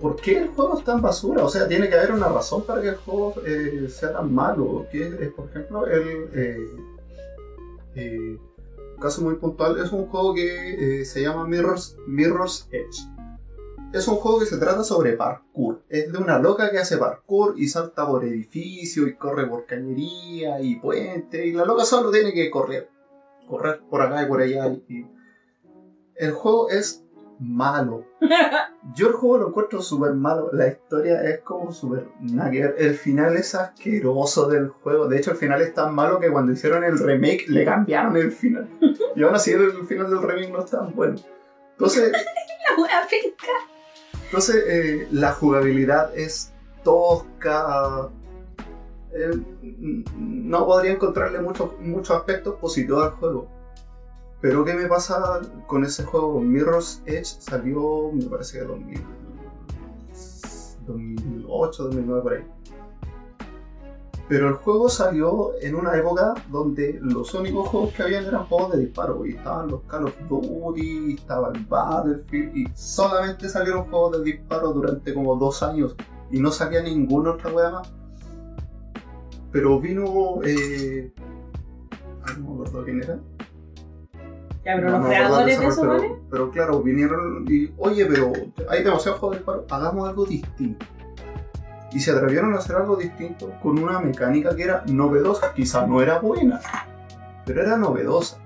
¿por 0.04 0.18
qué 0.18 0.38
el 0.38 0.50
juego 0.50 0.78
es 0.78 0.84
tan 0.84 1.02
basura? 1.02 1.46
O 1.46 1.50
sea, 1.50 1.66
tiene 1.66 1.88
que 1.88 1.96
haber 1.96 2.12
una 2.12 2.28
razón 2.28 2.66
para 2.66 2.82
que 2.82 2.90
el 2.90 2.98
juego 2.98 3.36
eh, 3.48 3.88
sea 3.90 4.12
tan 4.12 4.34
malo. 4.34 4.86
Por 5.36 5.50
ejemplo, 5.50 5.88
el 5.88 6.30
eh, 6.34 6.68
eh, 7.96 8.38
caso 9.00 9.22
muy 9.22 9.36
puntual 9.36 9.80
es 9.80 9.94
un 9.94 10.08
juego 10.08 10.34
que 10.34 11.06
se 11.06 11.22
llama 11.22 11.48
Mirror's, 11.48 11.96
Mirror's 12.06 12.68
Edge. 12.72 13.08
Es 13.94 14.06
un 14.10 14.16
juego 14.16 14.42
que 14.42 14.46
se 14.46 14.58
trata 14.58 14.84
sobre 14.84 15.14
parkour. 15.14 15.84
Es 15.88 16.12
de 16.12 16.18
una 16.18 16.38
loca 16.38 16.70
que 16.70 16.80
hace 16.80 16.98
parkour 16.98 17.54
y 17.58 17.70
salta 17.70 18.06
por 18.06 18.26
edificios 18.26 19.08
y 19.08 19.16
corre 19.16 19.48
por 19.48 19.66
cañería 19.66 20.60
y 20.60 20.76
puente. 20.82 21.48
Y 21.48 21.54
la 21.54 21.64
loca 21.64 21.86
solo 21.86 22.12
tiene 22.12 22.34
que 22.34 22.52
correr. 22.52 22.90
Correr 23.48 23.80
por 23.90 24.02
acá 24.02 24.24
y 24.24 24.28
por 24.28 24.42
allá. 24.42 24.68
Y... 24.90 25.06
El 26.16 26.34
juego 26.34 26.70
es 26.70 27.03
malo. 27.40 28.06
Yo 28.96 29.08
el 29.08 29.14
juego 29.14 29.38
lo 29.38 29.48
encuentro 29.50 29.82
súper 29.82 30.14
malo. 30.14 30.50
La 30.54 30.68
historia 30.68 31.24
es 31.24 31.40
como 31.40 31.72
súper. 31.72 32.08
El 32.78 32.96
final 32.96 33.36
es 33.36 33.56
asqueroso 33.56 34.48
del 34.50 34.70
juego. 34.70 35.08
De 35.08 35.18
hecho, 35.18 35.32
el 35.32 35.38
final 35.38 35.62
es 35.62 35.74
tan 35.74 35.96
malo 35.96 36.20
que 36.20 36.30
cuando 36.30 36.52
hicieron 36.52 36.84
el 36.84 37.00
remake 37.00 37.46
le 37.48 37.66
cambiaron 37.66 38.18
el 38.18 38.32
final. 38.32 38.68
Y 39.16 39.22
aún 39.22 39.36
así 39.36 39.52
el 39.52 39.86
final 39.86 40.10
del 40.10 40.24
remake 40.24 40.52
no 40.52 40.60
es 40.64 40.72
tan 40.72 40.96
bueno. 40.96 41.16
Entonces, 41.74 42.12
La 44.34 44.40
eh, 44.66 45.08
la 45.12 45.32
jugabilidad 45.32 46.18
es 46.18 46.52
tosca. 46.84 48.10
Eh, 49.14 49.32
no 50.18 50.66
podría 50.66 50.94
encontrarle 50.94 51.40
muchos 51.40 51.80
muchos 51.80 52.18
aspectos 52.18 52.56
positivos 52.56 53.04
al 53.04 53.12
juego. 53.12 53.48
Pero 54.44 54.66
¿qué 54.66 54.74
me 54.74 54.88
pasa 54.88 55.40
con 55.68 55.86
ese 55.86 56.04
juego? 56.04 56.42
Mirror's 56.42 57.02
Edge 57.06 57.24
salió, 57.40 58.12
me 58.12 58.26
parece 58.26 58.60
que 58.60 58.66
2000, 58.66 59.02
2008, 60.86 61.84
2009 61.84 62.22
por 62.22 62.34
ahí. 62.34 62.44
Pero 64.28 64.50
el 64.50 64.56
juego 64.56 64.90
salió 64.90 65.52
en 65.62 65.76
una 65.76 65.96
época 65.98 66.34
donde 66.52 67.00
los 67.02 67.34
únicos 67.34 67.70
juegos 67.70 67.94
que 67.94 68.04
habían 68.04 68.26
eran 68.26 68.44
juegos 68.48 68.74
de 68.74 68.80
disparo. 68.80 69.26
Y 69.26 69.36
estaban 69.36 69.70
los 69.70 69.84
Call 69.84 70.08
of 70.08 70.16
Duty, 70.28 71.14
estaba 71.14 71.54
el 71.54 71.64
Battlefield. 71.64 72.58
Y 72.58 72.68
solamente 72.76 73.48
salieron 73.48 73.90
juegos 73.90 74.18
de 74.18 74.26
disparo 74.26 74.74
durante 74.74 75.14
como 75.14 75.38
dos 75.38 75.64
años. 75.64 75.96
Y 76.32 76.42
no 76.42 76.52
salía 76.52 76.82
ninguna 76.82 77.32
otra 77.32 77.50
wea 77.50 77.72
más. 77.72 77.94
Pero 79.54 79.80
vino... 79.80 80.42
Eh... 80.44 81.14
ay, 82.26 82.36
no 82.42 82.56
me 82.56 82.68
acuerdo 82.68 82.84
quién 82.84 83.04
era. 83.04 83.20
Ya, 84.66 84.76
pero 84.76 84.92
No 84.92 84.98
los 85.00 85.08
creadores 85.08 85.60
de 85.60 85.66
eso, 85.68 85.82
pero, 86.32 86.52
claro, 86.52 86.82
vinieron 86.82 87.46
y, 87.50 87.74
oye, 87.78 88.06
pero 88.06 88.32
hay 88.70 88.84
demasiado 88.84 89.18
juego 89.18 89.32
de 89.34 89.38
disparo, 89.40 89.66
hagamos 89.70 90.08
algo 90.08 90.26
distinto. 90.26 90.86
Y 91.92 92.00
se 92.00 92.12
atrevieron 92.12 92.54
a 92.54 92.58
hacer 92.58 92.76
algo 92.78 92.96
distinto 92.96 93.52
con 93.62 93.78
una 93.78 94.00
mecánica 94.00 94.56
que 94.56 94.64
era 94.64 94.84
novedosa. 94.88 95.54
Quizás 95.54 95.88
no 95.88 96.02
era 96.02 96.18
buena, 96.20 96.60
pero 97.46 97.62
era 97.62 97.78
novedosa. 97.78 98.38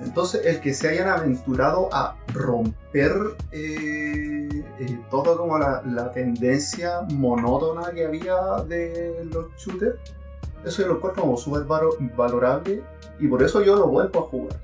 Entonces, 0.00 0.46
el 0.46 0.60
que 0.60 0.72
se 0.74 0.88
hayan 0.88 1.08
aventurado 1.08 1.88
a 1.92 2.16
romper 2.32 3.12
eh, 3.52 4.48
eh, 4.80 4.98
toda 5.10 5.36
como 5.36 5.58
la, 5.58 5.82
la 5.84 6.10
tendencia 6.12 7.02
monótona 7.12 7.90
que 7.92 8.06
había 8.06 8.34
de 8.66 9.24
los 9.32 9.46
shooters, 9.56 9.96
eso 10.64 10.82
yo 10.82 10.88
lo 10.88 10.96
encuentro 10.96 11.22
como 11.22 11.36
súper 11.36 11.62
valo- 11.64 11.96
valorable 12.16 12.82
y 13.20 13.28
por 13.28 13.42
eso 13.42 13.62
yo 13.62 13.76
lo 13.76 13.86
vuelvo 13.88 14.20
a 14.20 14.22
jugar. 14.22 14.56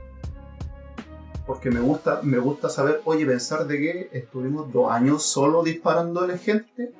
Porque 1.51 1.68
me 1.68 1.80
gusta, 1.80 2.20
me 2.22 2.38
gusta 2.38 2.68
saber, 2.68 3.03
oye, 3.07 3.26
pensar 3.26 3.66
de 3.66 3.76
que 3.76 4.09
estuvimos 4.12 4.72
dos 4.72 4.88
años 4.88 5.24
solo 5.24 5.64
disparándole 5.64 6.38
gente, 6.38 6.92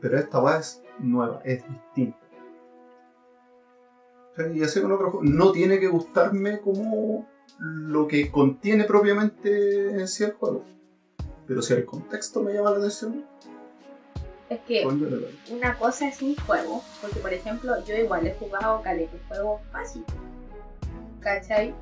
pero 0.00 0.18
esta 0.18 0.40
vez 0.40 0.82
es 0.98 1.04
nueva, 1.04 1.42
es 1.44 1.62
distinta. 1.68 2.18
Y 4.54 4.62
así 4.62 4.80
con 4.80 4.92
otros 4.92 5.10
juegos. 5.10 5.28
No 5.28 5.52
tiene 5.52 5.78
que 5.78 5.88
gustarme 5.88 6.60
como 6.60 7.28
lo 7.58 8.08
que 8.08 8.30
contiene 8.30 8.84
propiamente 8.84 9.90
en 9.90 10.08
sí 10.08 10.24
el 10.24 10.32
juego. 10.32 10.64
Pero 11.46 11.60
si 11.60 11.74
el 11.74 11.84
contexto 11.84 12.40
me 12.40 12.54
llama 12.54 12.70
la 12.70 12.78
atención, 12.78 13.26
Es 14.48 14.60
que 14.60 14.80
pues 14.82 14.96
una 15.50 15.76
cosa 15.76 16.08
es 16.08 16.22
un 16.22 16.34
juego, 16.36 16.82
porque 17.02 17.20
por 17.20 17.34
ejemplo, 17.34 17.84
yo 17.84 17.94
igual 17.96 18.26
he 18.26 18.34
jugado 18.36 18.80
caleta 18.80 19.18
juegos 19.28 19.60
básicos, 19.70 20.14
¿cachai? 21.20 21.74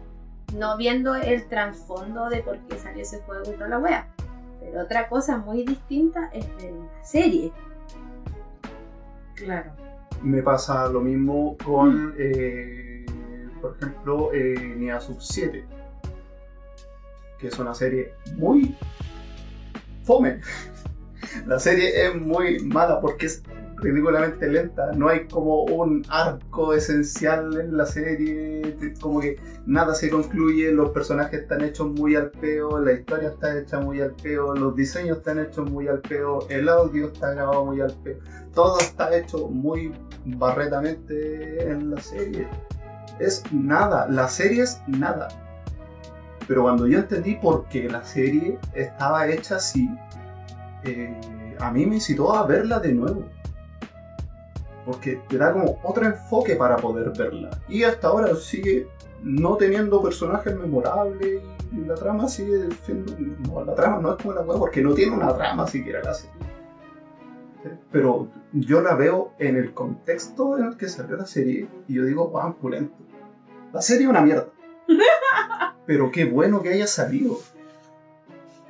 No 0.54 0.76
viendo 0.76 1.14
el 1.14 1.46
trasfondo 1.48 2.28
de 2.28 2.42
por 2.42 2.58
qué 2.60 2.78
salió 2.78 3.02
ese 3.02 3.20
juego 3.20 3.50
y 3.50 3.54
toda 3.54 3.68
la 3.68 3.78
wea. 3.78 4.08
Pero 4.60 4.82
otra 4.82 5.08
cosa 5.08 5.36
muy 5.36 5.62
distinta 5.64 6.30
es 6.32 6.46
ver 6.56 6.72
una 6.72 7.04
serie. 7.04 7.52
Claro. 9.34 9.70
Me 10.22 10.42
pasa 10.42 10.88
lo 10.88 11.00
mismo 11.00 11.56
con, 11.64 12.14
eh, 12.18 13.06
por 13.60 13.76
ejemplo, 13.76 14.32
eh, 14.32 14.74
Nia 14.76 15.00
Sub 15.00 15.20
7, 15.20 15.64
que 17.38 17.46
es 17.46 17.58
una 17.58 17.74
serie 17.74 18.14
muy 18.36 18.76
fome. 20.02 20.40
La 21.46 21.60
serie 21.60 22.06
es 22.06 22.14
muy 22.14 22.58
mala 22.60 23.00
porque 23.00 23.26
es 23.26 23.42
ridículamente 23.80 24.48
lenta. 24.48 24.92
No 24.92 25.08
hay 25.08 25.26
como 25.26 25.64
un 25.64 26.04
arco 26.08 26.74
esencial 26.74 27.58
en 27.58 27.76
la 27.76 27.86
serie. 27.86 28.76
Como 29.00 29.20
que 29.20 29.36
nada 29.66 29.94
se 29.94 30.10
concluye. 30.10 30.72
Los 30.72 30.90
personajes 30.90 31.42
están 31.42 31.62
hechos 31.62 31.88
muy 31.88 32.16
al 32.16 32.30
peo. 32.30 32.78
La 32.80 32.92
historia 32.92 33.28
está 33.30 33.58
hecha 33.58 33.80
muy 33.80 34.00
al 34.00 34.14
peo. 34.14 34.54
Los 34.54 34.74
diseños 34.74 35.18
están 35.18 35.38
hechos 35.38 35.70
muy 35.70 35.88
al 35.88 36.00
peo. 36.00 36.46
El 36.48 36.68
audio 36.68 37.08
está 37.08 37.32
grabado 37.32 37.64
muy 37.64 37.80
al 37.80 37.92
peo. 38.02 38.18
Todo 38.54 38.78
está 38.80 39.16
hecho 39.16 39.48
muy 39.48 39.92
barretamente 40.24 41.70
en 41.70 41.90
la 41.90 42.00
serie. 42.00 42.48
Es 43.18 43.42
nada. 43.52 44.08
La 44.08 44.28
serie 44.28 44.62
es 44.62 44.80
nada. 44.86 45.28
Pero 46.46 46.62
cuando 46.62 46.86
yo 46.86 46.98
entendí 47.00 47.34
por 47.34 47.68
qué 47.68 47.90
la 47.90 48.02
serie 48.02 48.58
estaba 48.74 49.28
hecha 49.28 49.56
así, 49.56 49.86
eh, 50.84 51.14
a 51.60 51.70
mí 51.70 51.84
me 51.84 51.96
incitó 51.96 52.34
a 52.34 52.46
verla 52.46 52.78
de 52.80 52.92
nuevo. 52.92 53.24
Porque 54.88 55.20
te 55.28 55.36
da 55.36 55.52
como 55.52 55.78
otro 55.82 56.06
enfoque 56.06 56.56
para 56.56 56.78
poder 56.78 57.10
verla. 57.10 57.50
Y 57.68 57.82
hasta 57.82 58.08
ahora 58.08 58.34
sigue 58.34 58.88
no 59.22 59.56
teniendo 59.58 60.00
personajes 60.00 60.56
memorables 60.56 61.42
y 61.72 61.84
la 61.84 61.94
trama 61.94 62.26
sigue 62.26 62.70
siendo... 62.86 63.14
No, 63.46 63.62
la 63.66 63.74
trama 63.74 64.00
no 64.00 64.12
es 64.12 64.22
como 64.22 64.32
la 64.32 64.40
web 64.40 64.58
porque 64.58 64.80
no 64.80 64.94
tiene 64.94 65.14
una 65.14 65.36
trama 65.36 65.66
siquiera 65.66 66.02
la 66.02 66.14
serie. 66.14 66.32
¿Sí? 67.62 67.68
Pero 67.92 68.28
yo 68.54 68.80
la 68.80 68.94
veo 68.94 69.34
en 69.38 69.56
el 69.56 69.74
contexto 69.74 70.56
en 70.56 70.64
el 70.64 70.78
que 70.78 70.88
salió 70.88 71.18
la 71.18 71.26
serie 71.26 71.68
y 71.86 71.92
yo 71.92 72.04
digo, 72.06 72.30
wow, 72.30 72.56
pulento. 72.56 72.96
La 73.74 73.82
serie 73.82 74.04
es 74.04 74.08
una 74.08 74.22
mierda. 74.22 74.48
Pero 75.84 76.10
qué 76.10 76.24
bueno 76.24 76.62
que 76.62 76.70
haya 76.70 76.86
salido. 76.86 77.36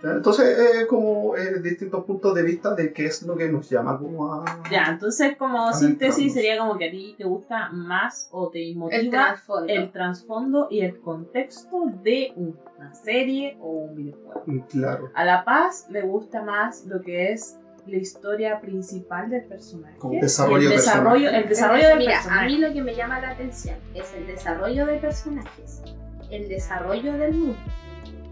Entonces, 0.03 0.59
eh, 0.59 0.87
como 0.87 1.37
eh, 1.37 1.61
distintos 1.61 2.05
puntos 2.05 2.35
de 2.35 2.43
vista 2.43 2.75
de 2.75 2.93
qué 2.93 3.07
es 3.07 3.23
lo 3.23 3.37
que 3.37 3.49
nos 3.49 3.69
llama 3.69 3.99
como 3.99 4.33
a... 4.33 4.45
Ya, 4.71 4.85
entonces 4.91 5.37
como 5.37 5.69
A 5.69 5.73
síntesis 5.73 6.33
sería 6.35 6.59
como 6.59 6.79
que 6.79 6.89
a 6.89 6.91
ti 6.91 7.15
te 7.19 7.25
gusta 7.25 7.71
más 7.71 8.29
o 8.31 8.49
te 8.49 8.73
motiva 8.77 9.35
el 9.67 9.91
trasfondo 9.91 10.69
y 10.71 10.81
el 10.81 11.01
contexto 11.01 11.85
de 12.03 12.33
una 12.37 12.95
serie 12.95 13.57
o 13.61 13.71
un 13.71 13.97
videojuego. 13.97 14.45
Claro, 14.69 15.11
A 15.15 15.25
La 15.25 15.45
Paz 15.45 15.87
le 15.91 16.03
gusta 16.03 16.43
más 16.43 16.85
lo 16.87 17.01
que 17.03 17.33
es 17.33 17.59
la 17.87 17.97
historia 17.97 18.61
principal 18.61 19.31
del 19.31 19.45
personaje. 19.45 19.97
Como 19.99 20.21
desarrollo 20.21 20.65
el 20.65 20.69
de 20.71 20.77
desarrollo, 20.77 21.13
personaje. 21.25 21.43
el 21.43 21.49
desarrollo 21.49 21.89
del 21.89 21.99
Mira, 21.99 22.13
personaje. 22.13 22.41
a 22.41 22.47
mí 22.47 22.59
lo 22.59 22.73
que 22.73 22.83
me 22.83 22.95
llama 22.95 23.21
la 23.21 23.31
atención 23.31 23.77
es 23.95 24.13
el 24.15 24.27
desarrollo 24.27 24.87
de 24.87 24.99
personajes, 24.99 25.83
el 26.31 26.49
desarrollo 26.49 27.15
del 27.15 27.33
mundo, 27.33 27.57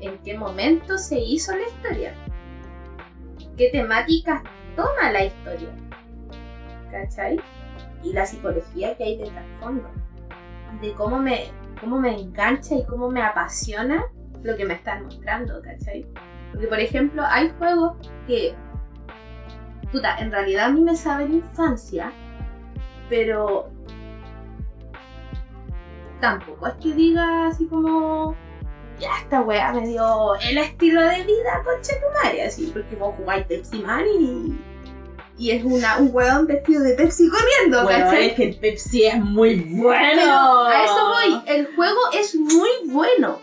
en 0.00 0.18
qué 0.18 0.36
momento 0.36 0.98
se 0.98 1.18
hizo 1.18 1.52
la 1.56 1.66
historia, 1.66 2.14
qué 3.56 3.70
temáticas 3.70 4.42
toma 4.74 5.10
la 5.10 5.24
historia, 5.24 5.70
¿cachai? 6.90 7.40
Y 8.02 8.12
la 8.12 8.26
psicología 8.26 8.96
que 8.96 9.04
hay 9.04 9.16
de 9.16 9.30
trasfondo, 9.30 9.88
de 10.80 10.92
cómo 10.92 11.18
me, 11.18 11.50
cómo 11.80 11.98
me 11.98 12.20
engancha 12.20 12.74
y 12.74 12.84
cómo 12.84 13.10
me 13.10 13.22
apasiona 13.22 14.04
lo 14.42 14.56
que 14.56 14.64
me 14.64 14.74
están 14.74 15.04
mostrando, 15.04 15.60
¿cachai? 15.62 16.06
Porque, 16.52 16.68
por 16.68 16.80
ejemplo, 16.80 17.22
hay 17.26 17.50
juegos 17.58 17.96
que, 18.26 18.54
puta, 19.90 20.18
en 20.18 20.30
realidad 20.30 20.66
a 20.66 20.70
mí 20.70 20.82
me 20.82 20.96
saben 20.96 21.34
infancia, 21.34 22.12
pero 23.08 23.70
tampoco 26.20 26.66
es 26.66 26.74
que 26.74 26.92
diga 26.94 27.48
así 27.48 27.66
como 27.66 28.34
ya 28.98 29.10
esta 29.20 29.40
weá 29.40 29.72
me 29.72 29.86
dio 29.86 30.34
el 30.36 30.58
estilo 30.58 31.02
de 31.02 31.24
vida 31.24 31.62
madre 32.22 32.42
así 32.44 32.70
porque 32.72 32.96
vos 32.96 33.14
jugáis 33.16 33.46
Pepsi 33.46 33.78
Man 33.78 34.04
y, 34.06 34.58
y 35.38 35.50
es 35.50 35.64
una, 35.64 35.98
un 35.98 36.10
weón 36.12 36.46
vestido 36.46 36.82
de 36.82 36.94
Pepsi 36.94 37.28
corriendo 37.28 37.84
Bueno, 37.84 38.06
¿cachai? 38.06 38.28
es 38.28 38.32
que 38.34 38.44
el 38.44 38.56
Pepsi 38.56 39.04
es 39.04 39.18
muy 39.18 39.56
bueno. 39.56 39.98
Pero 40.14 40.64
a 40.64 40.84
eso 40.84 41.08
voy 41.08 41.42
el 41.46 41.74
juego 41.74 42.00
es 42.12 42.34
muy 42.34 42.70
bueno 42.86 43.40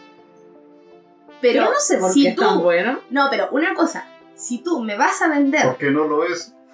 pero 1.42 1.66
Yo 1.66 1.72
no 1.72 1.80
sé 1.80 1.98
por 1.98 2.12
si 2.12 2.24
qué 2.24 2.30
es 2.30 2.36
tú 2.36 2.42
tan 2.42 2.62
bueno. 2.62 3.00
no 3.10 3.28
pero 3.30 3.50
una 3.52 3.74
cosa 3.74 4.08
si 4.36 4.60
tú 4.64 4.82
me 4.82 4.98
vas 4.98 5.22
a 5.22 5.30
vender 5.30 5.64
¿Por 5.66 5.78
qué 5.78 5.92
no 5.92 6.06
lo 6.06 6.26
es? 6.26 6.54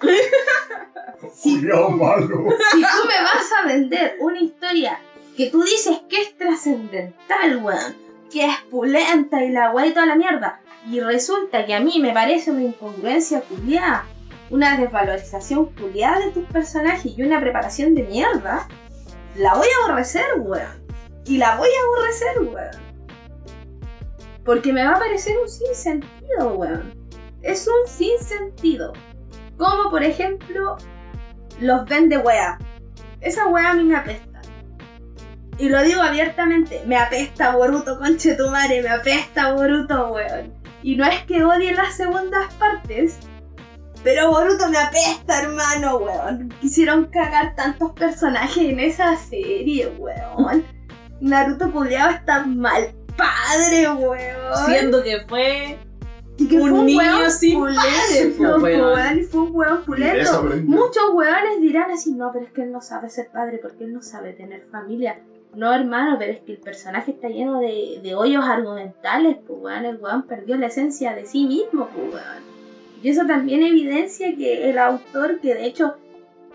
Cuidado 1.42 1.90
malo. 1.90 2.26
si 2.72 2.80
tú 2.80 3.08
me 3.08 3.22
vas 3.22 3.52
a 3.58 3.66
vender 3.66 4.16
una 4.20 4.40
historia 4.40 4.98
que 5.36 5.50
tú 5.50 5.62
dices 5.62 5.98
que 6.08 6.20
es 6.22 6.36
trascendental, 6.36 7.58
weón, 7.62 7.96
que 8.30 8.46
es 8.46 8.56
pulenta 8.70 9.44
y 9.44 9.50
la 9.50 9.72
weá 9.72 9.86
y 9.86 9.92
toda 9.92 10.06
la 10.06 10.16
mierda, 10.16 10.60
y 10.88 11.00
resulta 11.00 11.66
que 11.66 11.74
a 11.74 11.80
mí 11.80 11.98
me 12.00 12.12
parece 12.12 12.50
una 12.50 12.62
incongruencia 12.62 13.42
culiada, 13.42 14.06
una 14.50 14.76
desvalorización 14.76 15.66
culiada 15.74 16.20
de 16.20 16.32
tus 16.32 16.44
personajes 16.46 17.12
y 17.16 17.22
una 17.22 17.40
preparación 17.40 17.94
de 17.94 18.04
mierda, 18.04 18.66
la 19.36 19.54
voy 19.54 19.66
a 19.68 19.84
aborrecer, 19.84 20.26
weón. 20.38 20.80
Y 21.26 21.36
la 21.36 21.56
voy 21.56 21.68
a 21.68 21.84
aborrecer, 21.86 22.40
weón. 22.42 22.90
Porque 24.44 24.72
me 24.72 24.84
va 24.84 24.92
a 24.92 24.98
parecer 24.98 25.38
un 25.38 25.48
sinsentido, 25.48 26.54
weón. 26.54 26.92
Es 27.42 27.68
un 27.68 27.88
sinsentido. 27.88 28.92
Como 29.56 29.90
por 29.90 30.02
ejemplo 30.02 30.76
los 31.60 31.84
vende 31.84 32.18
wea. 32.18 32.58
Esa 33.20 33.46
wea 33.48 33.70
a 33.70 33.74
mí 33.74 33.84
me 33.84 33.96
apesta. 33.96 34.29
Y 35.60 35.68
lo 35.68 35.82
digo 35.82 36.00
abiertamente, 36.00 36.82
me 36.86 36.96
apesta 36.96 37.54
Boruto, 37.54 37.98
conche 37.98 38.34
tu 38.34 38.48
madre, 38.48 38.80
me 38.80 38.88
apesta 38.88 39.52
Boruto, 39.52 40.12
weón. 40.12 40.54
Y 40.82 40.96
no 40.96 41.04
es 41.04 41.22
que 41.24 41.44
odie 41.44 41.74
las 41.74 41.94
segundas 41.96 42.52
partes, 42.54 43.18
pero 44.02 44.30
Boruto 44.30 44.70
me 44.70 44.78
apesta, 44.78 45.42
hermano, 45.42 45.98
weón. 45.98 46.48
Quisieron 46.62 47.06
cagar 47.10 47.54
tantos 47.56 47.92
personajes 47.92 48.56
en 48.56 48.80
esa 48.80 49.14
serie, 49.16 49.88
weón. 49.98 50.64
Naruto 51.20 51.70
culiao 51.70 52.08
está 52.08 52.46
mal 52.46 52.94
padre, 53.18 53.90
weón. 53.90 54.66
Siendo 54.66 55.02
que 55.02 55.20
fue 55.28 55.78
y 56.38 56.48
que 56.48 56.56
un 56.56 56.70
fue 56.70 56.84
niño 56.84 56.98
weón 56.98 57.30
sin 57.30 57.60
weón. 57.60 58.62
weón, 58.62 59.18
y 59.18 59.24
fue 59.24 59.40
un 59.42 59.54
weón 59.54 59.84
pulento. 59.84 60.16
eso 60.16 60.38
aprendió. 60.38 60.74
Muchos 60.74 61.02
weones 61.12 61.60
dirán 61.60 61.90
así, 61.90 62.14
no, 62.14 62.30
pero 62.32 62.46
es 62.46 62.52
que 62.52 62.62
él 62.62 62.72
no 62.72 62.80
sabe 62.80 63.10
ser 63.10 63.30
padre 63.30 63.58
porque 63.60 63.84
él 63.84 63.92
no 63.92 64.00
sabe 64.00 64.32
tener 64.32 64.66
familia. 64.70 65.20
No, 65.54 65.72
hermano, 65.72 66.16
pero 66.18 66.32
es 66.32 66.40
que 66.40 66.52
el 66.52 66.58
personaje 66.58 67.10
está 67.10 67.28
lleno 67.28 67.58
de, 67.60 68.00
de 68.02 68.14
hoyos 68.14 68.44
argumentales, 68.44 69.36
pues 69.46 69.58
weón, 69.60 69.84
el 69.84 69.96
weón 69.96 70.22
perdió 70.22 70.56
la 70.56 70.66
esencia 70.66 71.14
de 71.14 71.26
sí 71.26 71.44
mismo, 71.46 71.88
pues 71.88 72.14
weón. 72.14 72.50
Y 73.02 73.08
eso 73.08 73.26
también 73.26 73.62
evidencia 73.62 74.34
que 74.36 74.70
el 74.70 74.78
autor, 74.78 75.40
que 75.40 75.54
de 75.54 75.66
hecho 75.66 75.96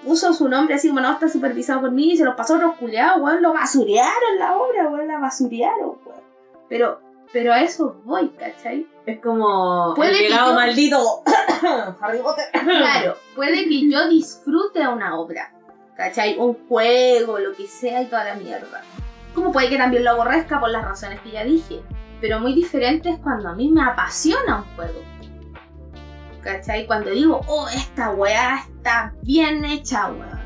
puso 0.03 0.33
su 0.33 0.47
nombre 0.47 0.75
así 0.75 0.89
como 0.89 1.01
no 1.01 1.11
está 1.11 1.27
supervisado 1.27 1.81
por 1.81 1.91
mí 1.91 2.11
y 2.11 2.17
se 2.17 2.23
lo 2.25 2.35
pasó 2.35 2.53
a 2.53 2.57
otros 2.57 2.75
culiados, 2.75 3.21
weón, 3.21 3.41
lo 3.41 3.53
basurearon 3.53 4.39
la 4.39 4.55
obra, 4.57 4.87
weón, 4.89 5.07
la 5.07 5.19
basurearon, 5.19 5.97
weón. 6.05 6.21
Pero 6.69 6.99
Pero 7.33 7.51
a 7.51 7.61
eso 7.61 7.97
voy, 8.05 8.29
¿cachai? 8.29 8.87
Es 9.05 9.19
como 9.19 9.93
Puede 9.95 10.11
el 10.25 10.29
legado 10.29 10.49
yo- 10.51 10.55
maldito. 10.55 10.97
Harry 12.01 12.19
Potter. 12.19 12.45
Claro, 12.53 13.15
puede 13.35 13.65
que 13.67 13.89
yo 13.89 14.07
disfrute 14.07 14.87
una 14.87 15.17
obra, 15.19 15.51
¿cachai? 15.95 16.37
Un 16.37 16.67
juego, 16.67 17.39
lo 17.39 17.53
que 17.53 17.67
sea 17.67 18.01
y 18.01 18.07
toda 18.07 18.25
la 18.25 18.35
mierda. 18.35 18.81
Como 19.33 19.51
puede 19.51 19.69
que 19.69 19.77
también 19.77 20.03
lo 20.03 20.11
aborrezca 20.11 20.59
por 20.59 20.69
las 20.69 20.85
razones 20.85 21.19
que 21.21 21.31
ya 21.31 21.43
dije. 21.43 21.81
Pero 22.21 22.39
muy 22.39 22.53
diferente 22.53 23.09
es 23.09 23.19
cuando 23.19 23.49
a 23.49 23.55
mí 23.55 23.69
me 23.69 23.83
apasiona 23.83 24.57
un 24.57 24.75
juego. 24.75 25.01
¿Cachai? 26.41 26.85
Cuando 26.85 27.09
digo, 27.09 27.41
oh, 27.47 27.67
esta 27.69 28.11
weá 28.11 28.59
está 28.59 29.13
bien 29.23 29.65
hecha, 29.65 30.07
weón. 30.07 30.45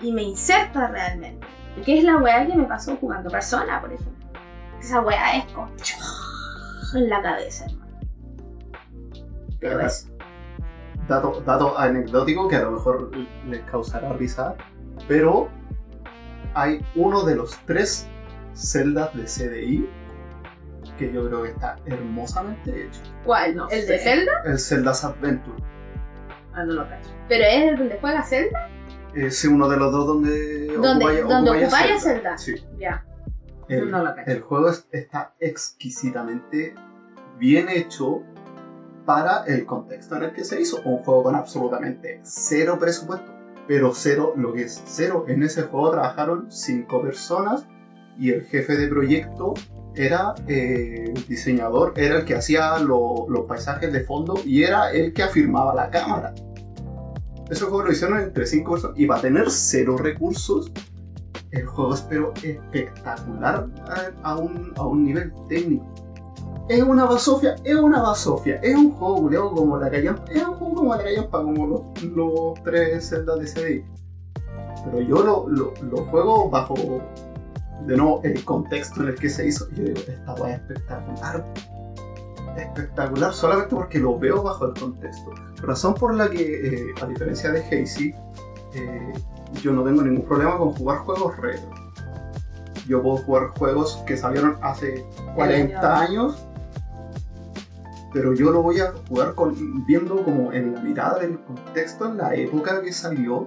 Y 0.00 0.12
me 0.12 0.22
inserta 0.22 0.88
realmente. 0.88 1.46
Que 1.84 1.98
es 1.98 2.04
la 2.04 2.18
weá 2.18 2.46
que 2.46 2.54
me 2.54 2.64
pasó 2.64 2.96
jugando 2.96 3.30
Persona, 3.30 3.80
por 3.80 3.92
ejemplo. 3.92 4.40
Esa 4.80 5.00
weá 5.00 5.36
es 5.38 5.44
con 5.52 5.70
en 6.94 7.08
la 7.08 7.22
cabeza, 7.22 7.66
hermano. 7.66 7.98
Pero 9.60 9.80
eso. 9.80 10.09
Dato, 11.10 11.42
dato 11.44 11.78
anecdótico 11.78 12.48
que 12.48 12.56
a 12.56 12.62
lo 12.62 12.70
mejor 12.72 13.10
les 13.46 13.60
causará 13.70 14.12
risa, 14.14 14.54
pero 15.08 15.48
hay 16.54 16.80
uno 16.94 17.22
de 17.24 17.36
los 17.36 17.58
tres 17.66 18.08
celdas 18.54 19.14
de 19.14 19.24
CDI 19.24 19.88
que 20.98 21.12
yo 21.12 21.26
creo 21.28 21.42
que 21.42 21.50
está 21.50 21.76
hermosamente 21.86 22.86
hecho. 22.86 23.00
¿Cuál? 23.24 23.56
No 23.56 23.68
¿El 23.68 23.82
sé. 23.82 23.92
de 23.92 23.98
Zelda? 23.98 24.32
El 24.44 24.58
Zelda's 24.58 25.04
Adventure. 25.04 25.62
Ah, 26.52 26.64
no 26.64 26.74
lo 26.74 26.88
cacho. 26.88 27.10
¿Pero 27.28 27.44
es 27.44 27.70
el 27.70 27.76
donde 27.78 27.98
juega 28.00 28.22
Zelda? 28.22 28.68
Es 29.14 29.44
uno 29.44 29.68
de 29.68 29.76
los 29.76 29.92
dos 29.92 30.06
donde 30.06 30.66
Donde, 30.76 31.04
ocupáis- 31.04 31.26
donde 31.28 31.50
ocupáis 31.50 31.62
a 31.62 31.66
ocupáis 31.66 31.92
a 31.92 32.00
Zelda. 32.00 32.38
Zelda. 32.38 32.38
Sí. 32.38 32.54
Ya. 32.78 33.04
El, 33.68 33.90
No 33.90 34.04
lo 34.04 34.14
cacho. 34.14 34.30
el 34.30 34.40
juego 34.42 34.68
es- 34.70 34.86
está 34.92 35.32
exquisitamente 35.40 36.74
bien 37.38 37.68
hecho 37.68 38.22
para 39.10 39.42
el 39.48 39.66
contexto 39.66 40.14
en 40.14 40.22
el 40.22 40.32
que 40.32 40.44
se 40.44 40.60
hizo. 40.60 40.80
Un 40.84 40.98
juego 40.98 41.24
con 41.24 41.34
absolutamente 41.34 42.20
cero 42.22 42.78
presupuesto. 42.78 43.32
Pero 43.66 43.92
cero, 43.92 44.34
lo 44.36 44.52
que 44.52 44.62
es 44.62 44.80
cero, 44.86 45.24
en 45.26 45.42
ese 45.42 45.62
juego 45.62 45.90
trabajaron 45.90 46.46
cinco 46.48 47.02
personas 47.02 47.66
y 48.16 48.30
el 48.30 48.44
jefe 48.44 48.76
de 48.76 48.86
proyecto 48.86 49.54
era 49.96 50.36
eh, 50.46 51.12
diseñador, 51.28 51.94
era 51.96 52.18
el 52.18 52.24
que 52.24 52.36
hacía 52.36 52.78
lo- 52.78 53.26
los 53.28 53.46
paisajes 53.46 53.92
de 53.92 54.00
fondo 54.02 54.34
y 54.44 54.62
era 54.62 54.92
el 54.92 55.12
que 55.12 55.24
afirmaba 55.24 55.74
la 55.74 55.90
cámara. 55.90 56.32
Ese 57.50 57.64
juego 57.64 57.82
lo 57.82 57.90
hicieron 57.90 58.20
entre 58.20 58.46
cinco 58.46 58.72
personas 58.72 58.96
y 58.96 59.06
para 59.06 59.22
tener 59.22 59.50
cero 59.50 59.96
recursos, 59.98 60.70
el 61.50 61.66
juego 61.66 61.94
es 61.94 62.02
pero 62.02 62.32
espectacular 62.44 63.66
a, 63.88 64.28
a 64.30 64.36
un, 64.36 64.72
a 64.76 64.86
un 64.86 65.04
nivel 65.04 65.32
técnico. 65.48 65.84
Es 66.70 66.84
una 66.84 67.04
basofia, 67.04 67.56
es 67.64 67.74
una 67.74 68.00
basofia, 68.00 68.60
es 68.62 68.76
un 68.76 68.92
juego 68.92 69.52
como 69.56 69.76
la 69.76 69.90
callampa, 69.90 70.22
es 70.30 70.40
un 70.40 70.54
juego 70.54 70.74
como 70.76 70.94
la 70.94 71.02
callampa, 71.02 71.42
como 71.42 71.66
los, 71.66 72.02
los 72.04 72.62
tres 72.62 73.08
celdas 73.08 73.40
de 73.40 73.46
CDI. 73.46 73.84
Pero 74.84 75.00
yo 75.00 75.16
lo, 75.24 75.48
lo, 75.48 75.74
lo 75.82 76.04
juego 76.04 76.48
bajo, 76.48 76.76
de 77.86 77.96
nuevo, 77.96 78.20
el 78.22 78.44
contexto 78.44 79.02
en 79.02 79.08
el 79.08 79.14
que 79.16 79.28
se 79.28 79.48
hizo. 79.48 79.66
Y 79.72 79.78
yo 79.78 79.84
digo, 79.86 79.98
esta 79.98 80.34
weá 80.34 80.54
es 80.54 80.60
espectacular. 80.60 81.44
Espectacular 82.56 83.34
solamente 83.34 83.74
porque 83.74 83.98
lo 83.98 84.16
veo 84.16 84.40
bajo 84.40 84.66
el 84.66 84.74
contexto. 84.78 85.32
Razón 85.62 85.94
por 85.94 86.14
la 86.14 86.30
que, 86.30 86.68
eh, 86.68 86.94
a 87.02 87.06
diferencia 87.06 87.50
de 87.50 87.64
Hazy, 87.64 88.14
eh, 88.74 89.12
yo 89.60 89.72
no 89.72 89.82
tengo 89.82 90.02
ningún 90.02 90.24
problema 90.24 90.56
con 90.56 90.70
jugar 90.74 90.98
juegos 90.98 91.36
retro. 91.38 91.68
Yo 92.86 93.02
puedo 93.02 93.16
jugar 93.16 93.48
juegos 93.58 94.04
que 94.06 94.16
salieron 94.16 94.56
hace 94.62 95.04
40 95.34 96.00
años, 96.00 96.46
pero 98.12 98.34
yo 98.34 98.50
lo 98.50 98.62
voy 98.62 98.80
a 98.80 98.92
jugar 99.08 99.34
con, 99.34 99.84
viendo 99.86 100.22
como 100.24 100.52
en 100.52 100.74
la 100.74 100.80
mirada 100.82 101.18
del 101.20 101.38
contexto, 101.40 102.06
en 102.06 102.16
la 102.18 102.34
época 102.34 102.82
que 102.82 102.92
salió, 102.92 103.46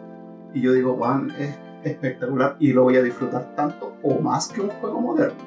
y 0.54 0.62
yo 0.62 0.74
digo, 0.74 0.96
wow, 0.96 1.28
es 1.38 1.56
espectacular 1.84 2.56
y 2.60 2.72
lo 2.72 2.84
voy 2.84 2.96
a 2.98 3.02
disfrutar 3.04 3.56
tanto 3.56 3.94
o 4.04 4.20
más 4.20 4.48
que 4.48 4.62
un 4.62 4.70
juego 4.70 5.02
moderno. 5.02 5.38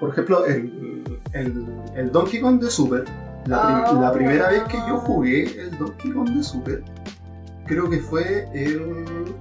Por 0.00 0.08
ejemplo, 0.10 0.46
el, 0.46 1.04
el, 1.34 1.66
el 1.94 2.10
Donkey 2.10 2.40
Kong 2.40 2.60
de 2.60 2.70
Super, 2.70 3.04
la, 3.46 3.84
prim- 3.84 4.00
la 4.00 4.12
primera 4.12 4.48
vez 4.48 4.62
que 4.64 4.78
yo 4.88 4.96
jugué 4.98 5.60
el 5.60 5.76
Donkey 5.78 6.12
Kong 6.12 6.30
de 6.30 6.42
Super, 6.42 6.82
creo 7.66 7.90
que 7.90 7.98
fue 7.98 8.48
el 8.54 9.34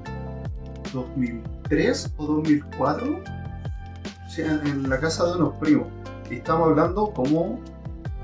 2003 0.93 2.13
o 2.17 2.25
2004, 2.25 3.07
o 3.15 4.29
sea, 4.29 4.59
en 4.65 4.89
la 4.89 4.99
casa 4.99 5.25
de 5.27 5.37
unos 5.37 5.53
primos. 5.55 5.87
Estamos 6.29 6.69
hablando 6.69 7.11
como 7.13 7.59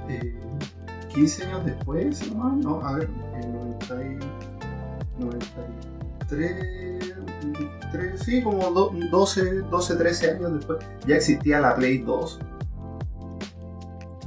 eh, 0.10 0.36
15 1.14 1.46
años 1.46 1.66
después, 1.66 2.18
si 2.20 2.32
no 2.32 2.82
a 2.86 2.94
ver, 2.98 3.10
en 3.42 3.54
90 3.54 4.04
y- 4.04 4.20
93, 5.20 7.16
93, 7.44 8.20
sí, 8.22 8.42
como 8.44 8.70
do- 8.72 8.92
12, 9.12 9.62
12, 9.72 9.96
13 9.96 10.32
años 10.32 10.54
después, 10.54 10.80
ya 11.08 11.16
existía 11.16 11.60
la 11.62 11.76
Play 11.76 12.00
2. 12.00 12.40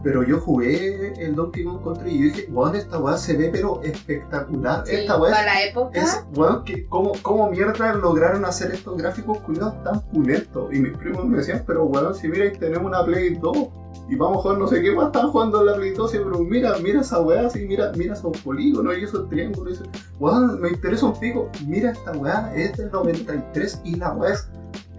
Pero 0.09 0.23
yo 0.23 0.41
jugué 0.41 1.13
el 1.23 1.35
Donkey 1.35 1.65
Kong 1.65 1.85
Country 1.85 2.11
y 2.11 2.19
yo 2.19 2.25
dije, 2.35 2.49
weón, 2.51 2.75
esta 2.75 2.99
weá 2.99 3.19
se 3.19 3.37
ve 3.37 3.51
pero 3.53 3.83
espectacular. 3.83 4.83
Sí, 4.87 4.95
esta 4.95 5.21
weá 5.21 5.33
para 5.33 5.45
la 5.45 5.63
época. 5.67 6.01
es, 6.01 6.25
weón, 6.35 6.65
que 6.65 6.87
¿cómo, 6.87 7.13
¿cómo 7.21 7.51
mierda 7.51 7.93
lograron 7.93 8.47
hacer 8.47 8.73
estos 8.73 8.97
gráficos 8.97 9.37
culiados 9.41 9.85
tan 9.85 10.01
pulentos? 10.09 10.73
Y 10.73 10.79
mis 10.79 10.97
primos 10.97 11.27
me 11.27 11.37
decían, 11.37 11.63
pero 11.67 11.85
weón, 11.85 12.15
si 12.15 12.27
mira, 12.27 12.51
tenemos 12.53 12.87
una 12.87 13.05
Play 13.05 13.35
2 13.35 13.69
y 14.09 14.17
vamos 14.17 14.39
a 14.39 14.41
jugar 14.41 14.59
no 14.59 14.67
sé 14.67 14.81
qué 14.81 14.93
más 14.93 15.09
están 15.09 15.31
jugando 15.31 15.61
en 15.61 15.67
la 15.67 15.75
Play 15.75 15.91
2, 15.91 16.15
y, 16.15 16.17
pero 16.17 16.39
mira, 16.39 16.79
mira 16.79 17.03
esa 17.03 17.21
weá, 17.21 17.47
así, 17.47 17.67
mira, 17.67 17.93
mira 17.95 18.15
esos 18.15 18.35
polígonos 18.39 18.97
y 18.97 19.05
esos 19.05 19.29
triángulos. 19.29 19.73
y 19.73 19.83
eso. 19.83 19.91
Weón, 20.19 20.59
me 20.59 20.71
interesa 20.71 21.05
un 21.05 21.21
pico, 21.21 21.51
mira 21.67 21.91
esta 21.91 22.13
weá, 22.13 22.51
es 22.57 22.79
del 22.79 22.91
93 22.91 23.83
y 23.85 23.97
la 23.97 24.13
weá 24.13 24.33
es, 24.33 24.49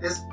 es 0.04 0.24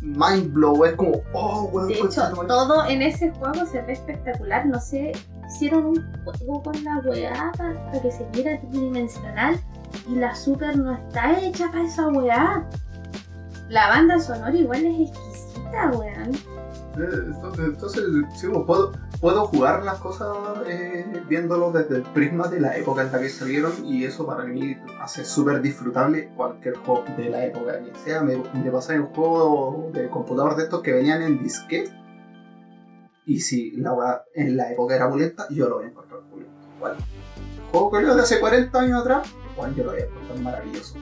mind 0.00 0.52
blow, 0.52 0.84
es 0.84 0.94
como, 0.94 1.22
oh 1.32 1.64
weón, 1.72 1.88
De 1.88 1.94
hecho, 1.94 2.22
todo 2.46 2.86
en 2.86 3.02
ese 3.02 3.30
juego 3.30 3.66
se 3.66 3.82
ve 3.82 3.92
espectacular. 3.92 4.66
No 4.66 4.80
sé, 4.80 5.12
hicieron 5.46 5.86
un 5.86 6.24
juego 6.24 6.62
con 6.62 6.84
la 6.84 6.98
weá 7.04 7.52
para, 7.56 8.02
que 8.02 8.10
se 8.10 8.24
viera 8.32 8.60
tridimensional 8.60 9.60
y 10.08 10.14
la 10.16 10.34
Super 10.34 10.76
no 10.76 10.94
está 10.94 11.38
hecha 11.40 11.70
para 11.70 11.84
esa 11.84 12.08
weá. 12.08 12.68
La 13.68 13.88
banda 13.88 14.18
sonora 14.18 14.56
igual 14.56 14.84
es 14.84 15.10
exquisita, 15.10 15.90
weón. 15.90 16.34
Eh, 16.34 17.26
Entonces, 17.26 17.64
entonces, 17.66 18.04
sí, 18.34 18.46
pues, 18.46 18.64
puedo, 18.66 18.92
puedo 19.20 19.46
jugar 19.46 19.84
las 19.84 19.98
cosas 19.98 20.28
eh, 20.66 21.04
desde 21.28 21.96
el 21.96 22.02
prisma 22.02 22.48
de 22.48 22.60
la 22.60 22.76
época 22.76 23.02
en 23.02 23.12
la 23.12 23.18
que 23.18 23.28
salieron 23.28 23.72
y 23.84 24.04
eso 24.04 24.26
para 24.26 24.44
mí 24.44 24.76
hace 25.00 25.24
súper 25.24 25.60
disfrutable 25.60 26.30
cualquier 26.36 26.76
juego 26.76 27.04
de 27.16 27.28
la 27.28 27.44
época, 27.44 27.82
que 27.82 27.94
sea. 27.98 28.22
Me, 28.22 28.36
pasé 28.70 28.94
en 28.94 29.02
un 29.02 29.06
juego 29.08 29.90
de 29.92 30.08
computador 30.08 30.56
de 30.56 30.64
estos 30.64 30.82
que 30.82 30.92
venían 30.92 31.22
en 31.22 31.42
disquete 31.42 31.92
y 33.26 33.40
si 33.40 33.72
la 33.72 34.24
en 34.34 34.56
la 34.56 34.72
época 34.72 34.96
era 34.96 35.08
violenta, 35.08 35.46
yo 35.50 35.68
lo 35.68 35.76
voy 35.76 35.86
a 35.86 35.88
encontrar 35.88 36.20
violento. 36.28 37.04
Juego 37.72 37.90
que 37.90 38.02
yo 38.02 38.14
de 38.14 38.22
hace 38.22 38.40
40 38.40 38.80
años 38.80 39.00
atrás, 39.00 39.28
igual 39.52 39.74
yo 39.74 39.84
lo 39.84 39.92
voy 39.92 40.00
a 40.00 40.04
encontrar 40.04 40.38
maravilloso. 40.40 40.94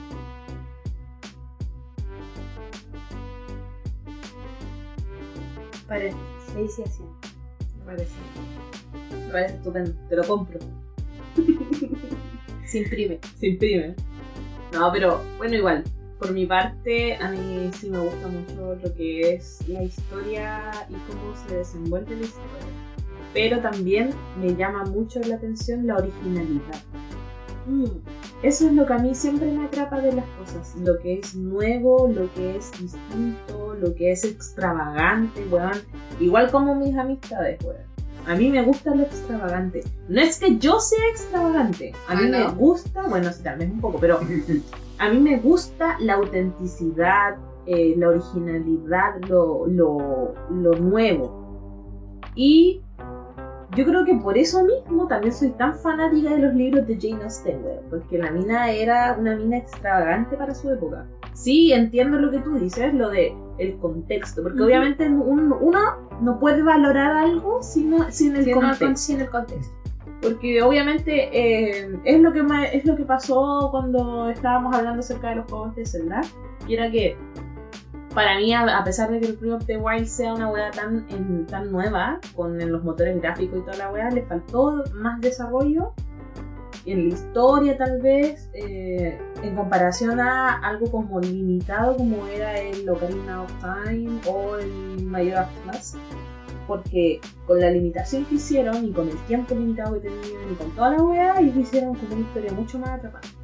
Paréntesis, 5.87 6.25
6 6.53 6.79
y 6.79 6.89
100 6.89 7.36
parece. 7.87 8.13
Me 9.11 9.31
parece 9.31 9.55
estupendo. 9.55 9.91
Te 10.09 10.15
lo 10.15 10.23
compro. 10.25 10.59
Se 12.65 12.79
imprime. 12.79 13.19
Se 13.39 13.47
imprime. 13.47 13.95
No, 14.73 14.91
pero 14.91 15.21
bueno, 15.37 15.55
igual. 15.55 15.83
Por 16.19 16.33
mi 16.33 16.45
parte, 16.45 17.15
a 17.15 17.29
mí 17.29 17.69
sí 17.73 17.89
me 17.89 17.99
gusta 17.99 18.27
mucho 18.27 18.75
lo 18.83 18.93
que 18.95 19.35
es 19.35 19.59
la 19.67 19.83
historia 19.83 20.71
y 20.89 20.93
cómo 20.93 21.35
se 21.47 21.57
desenvuelve 21.57 22.15
la 22.15 22.23
historia. 22.23 22.67
Pero 23.33 23.59
también 23.61 24.09
me 24.41 24.55
llama 24.55 24.83
mucho 24.85 25.19
la 25.21 25.35
atención 25.35 25.85
la 25.85 25.97
originalidad. 25.97 26.81
Mm. 27.67 27.85
Eso 28.43 28.67
es 28.67 28.73
lo 28.73 28.85
que 28.85 28.93
a 28.93 28.97
mí 28.99 29.13
siempre 29.13 29.51
me 29.51 29.65
atrapa 29.65 29.99
de 29.99 30.13
las 30.13 30.25
cosas. 30.39 30.75
Lo 30.83 30.97
que 30.99 31.19
es 31.19 31.35
nuevo, 31.35 32.07
lo 32.07 32.31
que 32.33 32.55
es 32.57 32.71
distinto, 32.79 33.75
lo 33.79 33.93
que 33.95 34.11
es 34.11 34.23
extravagante, 34.23 35.45
weón. 35.51 35.73
Igual 36.19 36.49
como 36.51 36.75
mis 36.75 36.95
amistades, 36.97 37.59
weón. 37.63 37.77
A 38.25 38.35
mí 38.35 38.49
me 38.49 38.63
gusta 38.63 38.93
lo 38.93 39.03
extravagante. 39.03 39.83
No 40.09 40.21
es 40.21 40.39
que 40.39 40.57
yo 40.57 40.79
sea 40.79 40.99
extravagante. 41.11 41.93
A 42.09 42.15
mí 42.15 42.23
Ah, 42.25 42.29
me 42.29 42.47
gusta, 42.55 43.03
bueno, 43.07 43.31
sí, 43.31 43.41
tal 43.43 43.57
vez 43.59 43.69
un 43.71 43.79
poco, 43.81 43.99
pero 43.99 44.19
a 44.99 45.09
mí 45.09 45.19
me 45.19 45.39
gusta 45.39 45.97
la 45.99 46.15
autenticidad, 46.15 47.37
eh, 47.65 47.95
la 47.97 48.09
originalidad, 48.09 49.15
lo, 49.29 49.65
lo, 49.67 50.33
lo 50.51 50.71
nuevo. 50.75 52.19
Y 52.35 52.81
yo 53.77 53.85
creo 53.85 54.03
que 54.03 54.15
por 54.15 54.37
eso 54.37 54.63
mismo 54.65 55.07
también 55.07 55.31
soy 55.33 55.49
tan 55.51 55.75
fanática 55.75 56.31
de 56.31 56.39
los 56.39 56.53
libros 56.55 56.85
de 56.87 56.97
Jane 56.99 57.23
Austen, 57.23 57.61
porque 57.89 58.17
la 58.17 58.31
mina 58.31 58.71
era 58.71 59.15
una 59.17 59.35
mina 59.35 59.57
extravagante 59.57 60.35
para 60.35 60.53
su 60.53 60.69
época. 60.71 61.05
sí 61.33 61.71
entiendo 61.71 62.17
lo 62.17 62.31
que 62.31 62.39
tú 62.39 62.55
dices, 62.55 62.93
lo 62.95 63.09
de 63.11 63.33
el 63.59 63.77
contexto, 63.77 64.41
porque 64.43 64.61
obviamente 64.63 65.07
un- 65.07 65.53
uno 65.61 65.79
no 66.21 66.39
puede 66.39 66.63
valorar 66.63 67.11
algo 67.15 67.61
sin, 67.61 67.93
sin 68.11 68.35
el 68.35 68.43
Sí, 68.45 68.49
no, 68.51 68.57
contexto. 68.57 68.85
con- 68.85 68.97
sin 68.97 69.21
el 69.21 69.29
contexto. 69.29 69.73
Porque 70.21 70.63
obviamente 70.63 71.29
eh, 71.31 71.95
es, 72.03 72.19
lo 72.21 72.33
que 72.33 72.43
es 72.73 72.85
lo 72.85 72.95
que 72.95 73.03
pasó 73.03 73.67
cuando 73.69 74.29
estábamos 74.31 74.75
hablando 74.75 75.01
acerca 75.01 75.29
de 75.29 75.35
los 75.35 75.45
juegos 75.49 75.75
de 75.75 75.85
Zelda. 75.85 76.21
Y 76.67 76.73
era 76.73 76.89
que 76.89 77.15
para 78.17 78.35
mí, 78.35 78.51
a, 78.51 78.83
pesar 78.83 79.11
de 79.11 79.19
que 79.19 79.27
el 79.27 79.33
Breath 79.33 79.61
of 79.61 79.65
the 79.67 79.77
Wild 79.77 80.07
sea 80.07 80.33
una 80.33 80.49
wea 80.49 80.71
tan, 80.71 81.05
tan 81.45 81.71
nueva, 81.71 82.19
con 82.35 82.57
los 82.57 82.83
motores 82.83 83.21
gráficos 83.21 83.59
y 83.59 83.61
toda 83.61 83.77
la 83.77 83.91
wea, 83.91 84.09
le 84.09 84.23
faltó 84.23 84.83
más 84.95 85.21
desarrollo 85.21 85.93
en 86.87 87.09
la 87.09 87.13
historia 87.13 87.77
tal 87.77 88.01
vez, 88.01 88.49
eh, 88.55 89.21
en 89.43 89.55
comparación 89.55 90.19
a 90.19 90.55
algo 90.67 90.89
como 90.89 91.19
limitado 91.19 91.95
como 91.95 92.25
era 92.25 92.57
el 92.59 92.89
Ocarina 92.89 93.43
of 93.43 93.51
Time 93.61 94.19
o 94.25 94.57
el 94.57 95.05
Majora's 95.05 95.51
Mask 95.67 95.99
porque 96.65 97.21
con 97.45 97.59
la 97.59 97.69
limitación 97.69 98.25
que 98.25 98.35
hicieron 98.35 98.83
y 98.83 98.93
con 98.93 99.09
el 99.09 99.17
tiempo 99.27 99.53
limitado 99.53 99.93
que 99.93 100.09
tenían 100.09 100.51
y 100.51 100.55
con 100.55 100.71
toda 100.71 100.89
la 100.89 101.03
weá, 101.03 101.39
ellos 101.39 101.55
hicieron 101.55 101.93
como 101.93 102.15
una 102.15 102.21
historia 102.21 102.51
mucho 102.51 102.79
más 102.79 102.89
atrapante. 102.89 103.36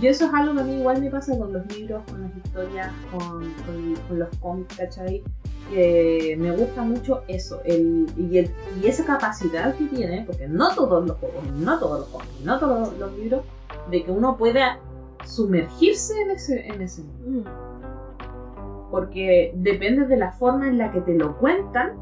Y 0.00 0.06
eso 0.08 0.26
es 0.26 0.34
algo 0.34 0.54
que 0.54 0.60
a 0.60 0.64
mí 0.64 0.74
igual 0.80 1.00
me 1.00 1.10
pasa 1.10 1.36
con 1.38 1.52
los 1.52 1.66
libros, 1.76 2.02
con 2.10 2.22
las 2.22 2.36
historias, 2.36 2.90
con, 3.12 3.20
con- 3.64 3.94
con 4.08 4.18
los 4.18 4.28
cómics, 4.40 4.76
¿cachai? 4.76 5.22
Que 5.70 6.36
me 6.38 6.50
gusta 6.56 6.82
mucho 6.82 7.22
eso, 7.28 7.60
el, 7.64 8.06
y, 8.16 8.38
el- 8.38 8.50
y 8.82 8.86
esa 8.86 9.04
capacidad 9.04 9.74
que 9.76 9.84
tiene, 9.86 10.24
porque 10.26 10.46
no 10.48 10.74
todos 10.74 11.06
los 11.06 11.16
juegos, 11.18 11.44
no 11.56 11.78
todos 11.78 12.00
los 12.00 12.08
cómics, 12.08 12.40
no 12.44 12.58
todos 12.58 12.80
los, 12.90 12.98
los 12.98 13.18
libros, 13.18 13.42
de 13.90 14.04
que 14.04 14.10
uno 14.10 14.36
pueda 14.36 14.78
sumergirse 15.24 16.20
en 16.22 16.30
ese, 16.32 16.66
en 16.66 16.82
ese 16.82 17.02
mundo 17.02 17.50
Mm. 17.50 18.90
porque 18.90 19.52
depende 19.56 20.06
de 20.06 20.16
la 20.16 20.32
forma 20.32 20.68
en 20.68 20.76
la 20.78 20.92
que 20.92 21.00
te 21.00 21.14
lo 21.14 21.36
cuentan, 21.38 21.92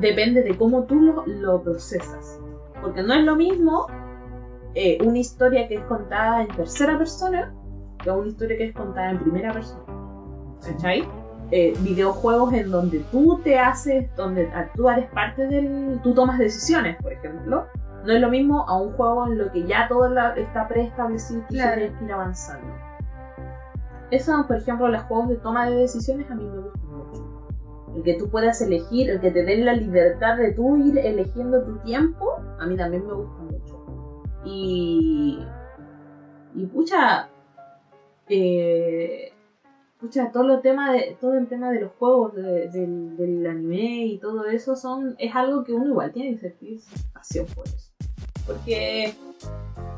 depende 0.00 0.42
de 0.42 0.56
cómo 0.56 0.84
tú 0.84 0.96
lo, 0.96 1.24
lo 1.26 1.62
procesas. 1.62 2.40
Porque 2.82 3.02
no 3.02 3.14
es 3.14 3.24
lo 3.24 3.36
mismo 3.36 3.86
eh, 4.74 4.98
una 5.04 5.18
historia 5.18 5.66
que 5.68 5.76
es 5.76 5.84
contada 5.84 6.42
en 6.42 6.48
tercera 6.48 6.96
persona 6.98 7.54
que 8.02 8.10
una 8.10 8.28
historia 8.28 8.56
que 8.58 8.64
es 8.66 8.74
contada 8.74 9.10
en 9.10 9.18
primera 9.20 9.52
persona. 9.52 9.82
¿Cachai? 10.64 11.08
Eh, 11.50 11.74
videojuegos 11.80 12.52
en 12.54 12.70
donde 12.70 13.00
tú 13.12 13.40
te 13.44 13.58
haces, 13.58 14.14
donde 14.16 14.50
tú 14.74 14.88
eres 14.88 15.06
parte 15.10 15.46
del. 15.46 16.00
tú 16.02 16.12
tomas 16.14 16.38
decisiones, 16.38 16.96
por 17.02 17.12
ejemplo. 17.12 17.66
No 18.04 18.12
es 18.12 18.20
lo 18.20 18.28
mismo 18.28 18.64
a 18.68 18.76
un 18.80 18.92
juego 18.92 19.26
en 19.26 19.38
lo 19.38 19.50
que 19.52 19.64
ya 19.66 19.88
todo 19.88 20.08
la- 20.08 20.34
está 20.34 20.68
preestablecido 20.68 21.42
y 21.48 21.54
Claro. 21.54 21.76
tienes 21.76 21.98
que 21.98 22.04
ir 22.04 22.12
avanzando. 22.12 22.66
Eso, 24.10 24.44
por 24.46 24.56
ejemplo, 24.56 24.88
los 24.88 25.02
juegos 25.04 25.28
de 25.30 25.36
toma 25.36 25.68
de 25.70 25.76
decisiones 25.76 26.30
a 26.30 26.34
mí 26.34 26.44
me 26.44 26.58
gustan 26.58 26.96
mucho. 26.96 27.48
El 27.96 28.02
que 28.02 28.14
tú 28.14 28.28
puedas 28.28 28.60
elegir, 28.60 29.08
el 29.10 29.20
que 29.20 29.30
te 29.30 29.44
den 29.44 29.64
la 29.64 29.72
libertad 29.74 30.36
de 30.36 30.52
tú 30.52 30.76
ir 30.76 30.98
eligiendo 30.98 31.62
tu 31.62 31.76
tiempo, 31.78 32.26
a 32.60 32.66
mí 32.66 32.76
también 32.76 33.06
me 33.06 33.14
gusta. 33.14 33.43
Y. 34.44 35.38
Y 36.54 36.66
pucha. 36.66 37.28
Eh, 38.28 39.32
pucha, 40.00 40.30
todo, 40.32 40.44
lo 40.44 40.60
tema 40.60 40.92
de, 40.92 41.16
todo 41.20 41.34
el 41.36 41.46
tema 41.46 41.70
de 41.70 41.80
los 41.80 41.92
juegos, 41.98 42.34
de- 42.34 42.68
del, 42.68 43.16
del 43.16 43.46
anime 43.46 44.06
y 44.06 44.18
todo 44.18 44.46
eso, 44.46 44.76
son 44.76 45.14
es 45.18 45.34
algo 45.34 45.62
que 45.64 45.72
uno 45.72 45.88
igual 45.88 46.12
tiene 46.12 46.32
que 46.34 46.40
sentir 46.40 46.80
pasión 47.12 47.46
por 47.54 47.66
eso. 47.66 47.90
Porque. 48.46 49.14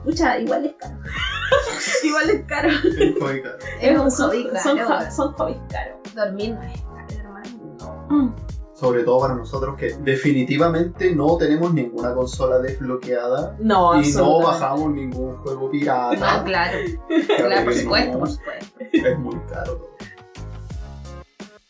Pucha, 0.04 0.38
igual 0.38 0.66
es 0.66 0.74
caro. 0.74 0.96
igual 2.04 2.30
es 2.30 2.44
caro. 2.46 2.68
El 2.98 3.14
hobby 3.20 3.42
caro. 3.42 3.58
Es 3.80 3.98
un 3.98 4.10
son, 4.10 4.30
hobby 4.30 4.48
son, 4.62 4.76
caro. 4.78 4.88
jo- 5.04 5.10
son 5.10 5.32
hobbies 5.34 5.58
caros. 5.70 5.96
Dormir 6.14 6.54
no 6.54 6.62
es 6.62 6.80
caro, 6.82 7.06
hermano. 7.18 8.06
No. 8.08 8.34
Sobre 8.78 9.04
todo 9.04 9.20
para 9.20 9.34
nosotros 9.34 9.74
que 9.78 9.94
definitivamente 10.00 11.14
no 11.14 11.38
tenemos 11.38 11.72
ninguna 11.72 12.12
consola 12.14 12.58
desbloqueada 12.58 13.56
No, 13.58 13.98
y 14.02 14.12
no 14.12 14.40
bajamos 14.42 14.90
ningún 14.92 15.34
juego 15.38 15.66
Ah, 15.68 15.70
pirata. 15.72 16.44
claro. 16.44 16.78
Claro 17.26 17.46
Claro, 17.48 17.64
por 17.64 17.74
supuesto, 17.74 18.12
no, 18.12 18.18
por 18.20 18.28
supuesto. 18.30 18.66
Es 18.92 19.18
muy 19.18 19.36
caro 19.50 19.76
todo. 19.76 19.96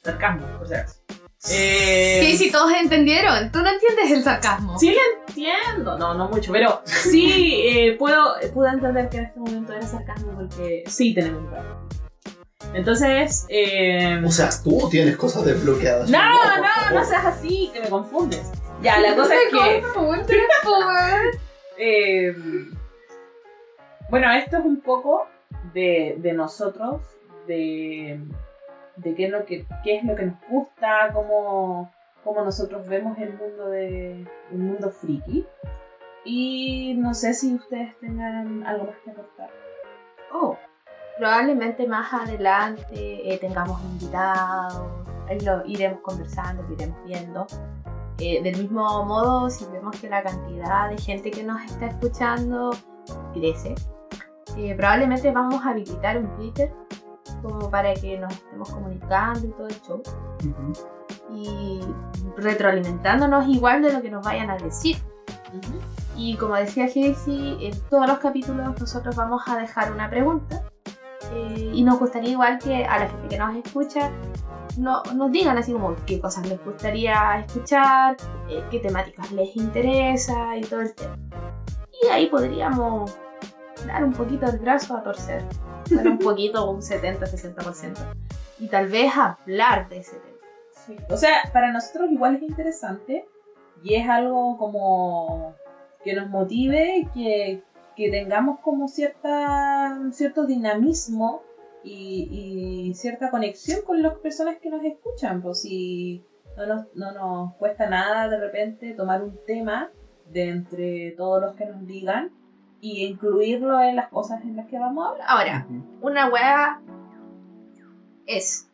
Sarcasmo, 0.03 0.47
por 0.59 0.69
si 0.69 0.74
acaso. 0.74 1.01
Eh, 1.51 2.27
Sí, 2.27 2.37
sí, 2.39 2.51
todos 2.51 2.73
entendieron. 2.73 3.53
Tú 3.53 3.61
no 3.61 3.69
entiendes 3.70 4.11
el 4.11 4.24
sarcasmo. 4.24 4.77
Sí 4.78 4.91
lo 4.93 5.01
entiendo, 5.28 5.97
no, 5.99 6.15
no 6.15 6.28
mucho, 6.28 6.51
pero 6.51 6.81
sí 6.85 7.62
eh, 7.69 7.97
puedo, 7.97 8.35
puedo 8.53 8.69
entender 8.73 9.09
que 9.09 9.19
en 9.19 9.24
este 9.27 9.39
momento 9.39 9.73
era 9.73 9.87
sarcasmo 9.87 10.33
porque 10.35 10.83
sí 10.89 11.15
tenemos 11.15 11.43
un 11.43 11.51
perro. 11.51 11.86
Entonces, 12.74 13.47
eh, 13.49 14.23
O 14.24 14.31
sea, 14.31 14.51
tú 14.62 14.89
tienes 14.91 15.16
cosas 15.16 15.45
desbloqueadas. 15.45 16.11
no, 16.11 16.19
no, 16.19 16.95
no 16.95 17.05
seas 17.05 17.24
así, 17.24 17.70
que 17.73 17.81
me 17.81 17.89
confundes. 17.89 18.53
Ya, 18.83 18.99
la 19.01 19.15
cosa 19.15 19.35
es 19.35 19.51
que, 19.51 19.83
eh, 21.78 22.35
bueno, 24.11 24.33
esto 24.33 24.59
es 24.59 24.65
un 24.65 24.81
poco 24.81 25.27
de, 25.73 26.16
de 26.19 26.33
nosotros, 26.33 27.03
de, 27.47 28.20
de 28.97 29.15
qué, 29.15 29.24
es 29.24 29.31
lo 29.31 29.45
que, 29.47 29.66
qué 29.83 29.97
es 29.97 30.05
lo 30.05 30.15
que 30.15 30.27
nos 30.27 30.37
gusta, 30.49 31.11
cómo, 31.12 31.91
cómo 32.24 32.43
nosotros 32.45 32.87
vemos 32.87 33.16
el 33.19 33.33
mundo 33.35 33.69
de 33.70 34.27
el 34.51 34.59
mundo 34.59 34.91
friki. 34.91 35.47
Y 36.24 36.95
no 36.95 37.15
sé 37.15 37.35
si 37.35 37.55
ustedes 37.55 37.97
tengan 38.01 38.66
algo 38.66 38.85
más 38.87 38.97
que 39.05 39.11
aportar. 39.12 39.51
Oh, 40.33 40.59
probablemente 41.19 41.87
más 41.87 42.13
adelante 42.13 42.85
eh, 42.93 43.39
tengamos 43.39 43.81
invitados, 43.83 44.89
ahí 45.29 45.41
lo 45.41 45.65
iremos 45.67 46.01
conversando, 46.01 46.63
lo 46.63 46.75
iremos 46.75 46.99
viendo. 47.05 47.47
Eh, 48.19 48.43
del 48.43 48.57
mismo 48.57 49.05
modo, 49.05 49.51
si 49.51 49.67
vemos 49.67 49.99
que 50.01 50.09
la 50.09 50.23
cantidad 50.23 50.89
de 50.89 50.97
gente 50.99 51.31
que 51.31 51.43
nos 51.43 51.63
está 51.63 51.87
escuchando 51.87 52.71
crece, 53.35 53.75
eh, 54.57 54.75
probablemente 54.75 55.31
vamos 55.31 55.65
a 55.65 55.71
habilitar 55.71 56.17
un 56.17 56.35
Twitter 56.37 56.73
como 57.43 57.71
para 57.71 57.93
que 57.95 58.19
nos 58.19 58.33
estemos 58.33 58.71
comunicando 58.71 59.47
y 59.47 59.51
todo 59.51 59.67
el 59.67 59.83
show 59.83 60.03
Ujú. 60.39 60.73
y 61.35 61.81
retroalimentándonos 62.37 63.47
igual 63.49 63.83
de 63.83 63.93
lo 63.93 64.01
que 64.01 64.11
nos 64.11 64.25
vayan 64.25 64.49
a 64.51 64.57
decir. 64.57 64.97
Y 66.17 66.37
como 66.37 66.55
decía 66.55 66.89
Jessy, 66.89 67.59
en 67.61 67.79
todos 67.91 68.07
los 68.07 68.19
capítulos 68.19 68.81
nosotros 68.81 69.15
vamos 69.15 69.43
a 69.47 69.59
dejar 69.59 69.93
una 69.93 70.09
pregunta. 70.09 70.63
Eh, 71.33 71.71
y 71.75 71.83
nos 71.83 71.99
gustaría 71.99 72.31
igual 72.31 72.59
que 72.59 72.85
a 72.85 72.99
la 72.99 73.09
gente 73.09 73.29
que 73.29 73.39
nos 73.39 73.57
escucha 73.57 74.11
no, 74.77 75.03
nos 75.15 75.33
digan 75.33 75.57
así 75.57 75.73
como 75.73 75.97
qué 76.07 76.21
cosas 76.21 76.49
les 76.49 76.63
gustaría 76.65 77.41
escuchar, 77.41 78.17
eh, 78.49 78.63
qué 78.71 78.79
temáticas 78.81 79.33
les 79.33 79.57
interesa 79.57 80.57
y 80.57 80.63
todo 80.63 80.81
el 80.83 80.95
tema. 80.95 81.17
Y 82.03 82.09
ahí 82.09 82.27
podríamos 82.27 83.17
dar 83.87 84.05
un 84.05 84.13
poquito 84.13 84.47
el 84.47 84.59
brazo 84.59 84.97
a 84.97 85.03
torcer. 85.03 85.45
Bueno, 85.91 86.13
un 86.13 86.19
poquito, 86.19 86.71
un 86.71 86.81
70-60%. 86.81 87.95
Y 88.59 88.69
tal 88.69 88.89
vez 88.89 89.13
hablar 89.17 89.89
de 89.89 89.99
ese 89.99 90.17
tema. 90.17 90.37
Sí. 90.87 90.97
O 91.09 91.17
sea, 91.17 91.51
para 91.53 91.73
nosotros 91.73 92.11
igual 92.11 92.37
es 92.37 92.43
interesante 92.43 93.27
y 93.83 93.95
es 93.95 94.09
algo 94.09 94.57
como 94.59 95.55
que 96.05 96.15
nos 96.15 96.29
motive, 96.29 97.09
que, 97.15 97.63
que 97.97 98.10
tengamos 98.10 98.60
como 98.60 98.89
cierta, 98.89 99.98
cierto 100.12 100.47
dinamismo 100.47 101.43
y, 101.82 102.89
y 102.90 102.94
cierta 102.94 103.31
conexión 103.31 103.81
con 103.85 104.02
las 104.02 104.14
personas 104.18 104.59
que 104.59 104.70
nos 104.70 104.85
escuchan. 104.85 105.43
Pues 105.43 105.62
si 105.62 106.23
no 106.56 106.66
nos, 106.66 106.94
no 106.94 107.12
nos 107.12 107.55
cuesta 107.55 107.89
nada 107.89 108.28
de 108.28 108.39
repente 108.39 108.93
tomar 108.94 109.23
un 109.23 109.39
tema 109.47 109.90
de 110.31 110.48
entre 110.48 111.10
todos 111.12 111.40
los 111.40 111.55
que 111.55 111.66
nos 111.66 111.86
digan 111.86 112.32
y 112.81 113.05
incluirlo 113.05 113.81
en 113.82 113.97
las 113.97 114.09
cosas 114.09 114.43
en 114.43 114.56
las 114.56 114.66
que 114.66 114.78
vamos 114.78 115.06
a 115.06 115.10
hablar. 115.10 115.27
Ahora, 115.28 115.66
una 116.02 116.28
wea 116.31 116.81
es 118.27 118.66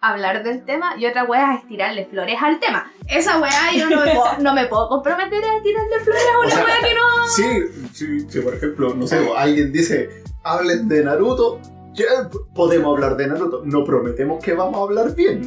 hablar 0.00 0.44
del 0.44 0.64
tema 0.64 0.94
y 0.96 1.06
otra 1.06 1.24
wea 1.24 1.56
es 1.56 1.66
tirarle 1.66 2.06
flores 2.06 2.36
al 2.40 2.60
tema. 2.60 2.90
Esa 3.08 3.40
wea 3.40 3.72
yo 3.76 3.88
no 3.88 4.04
me 4.04 4.14
puedo, 4.14 4.38
no 4.40 4.54
me 4.54 4.66
puedo 4.66 4.88
comprometer 4.88 5.44
a 5.44 5.62
tirarle 5.62 6.00
flores 6.00 6.22
a 6.34 6.38
una 6.38 6.46
O 6.46 6.50
sea, 6.50 6.64
wea 6.64 6.80
que 6.80 6.94
no. 6.94 7.28
Sí, 7.28 7.88
sí, 7.92 8.20
sí, 8.28 8.40
por 8.40 8.54
ejemplo, 8.54 8.94
no 8.94 9.06
sé, 9.06 9.28
alguien 9.36 9.72
dice, 9.72 10.22
hablen 10.44 10.88
de 10.88 11.04
Naruto, 11.04 11.60
ya 11.94 12.30
podemos 12.54 12.94
hablar 12.94 13.16
de 13.16 13.26
Naruto. 13.26 13.62
No 13.64 13.84
prometemos 13.84 14.42
que 14.42 14.54
vamos 14.54 14.76
a 14.76 14.82
hablar 14.82 15.14
bien, 15.14 15.44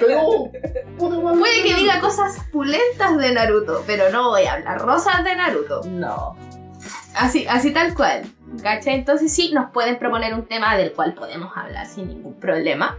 pero 0.00 0.50
podemos 0.98 1.30
hablar 1.30 1.40
Puede 1.40 1.62
de 1.62 1.68
que 1.68 1.74
diga 1.74 2.00
cosas 2.00 2.38
pulentas 2.52 3.18
de 3.18 3.32
Naruto, 3.32 3.82
pero 3.86 4.10
no 4.10 4.30
voy 4.30 4.44
a 4.44 4.54
hablar 4.54 4.80
rosas 4.80 5.24
de 5.24 5.34
Naruto. 5.34 5.82
No. 5.88 6.36
Así, 7.14 7.46
así 7.48 7.72
tal 7.72 7.94
cual. 7.94 8.22
¿Cachai? 8.62 8.94
Entonces 8.94 9.32
sí, 9.32 9.50
nos 9.52 9.70
pueden 9.70 9.98
proponer 9.98 10.34
un 10.34 10.46
tema 10.46 10.76
del 10.76 10.92
cual 10.92 11.14
podemos 11.14 11.50
hablar 11.56 11.86
sin 11.86 12.08
ningún 12.08 12.34
problema. 12.34 12.98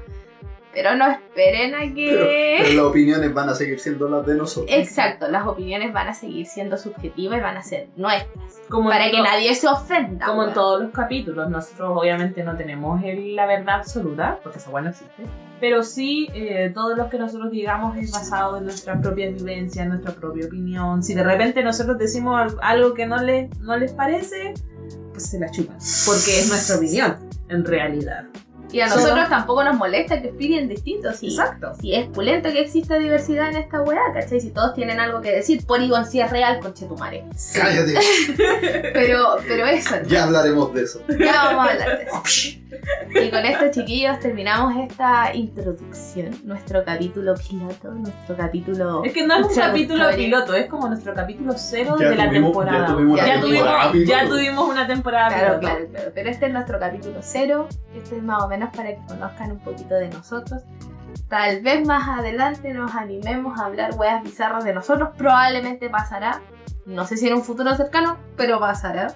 Pero 0.73 0.95
no 0.95 1.07
esperen 1.11 1.75
a 1.75 1.79
Pero, 1.81 1.93
que... 1.93 2.57
pero 2.63 2.73
las 2.73 2.85
opiniones 2.85 3.33
van 3.33 3.47
a 3.49 3.53
seguir 3.53 3.79
siendo 3.79 4.09
las 4.09 4.25
de 4.25 4.35
nosotros. 4.35 4.75
Exacto, 4.75 5.27
las 5.29 5.45
opiniones 5.45 5.93
van 5.93 6.07
a 6.07 6.13
seguir 6.15 6.47
siendo 6.47 6.77
subjetivas 6.77 7.37
y 7.37 7.41
van 7.41 7.57
a 7.57 7.61
ser 7.63 7.89
nuestras. 7.95 8.59
Como 8.69 8.89
Para 8.89 9.05
en 9.05 9.11
que 9.11 9.17
to- 9.17 9.23
nadie 9.23 9.53
se 9.53 9.67
ofenda. 9.67 10.25
Como 10.25 10.41
en 10.41 10.47
weón. 10.47 10.53
todos 10.55 10.81
los 10.83 10.91
capítulos, 10.91 11.47
nosotros 11.49 11.91
obviamente 11.95 12.43
no 12.43 12.57
tenemos 12.57 13.03
el- 13.03 13.35
la 13.35 13.45
verdad 13.45 13.75
absoluta, 13.75 14.39
porque 14.41 14.57
esa 14.57 14.71
bueno 14.71 14.89
existe, 14.89 15.23
pero 15.59 15.83
sí 15.83 16.27
eh, 16.33 16.71
todo 16.73 16.95
lo 16.95 17.07
que 17.09 17.19
nosotros 17.19 17.51
digamos 17.51 17.95
es 17.97 18.11
basado 18.11 18.57
en 18.57 18.63
nuestra 18.65 18.99
propia 18.99 19.29
vivencia, 19.29 19.83
en 19.83 19.89
nuestra 19.89 20.13
propia 20.13 20.47
opinión. 20.47 21.03
Si 21.03 21.13
de 21.13 21.23
repente 21.23 21.61
nosotros 21.63 21.99
decimos 21.99 22.41
al- 22.41 22.57
algo 22.61 22.93
que 22.95 23.05
no, 23.05 23.17
le, 23.21 23.49
no 23.59 23.77
les 23.77 23.91
parece, 23.93 24.55
pues 25.11 25.29
se 25.29 25.39
la 25.39 25.51
chupan, 25.51 25.75
porque 25.77 26.39
es 26.39 26.49
nuestra 26.49 26.77
opinión, 26.77 27.15
en 27.49 27.63
realidad. 27.63 28.25
Y 28.73 28.81
a 28.81 28.89
Sí. 28.89 28.95
nosotros 28.95 29.29
tampoco 29.29 29.63
nos 29.63 29.77
molesta 29.77 30.21
que 30.21 30.29
opinen 30.31 30.67
distintos. 30.67 31.17
Si, 31.17 31.27
Exacto. 31.27 31.73
si 31.79 31.93
es 31.95 32.07
pulento 32.07 32.49
que 32.51 32.59
exista 32.59 32.97
diversidad 32.97 33.49
en 33.51 33.57
esta 33.57 33.81
weá, 33.81 34.01
¿cachai? 34.13 34.39
Si 34.41 34.49
todos 34.49 34.73
tienen 34.73 34.99
algo 34.99 35.21
que 35.21 35.31
decir, 35.31 35.65
Polygon 35.65 36.05
sí 36.05 36.19
es 36.19 36.29
real, 36.31 36.59
conchetumare. 36.59 37.23
Cállate, 37.53 37.93
Pero, 38.93 39.37
pero 39.47 39.65
eso, 39.67 39.95
ya 40.07 40.23
hablaremos 40.23 40.73
de 40.73 40.83
eso. 40.83 41.01
ya 41.07 41.33
vamos 41.45 41.67
a 41.67 41.71
hablar 41.71 41.97
de 41.99 42.03
eso. 42.05 42.59
Y 43.23 43.29
con 43.29 43.45
esto, 43.45 43.65
chiquillos, 43.71 44.19
terminamos 44.19 44.73
esta 44.89 45.33
introducción, 45.35 46.31
nuestro 46.43 46.83
capítulo 46.83 47.35
piloto, 47.35 47.91
nuestro 47.91 48.35
capítulo... 48.35 49.03
Es 49.03 49.13
que 49.13 49.27
no 49.27 49.35
es 49.35 49.45
un 49.45 49.55
capítulo 49.55 50.09
piloto, 50.15 50.55
es 50.55 50.65
como 50.67 50.87
nuestro 50.87 51.13
capítulo 51.13 51.53
cero 51.55 51.95
Ya 51.99 52.09
de 52.09 52.15
la 52.15 52.25
tuvimos- 52.29 52.51
temporada. 52.51 52.87
ya 52.87 52.93
tuvimos 52.93 53.17
ya, 53.19 53.25
temporada 53.41 53.91
tuvimos, 53.91 54.09
ya 54.09 54.27
tuvimos 54.27 54.69
una 54.69 54.87
temporada 54.87 55.27
Claro, 55.29 55.59
piloto. 55.59 55.75
claro, 55.75 55.87
claro. 55.91 56.11
Pero 56.15 56.29
este 56.31 56.45
es 56.47 56.53
nuestro 56.53 56.79
capítulo 56.79 57.19
cero. 57.21 57.67
Este 57.95 58.17
es 58.17 58.23
más 58.23 58.41
o 58.43 58.47
menos 58.47 58.62
para 58.72 58.90
que 58.90 58.99
conozcan 59.07 59.52
un 59.52 59.60
poquito 59.60 59.95
de 59.95 60.10
nosotros. 60.10 60.64
Tal 61.30 61.61
vez 61.61 61.85
más 61.85 62.07
adelante 62.07 62.73
nos 62.73 62.94
animemos 62.95 63.60
a 63.60 63.65
hablar 63.65 63.91
weas 63.95 64.23
bizarras 64.23 64.64
de 64.64 64.73
nosotros. 64.73 65.10
Probablemente 65.18 65.90
pasará. 65.90 66.41
No 66.85 67.06
sé 67.06 67.18
si 67.18 67.27
en 67.27 67.35
un 67.35 67.44
futuro 67.44 67.76
cercano, 67.76 68.18
pero 68.35 68.60
pasará. 68.60 69.14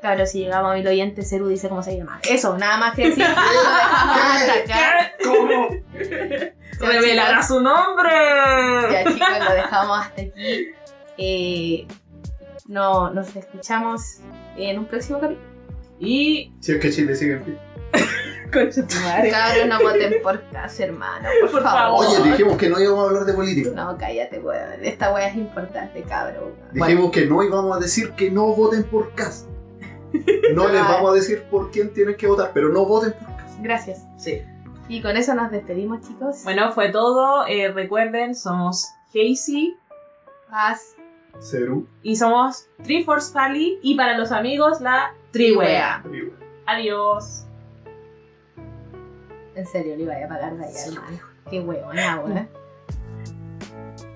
Claro, 0.00 0.26
si 0.26 0.40
llegamos 0.40 0.72
a 0.72 0.74
mil 0.74 0.86
oyentes, 0.86 1.30
Ceru 1.30 1.48
dice 1.48 1.68
cómo 1.68 1.82
se 1.82 1.96
llama. 1.96 2.20
Eso, 2.28 2.58
nada 2.58 2.76
más 2.76 2.94
que 2.94 3.08
decir. 3.08 3.24
¿Cómo? 5.24 5.68
¡Revelará 6.78 7.42
su 7.42 7.60
nombre! 7.60 8.10
Ya 8.92 9.04
chicos, 9.04 9.48
lo 9.48 9.54
dejamos 9.54 10.00
hasta 10.00 10.22
aquí. 10.22 10.68
Eh, 11.16 11.86
no, 12.66 13.10
nos 13.10 13.34
escuchamos 13.34 14.18
en 14.56 14.78
un 14.78 14.84
próximo 14.84 15.20
capítulo. 15.20 15.54
Y. 15.98 16.52
Si 16.60 16.72
es 16.72 16.80
que 16.80 16.90
Chile 16.90 17.14
sigue 17.14 17.34
en 17.34 17.44
pie. 17.44 17.58
Concha 18.52 18.86
tu 18.86 18.94
madre. 18.96 19.30
Cabros, 19.30 19.66
no 19.68 19.80
voten 19.82 20.14
por 20.22 20.42
casa, 20.50 20.84
hermano. 20.84 21.28
Por, 21.42 21.50
Por 21.50 21.62
favor. 21.62 22.04
favor. 22.04 22.06
Oye, 22.22 22.30
dijimos 22.30 22.56
que 22.56 22.68
no 22.68 22.80
íbamos 22.80 23.04
a 23.04 23.08
hablar 23.08 23.24
de 23.24 23.32
política. 23.32 23.70
No, 23.74 23.96
cállate, 23.98 24.38
weón. 24.38 24.82
Esta 24.84 25.12
wea 25.12 25.28
es 25.28 25.36
importante, 25.36 26.02
cabrón. 26.02 26.52
Dijimos 26.72 27.10
que 27.10 27.26
no 27.26 27.42
íbamos 27.42 27.76
a 27.76 27.80
decir 27.80 28.12
que 28.12 28.30
no 28.30 28.46
voten 28.54 28.84
por 28.84 29.12
casa. 29.14 29.46
No 30.54 30.68
les 30.72 30.82
vamos 30.82 31.10
a 31.10 31.14
decir 31.14 31.42
por 31.50 31.70
quién 31.70 31.92
tienen 31.92 32.16
que 32.16 32.26
votar, 32.26 32.52
pero 32.54 32.68
no 32.68 32.84
voten 32.86 33.12
por 33.12 33.36
casa. 33.36 33.56
Gracias. 33.60 34.06
Sí. 34.16 34.42
Y 34.88 35.00
con 35.00 35.16
eso 35.16 35.34
nos 35.34 35.50
despedimos, 35.50 36.06
chicos. 36.06 36.42
Bueno, 36.44 36.70
fue 36.72 36.90
todo. 36.90 37.46
Eh, 37.46 37.72
recuerden, 37.72 38.34
somos 38.34 38.88
Casey 39.12 39.74
Paz. 40.50 40.90
Ceru. 41.40 41.88
y 42.02 42.14
somos 42.14 42.68
Triforce 42.84 43.32
Family. 43.32 43.78
Y 43.82 43.96
para 43.96 44.16
los 44.16 44.30
amigos, 44.30 44.80
la 44.80 45.12
Triwea. 45.32 46.00
Triwea. 46.04 46.30
Adiós. 46.66 47.43
En 49.54 49.66
serio, 49.66 49.96
le 49.96 50.02
iba 50.02 50.14
a 50.14 50.28
pagar 50.28 50.56
de 50.56 50.64
allá, 50.64 50.86
hermano. 50.86 51.18
Qué 51.50 51.60
weón, 51.60 51.96
weón. 51.96 52.48